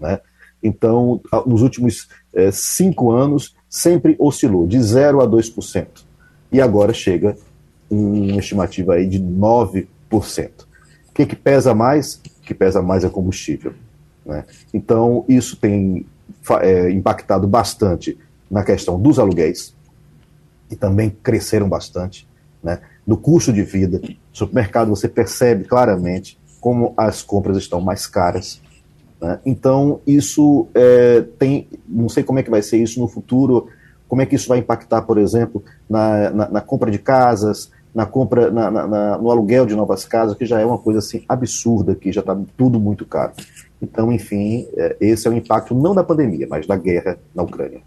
Né? 0.00 0.18
Então, 0.62 1.20
nos 1.46 1.62
últimos 1.62 2.08
é, 2.34 2.50
cinco 2.50 3.10
anos, 3.10 3.54
sempre 3.68 4.16
oscilou 4.18 4.66
de 4.66 4.80
0 4.80 5.20
a 5.20 5.26
2%. 5.26 5.86
E 6.52 6.60
agora 6.60 6.92
chega 6.92 7.36
uma 7.92 8.40
estimativa 8.40 8.94
aí 8.94 9.06
de 9.06 9.20
9%. 9.20 9.86
O 10.10 11.14
que, 11.14 11.26
que 11.26 11.36
pesa 11.36 11.74
mais? 11.74 12.14
O 12.14 12.20
que 12.42 12.54
pesa 12.54 12.80
mais 12.80 13.04
é 13.04 13.08
combustível. 13.08 13.74
Né? 14.24 14.44
Então, 14.72 15.24
isso 15.28 15.56
tem 15.56 16.06
é, 16.60 16.90
impactado 16.90 17.46
bastante 17.46 18.18
na 18.50 18.64
questão 18.64 19.00
dos 19.00 19.18
aluguéis, 19.18 19.74
que 20.68 20.76
também 20.76 21.10
cresceram 21.22 21.68
bastante, 21.68 22.26
né? 22.62 22.80
no 23.06 23.16
custo 23.16 23.52
de 23.52 23.62
vida. 23.62 23.98
No 23.98 24.16
supermercado 24.32 24.88
você 24.88 25.08
percebe 25.08 25.64
claramente 25.64 26.38
como 26.60 26.94
as 26.96 27.22
compras 27.22 27.56
estão 27.56 27.80
mais 27.80 28.06
caras. 28.06 28.62
Né? 29.20 29.38
Então, 29.44 30.00
isso 30.06 30.66
é, 30.74 31.22
tem. 31.38 31.68
Não 31.86 32.08
sei 32.08 32.22
como 32.22 32.38
é 32.38 32.42
que 32.42 32.50
vai 32.50 32.62
ser 32.62 32.78
isso 32.78 33.00
no 33.00 33.08
futuro, 33.08 33.68
como 34.08 34.22
é 34.22 34.26
que 34.26 34.34
isso 34.34 34.48
vai 34.48 34.58
impactar, 34.58 35.02
por 35.02 35.16
exemplo, 35.16 35.64
na, 35.88 36.30
na, 36.30 36.48
na 36.50 36.60
compra 36.60 36.90
de 36.90 36.98
casas, 36.98 37.70
na 37.94 38.06
compra, 38.06 38.50
na, 38.50 38.70
na, 38.70 39.18
no 39.18 39.30
aluguel 39.30 39.66
de 39.66 39.74
novas 39.76 40.04
casas, 40.04 40.36
que 40.36 40.46
já 40.46 40.60
é 40.60 40.64
uma 40.64 40.78
coisa 40.78 40.98
assim 41.00 41.24
absurda, 41.28 41.94
que 41.94 42.10
já 42.10 42.20
está 42.20 42.36
tudo 42.56 42.80
muito 42.80 43.04
caro. 43.04 43.32
Então, 43.80 44.12
enfim, 44.12 44.66
é, 44.76 44.96
esse 45.00 45.26
é 45.26 45.30
o 45.30 45.34
impacto 45.34 45.74
não 45.74 45.94
da 45.94 46.02
pandemia, 46.02 46.46
mas 46.48 46.66
da 46.66 46.76
guerra 46.76 47.18
na 47.34 47.42
Ucrânia. 47.42 47.80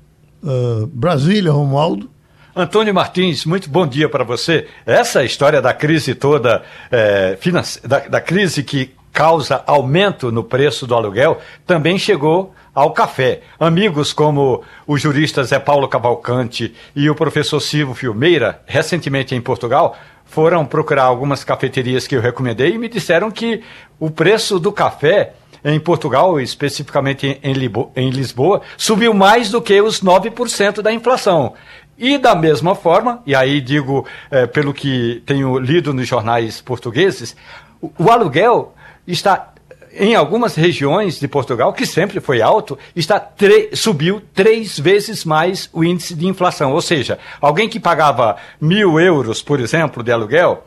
Uh, 0.44 0.86
Brasília, 0.88 1.52
Romualdo. 1.52 2.10
Antônio 2.56 2.94
Martins, 2.94 3.46
muito 3.46 3.70
bom 3.70 3.86
dia 3.86 4.08
para 4.08 4.24
você. 4.24 4.68
Essa 4.86 5.26
história 5.26 5.62
da 5.62 5.74
crise 5.74 6.16
toda, 6.16 6.64
é, 6.90 7.38
da, 7.84 8.00
da 8.08 8.22
crise 8.22 8.64
que 8.64 8.92
causa 9.12 9.64
aumento 9.66 10.32
no 10.32 10.44
preço 10.44 10.86
do 10.86 10.96
aluguel, 10.96 11.40
também 11.66 11.98
chegou 11.98 12.54
ao 12.76 12.92
café. 12.92 13.42
Amigos 13.58 14.12
como 14.12 14.62
o 14.86 14.98
jurista 14.98 15.44
Zé 15.46 15.58
Paulo 15.58 15.88
Cavalcante 15.88 16.76
e 16.94 17.10
o 17.10 17.16
professor 17.16 17.62
Silvio 17.62 17.96
Filmeira, 17.96 18.62
recentemente 18.66 19.34
em 19.34 19.40
Portugal, 19.40 19.98
foram 20.26 20.66
procurar 20.66 21.04
algumas 21.04 21.46
cafeterias 21.46 22.06
que 22.06 22.16
eu 22.16 22.22
recomendei 22.22 22.74
e 22.74 22.78
me 22.78 22.90
disseram 22.90 23.32
que 23.32 23.64
o 23.98 24.12
preço 24.12 24.60
do 24.60 24.74
café 24.74 25.34
em 25.64 25.80
Portugal, 25.80 26.40
especificamente 26.40 27.40
em 27.42 28.10
Lisboa, 28.10 28.62
subiu 28.78 29.14
mais 29.14 29.50
do 29.50 29.62
que 29.62 29.82
os 29.82 30.02
9% 30.04 30.82
da 30.82 30.92
inflação. 30.92 31.54
E 31.98 32.18
da 32.18 32.36
mesma 32.36 32.76
forma, 32.76 33.24
e 33.26 33.34
aí 33.34 33.62
digo 33.62 34.06
é, 34.30 34.46
pelo 34.46 34.74
que 34.74 35.24
tenho 35.26 35.58
lido 35.58 35.94
nos 35.94 36.08
jornais 36.08 36.60
portugueses, 36.60 37.36
o, 37.82 37.90
o 37.98 38.12
aluguel 38.12 38.76
está 39.08 39.55
em 39.98 40.14
algumas 40.14 40.56
regiões 40.56 41.20
de 41.20 41.28
Portugal, 41.28 41.74
que 41.74 41.86
sempre 41.86 42.20
foi 42.20 42.42
alto, 42.42 42.78
está 42.96 43.32
subiu 43.74 44.22
três 44.34 44.78
vezes 44.78 45.24
mais 45.24 45.70
o 45.72 45.84
índice 45.84 46.14
de 46.14 46.28
inflação. 46.28 46.74
Ou 46.74 46.82
seja, 46.82 47.18
alguém 47.40 47.70
que 47.70 47.80
pagava 47.80 48.36
mil 48.60 49.00
euros, 49.00 49.42
por 49.42 49.60
exemplo, 49.60 50.04
de 50.04 50.12
aluguel, 50.12 50.66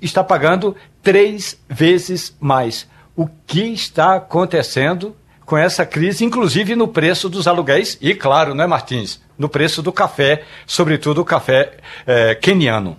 está 0.00 0.24
pagando 0.24 0.74
três 1.02 1.58
vezes 1.68 2.36
mais. 2.40 2.88
O 3.16 3.28
que 3.46 3.72
está 3.72 4.16
acontecendo 4.16 5.14
com 5.44 5.56
essa 5.56 5.84
crise, 5.84 6.24
inclusive 6.24 6.76
no 6.76 6.88
preço 6.88 7.28
dos 7.28 7.46
aluguéis 7.46 7.98
e, 8.00 8.14
claro, 8.14 8.54
não 8.54 8.64
é, 8.64 8.66
Martins? 8.66 9.20
No 9.36 9.48
preço 9.48 9.82
do 9.82 9.92
café, 9.92 10.44
sobretudo 10.66 11.20
o 11.20 11.24
café 11.24 11.78
é, 12.06 12.34
queniano. 12.34 12.96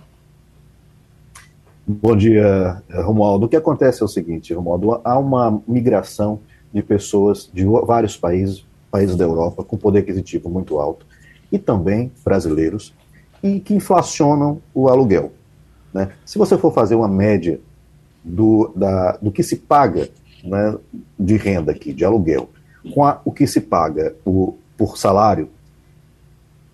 Bom 1.84 2.16
dia, 2.16 2.80
Romualdo. 2.88 3.46
O 3.46 3.48
que 3.48 3.56
acontece 3.56 4.02
é 4.02 4.04
o 4.04 4.08
seguinte, 4.08 4.54
Romualdo, 4.54 5.00
há 5.02 5.18
uma 5.18 5.60
migração 5.66 6.38
de 6.72 6.80
pessoas 6.80 7.50
de 7.52 7.64
vários 7.64 8.16
países, 8.16 8.64
países 8.88 9.16
da 9.16 9.24
Europa, 9.24 9.64
com 9.64 9.76
poder 9.76 9.98
aquisitivo 9.98 10.48
muito 10.48 10.78
alto, 10.78 11.04
e 11.50 11.58
também 11.58 12.12
brasileiros, 12.24 12.94
e 13.42 13.58
que 13.58 13.74
inflacionam 13.74 14.62
o 14.72 14.88
aluguel. 14.88 15.32
Né? 15.92 16.12
Se 16.24 16.38
você 16.38 16.56
for 16.56 16.72
fazer 16.72 16.94
uma 16.94 17.08
média 17.08 17.60
do, 18.22 18.72
da, 18.76 19.16
do 19.16 19.32
que 19.32 19.42
se 19.42 19.56
paga 19.56 20.08
né, 20.44 20.78
de 21.18 21.36
renda 21.36 21.72
aqui, 21.72 21.92
de 21.92 22.04
aluguel, 22.04 22.48
com 22.94 23.04
a, 23.04 23.20
o 23.24 23.32
que 23.32 23.44
se 23.44 23.60
paga 23.60 24.14
o, 24.24 24.56
por 24.76 24.96
salário, 24.96 25.50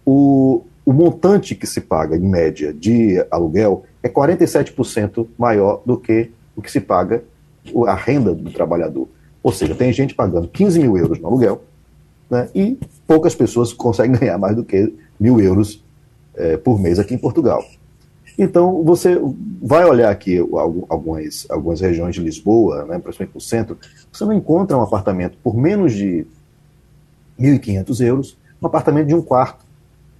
o, 0.04 0.64
o 0.88 0.92
montante 0.94 1.54
que 1.54 1.66
se 1.66 1.82
paga, 1.82 2.16
em 2.16 2.26
média, 2.26 2.72
de 2.72 3.22
aluguel 3.30 3.84
é 4.02 4.08
47% 4.08 5.26
maior 5.36 5.82
do 5.84 5.98
que 5.98 6.30
o 6.56 6.62
que 6.62 6.72
se 6.72 6.80
paga 6.80 7.22
a 7.86 7.94
renda 7.94 8.34
do 8.34 8.50
trabalhador. 8.50 9.06
Ou 9.42 9.52
seja, 9.52 9.74
tem 9.74 9.92
gente 9.92 10.14
pagando 10.14 10.48
15 10.48 10.78
mil 10.78 10.96
euros 10.96 11.20
no 11.20 11.26
aluguel 11.26 11.62
né, 12.30 12.48
e 12.54 12.78
poucas 13.06 13.34
pessoas 13.34 13.70
conseguem 13.70 14.16
ganhar 14.18 14.38
mais 14.38 14.56
do 14.56 14.64
que 14.64 14.94
mil 15.20 15.38
euros 15.38 15.84
é, 16.34 16.56
por 16.56 16.80
mês 16.80 16.98
aqui 16.98 17.12
em 17.12 17.18
Portugal. 17.18 17.62
Então, 18.38 18.82
você 18.82 19.20
vai 19.62 19.84
olhar 19.84 20.10
aqui 20.10 20.38
algumas, 20.38 21.46
algumas 21.50 21.82
regiões 21.82 22.14
de 22.14 22.22
Lisboa, 22.22 22.86
né, 22.86 22.98
principalmente 22.98 23.34
no 23.34 23.42
centro, 23.42 23.76
você 24.10 24.24
não 24.24 24.32
encontra 24.32 24.74
um 24.74 24.80
apartamento 24.80 25.36
por 25.44 25.54
menos 25.54 25.92
de 25.92 26.26
1.500 27.38 28.06
euros, 28.06 28.38
um 28.62 28.66
apartamento 28.66 29.08
de 29.08 29.14
um 29.14 29.20
quarto. 29.20 29.67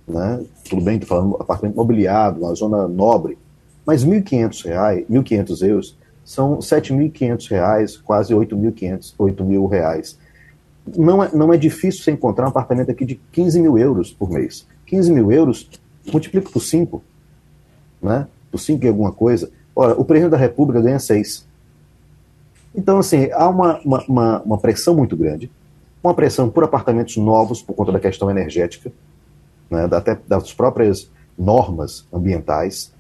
Né? 0.09 0.43
Tudo 0.69 0.83
bem, 0.83 0.95
estou 0.95 1.09
falando 1.09 1.37
apartamento 1.39 1.77
mobiliado, 1.77 2.41
uma 2.41 2.55
zona 2.55 2.89
nobre, 2.89 3.37
mas 3.85 4.05
1.500 4.05 4.65
reais, 4.65 5.07
1.500 5.09 5.67
euros 5.69 5.99
são 6.25 6.59
7.500 6.59 7.51
reais, 7.51 7.97
quase 7.97 8.35
8.500, 8.35 9.15
8 9.19 9.45
mil 9.45 9.67
reais. 9.67 10.19
Não 10.97 11.23
é, 11.23 11.31
não 11.35 11.53
é 11.53 11.57
difícil 11.57 12.03
você 12.03 12.11
encontrar 12.11 12.47
um 12.47 12.49
apartamento 12.49 12.91
aqui 12.91 13.05
de 13.05 13.21
15 13.33 13.61
mil 13.61 13.79
euros 13.79 14.13
por 14.13 14.31
mês. 14.31 14.67
15 14.87 15.13
mil 15.13 15.31
euros, 15.31 15.69
multiplica 16.11 16.51
por 16.51 16.61
5, 16.61 17.03
né? 18.03 18.27
por 18.51 18.59
5 18.59 18.85
e 18.85 18.89
alguma 18.89 19.13
coisa. 19.13 19.51
Ora, 19.77 19.93
o 19.99 20.05
presidente 20.05 20.33
da 20.33 20.39
República 20.39 20.81
ganha 20.81 20.99
6. 20.99 21.47
Então, 22.75 22.99
assim, 22.99 23.31
há 23.33 23.49
uma, 23.49 23.81
uma, 23.81 24.05
uma, 24.07 24.43
uma 24.43 24.59
pressão 24.59 24.95
muito 24.95 25.17
grande, 25.17 25.51
uma 26.03 26.15
pressão 26.15 26.49
por 26.49 26.65
apartamentos 26.65 27.17
novos, 27.17 27.63
por 27.63 27.75
conta 27.75 27.93
da 27.93 28.01
questão 28.01 28.31
energética, 28.31 28.93
né? 29.71 29.89
até 29.91 30.19
das 30.27 30.53
próprias 30.53 31.11
normas 31.39 32.07
ambientais. 32.13 32.93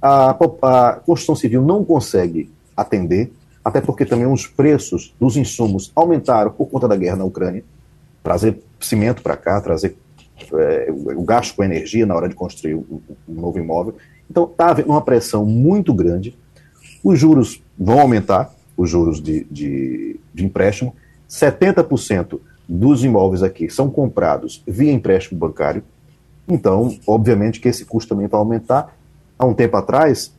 A, 0.00 0.30
a 0.30 0.92
construção 1.04 1.34
civil 1.34 1.62
não 1.62 1.84
consegue 1.84 2.50
atender, 2.76 3.32
até 3.64 3.80
porque 3.80 4.04
também 4.04 4.26
os 4.26 4.46
preços 4.46 5.14
dos 5.18 5.36
insumos 5.36 5.90
aumentaram 5.94 6.50
por 6.50 6.66
conta 6.66 6.86
da 6.86 6.96
guerra 6.96 7.16
na 7.16 7.24
Ucrânia. 7.24 7.64
Trazer 8.22 8.60
cimento 8.80 9.22
para 9.22 9.36
cá, 9.36 9.60
trazer 9.60 9.96
é, 10.52 10.88
o 10.90 11.22
gasto 11.22 11.56
com 11.56 11.64
energia 11.64 12.06
na 12.06 12.14
hora 12.14 12.28
de 12.28 12.34
construir 12.34 12.74
um 12.74 13.00
novo 13.26 13.58
imóvel. 13.58 13.96
Então, 14.30 14.44
está 14.44 14.70
havendo 14.70 14.90
uma 14.90 15.02
pressão 15.02 15.44
muito 15.44 15.92
grande. 15.92 16.36
Os 17.02 17.18
juros 17.18 17.62
vão 17.78 18.00
aumentar, 18.00 18.54
os 18.76 18.88
juros 18.88 19.20
de, 19.20 19.44
de, 19.50 20.20
de 20.32 20.44
empréstimo. 20.44 20.94
70% 21.28 22.38
dos 22.68 23.02
imóveis 23.02 23.42
aqui 23.42 23.70
são 23.70 23.88
comprados 23.88 24.62
via 24.66 24.92
empréstimo 24.92 25.38
bancário. 25.38 25.82
Então, 26.46 26.94
obviamente 27.06 27.60
que 27.60 27.68
esse 27.68 27.84
custo 27.84 28.10
também 28.10 28.26
vai 28.26 28.38
aumentar. 28.38 28.94
Há 29.38 29.46
um 29.46 29.54
tempo 29.54 29.76
atrás, 29.76 30.32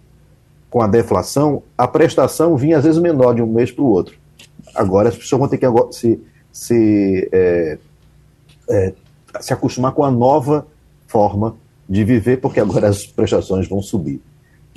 com 0.70 0.82
a 0.82 0.88
deflação, 0.88 1.64
a 1.78 1.88
prestação 1.88 2.56
vinha 2.56 2.78
às 2.78 2.84
vezes 2.84 3.02
menor 3.02 3.34
de 3.34 3.42
um 3.42 3.48
mês 3.48 3.72
para 3.72 3.84
o 3.84 3.88
outro. 3.88 4.16
Agora 4.76 5.10
as 5.10 5.18
pessoas 5.18 5.40
vão 5.40 5.48
ter 5.48 5.58
que 5.58 5.66
se, 5.92 6.22
se, 6.52 7.30
é, 7.32 7.78
é, 8.70 8.94
se 9.40 9.54
acostumar 9.54 9.94
com 9.94 10.04
a 10.04 10.12
nova 10.12 10.68
forma 11.08 11.56
de 11.88 12.04
viver, 12.04 12.40
porque 12.40 12.60
agora 12.60 12.88
as 12.88 13.06
prestações 13.06 13.68
vão 13.68 13.82
subir. 13.82 14.22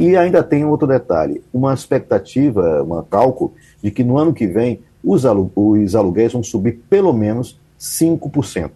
E 0.03 0.17
ainda 0.17 0.43
tem 0.43 0.65
outro 0.65 0.89
detalhe: 0.89 1.45
uma 1.55 1.73
expectativa, 1.73 2.83
um 2.83 3.01
cálculo, 3.05 3.53
de 3.81 3.89
que 3.89 4.03
no 4.03 4.19
ano 4.19 4.35
que 4.35 4.49
vem 4.49 4.81
os, 5.03 5.25
alu 5.25 5.53
os 5.55 5.95
aluguéis 5.95 6.33
vão 6.33 6.43
subir 6.43 6.81
pelo 6.91 7.13
menos 7.13 7.57
5%. 7.79 8.71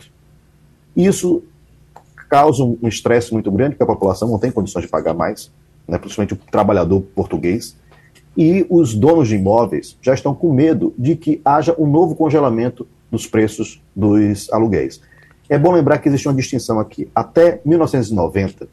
Isso 0.96 1.42
causa 2.30 2.62
um 2.62 2.86
estresse 2.86 3.32
muito 3.32 3.50
grande, 3.50 3.74
porque 3.74 3.82
a 3.82 3.92
população 3.92 4.28
não 4.28 4.38
tem 4.38 4.52
condições 4.52 4.82
de 4.82 4.88
pagar 4.88 5.14
mais, 5.14 5.50
né, 5.88 5.98
principalmente 5.98 6.34
o 6.34 6.38
trabalhador 6.48 7.00
português. 7.00 7.76
E 8.36 8.64
os 8.70 8.94
donos 8.94 9.26
de 9.26 9.34
imóveis 9.34 9.98
já 10.00 10.14
estão 10.14 10.32
com 10.32 10.52
medo 10.52 10.94
de 10.96 11.16
que 11.16 11.40
haja 11.44 11.74
um 11.76 11.88
novo 11.88 12.14
congelamento 12.14 12.86
dos 13.10 13.26
preços 13.26 13.82
dos 13.96 14.48
aluguéis. 14.52 15.00
É 15.48 15.58
bom 15.58 15.72
lembrar 15.72 15.98
que 15.98 16.08
existe 16.08 16.28
uma 16.28 16.34
distinção 16.34 16.78
aqui. 16.78 17.08
Até 17.12 17.60
1990, 17.64 18.68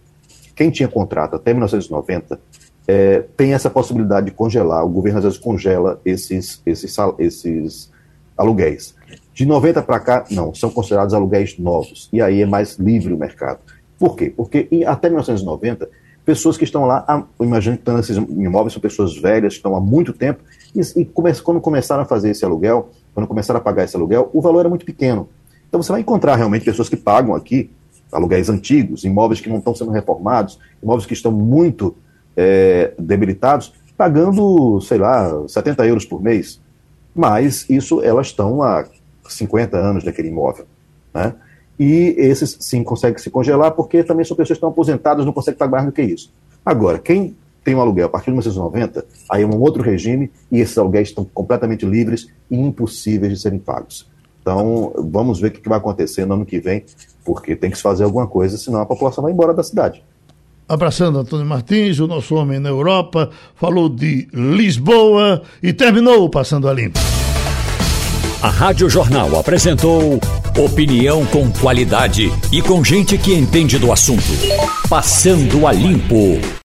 quem 0.56 0.70
tinha 0.70 0.88
contrato 0.88 1.36
até 1.36 1.51
1990 1.51 2.39
é, 2.88 3.24
tem 3.38 3.54
essa 3.54 3.70
possibilidade 3.70 4.28
de 4.28 4.32
congelar. 4.32 4.86
O 4.86 4.89
governo 4.89 5.20
às 5.20 5.24
vezes 5.24 5.39
congela 5.39 5.99
esses, 6.06 6.62
esses, 6.66 6.95
esses 7.20 7.91
aluguéis. 8.38 8.95
De 9.34 9.45
90 9.45 9.82
para 9.82 9.99
cá, 9.99 10.26
não, 10.30 10.54
são 10.54 10.70
considerados 10.70 11.14
aluguéis 11.14 11.58
novos. 11.58 12.10
E 12.12 12.22
aí 12.22 12.41
é 12.41 12.45
mais 12.45 12.78
livre 12.78 13.14
o 13.14 13.18
mercado. 13.18 13.60
Por 13.97 14.16
quê? 14.16 14.32
Porque 14.36 14.68
em, 14.72 14.86
até 14.86 15.08
1990, 15.08 15.89
pessoas 16.26 16.58
que 16.58 16.64
estão 16.64 16.86
lá, 16.86 17.28
imagino 17.39 17.78
que 17.78 17.82
estão 17.82 17.97
nesses 17.97 18.18
imóveis, 18.18 18.74
são 18.74 18.82
pessoas 18.82 19.18
velhas, 19.18 19.54
que 19.54 19.60
estão 19.60 19.76
há 19.76 19.82
muito 19.82 20.14
tempo, 20.14 20.43
e, 20.76 20.82
e 21.01 21.06
quando 21.43 21.62
começaram 21.62 22.04
a 22.04 22.06
fazer 22.06 22.30
esse 22.30 22.43
aluguel, 22.43 22.89
quando 23.14 23.28
começaram 23.28 23.60
a 23.60 23.64
pagar 23.64 23.86
esse 23.86 23.95
aluguel, 23.95 24.30
o 24.34 24.41
valor 24.41 24.62
era 24.62 24.70
muito 24.70 24.86
pequeno. 24.86 25.30
Então 25.68 25.82
você 25.82 25.91
vai 25.91 26.01
encontrar 26.01 26.36
realmente 26.36 26.66
pessoas 26.66 26.89
que 26.89 26.97
pagam 26.97 27.34
aqui 27.34 27.72
aluguéis 28.14 28.49
antigos, 28.49 29.03
imóveis 29.03 29.41
que 29.41 29.49
não 29.49 29.57
estão 29.57 29.76
sendo 29.76 29.91
reformados, 29.91 30.59
imóveis 30.82 31.05
que 31.05 31.14
estão 31.14 31.32
muito 31.32 31.95
é, 32.36 32.93
debilitados, 32.97 33.74
pagando, 33.97 34.80
sei 34.82 34.97
lá, 34.97 35.47
70 35.47 35.86
euros 35.88 36.05
por 36.05 36.22
mês. 36.22 36.61
Mas 37.16 37.70
isso 37.70 38.01
elas 38.01 38.28
estão 38.28 38.61
há 38.61 38.86
50 39.28 39.78
anos 39.78 40.03
daquele 40.03 40.30
imóvel. 40.30 40.66
Né? 41.14 41.34
E 41.80 42.16
esses 42.18 42.57
sim 42.59 42.84
conseguem 42.84 43.18
se 43.18 43.30
congelar, 43.30 43.72
porque 43.72 44.03
também 44.03 44.26
são 44.26 44.36
pessoas 44.36 44.57
que 44.57 44.59
estão 44.59 44.70
aposentadas, 44.70 45.26
não 45.26 45.34
conseguem 45.34 45.57
pagar 45.57 45.72
mais 45.72 45.86
do 45.86 45.91
que 45.91 46.01
isso. 46.01 46.32
Agora, 46.66 46.97
quem 46.99 47.36
tem 47.64 47.76
um 47.76 47.82
aluguel 47.82 48.07
a 48.07 48.09
partir 48.09 48.26
de 48.26 48.32
1990, 48.32 49.05
aí 49.30 49.43
é 49.43 49.45
um 49.45 49.59
outro 49.59 49.82
regime 49.82 50.30
e 50.51 50.59
esses 50.59 50.78
aluguéis 50.78 51.09
estão 51.09 51.24
completamente 51.24 51.86
livres 51.86 52.28
e 52.49 52.57
impossíveis 52.57 53.34
de 53.34 53.39
serem 53.39 53.59
pagos. 53.59 54.09
Então, 54.41 54.93
vamos 54.97 55.39
ver 55.39 55.47
o 55.47 55.51
que 55.51 55.70
vai 55.70 55.78
acontecer 55.78 56.26
no 56.26 56.34
ano 56.34 56.45
que 56.45 56.59
vem, 56.59 56.84
porque 57.24 57.55
tem 57.55 57.69
que 57.71 57.78
se 57.78 57.84
fazer 57.84 58.03
alguma 58.03 58.28
coisa, 58.28 58.57
senão 58.57 58.82
a 58.82 58.86
população 58.86 59.24
vai 59.24 59.32
embora 59.32 59.53
da 59.53 59.63
cidade. 59.63 60.03
Abraçando 60.67 61.19
Antônio 61.19 61.45
Martins, 61.45 61.99
o 61.99 62.07
nosso 62.07 62.36
homem 62.36 62.59
na 62.59 62.69
Europa, 62.69 63.30
falou 63.55 63.89
de 63.89 64.28
Lisboa 64.34 65.41
e 65.61 65.74
terminou 65.74 66.30
Passando 66.30 66.69
a 66.69 66.74
Limpo. 66.74 66.99
A 68.41 68.49
Rádio 68.49 68.89
Jornal 68.89 69.39
apresentou 69.39 70.19
opinião 70.57 71.26
com 71.28 71.51
qualidade 71.51 72.30
e 72.51 72.61
com 72.61 72.84
gente 72.84 73.17
que 73.17 73.34
entende 73.34 73.80
do 73.80 73.91
assunto. 73.91 74.24
Passando 74.89 75.65
a 75.65 75.71
Limpo. 75.71 76.61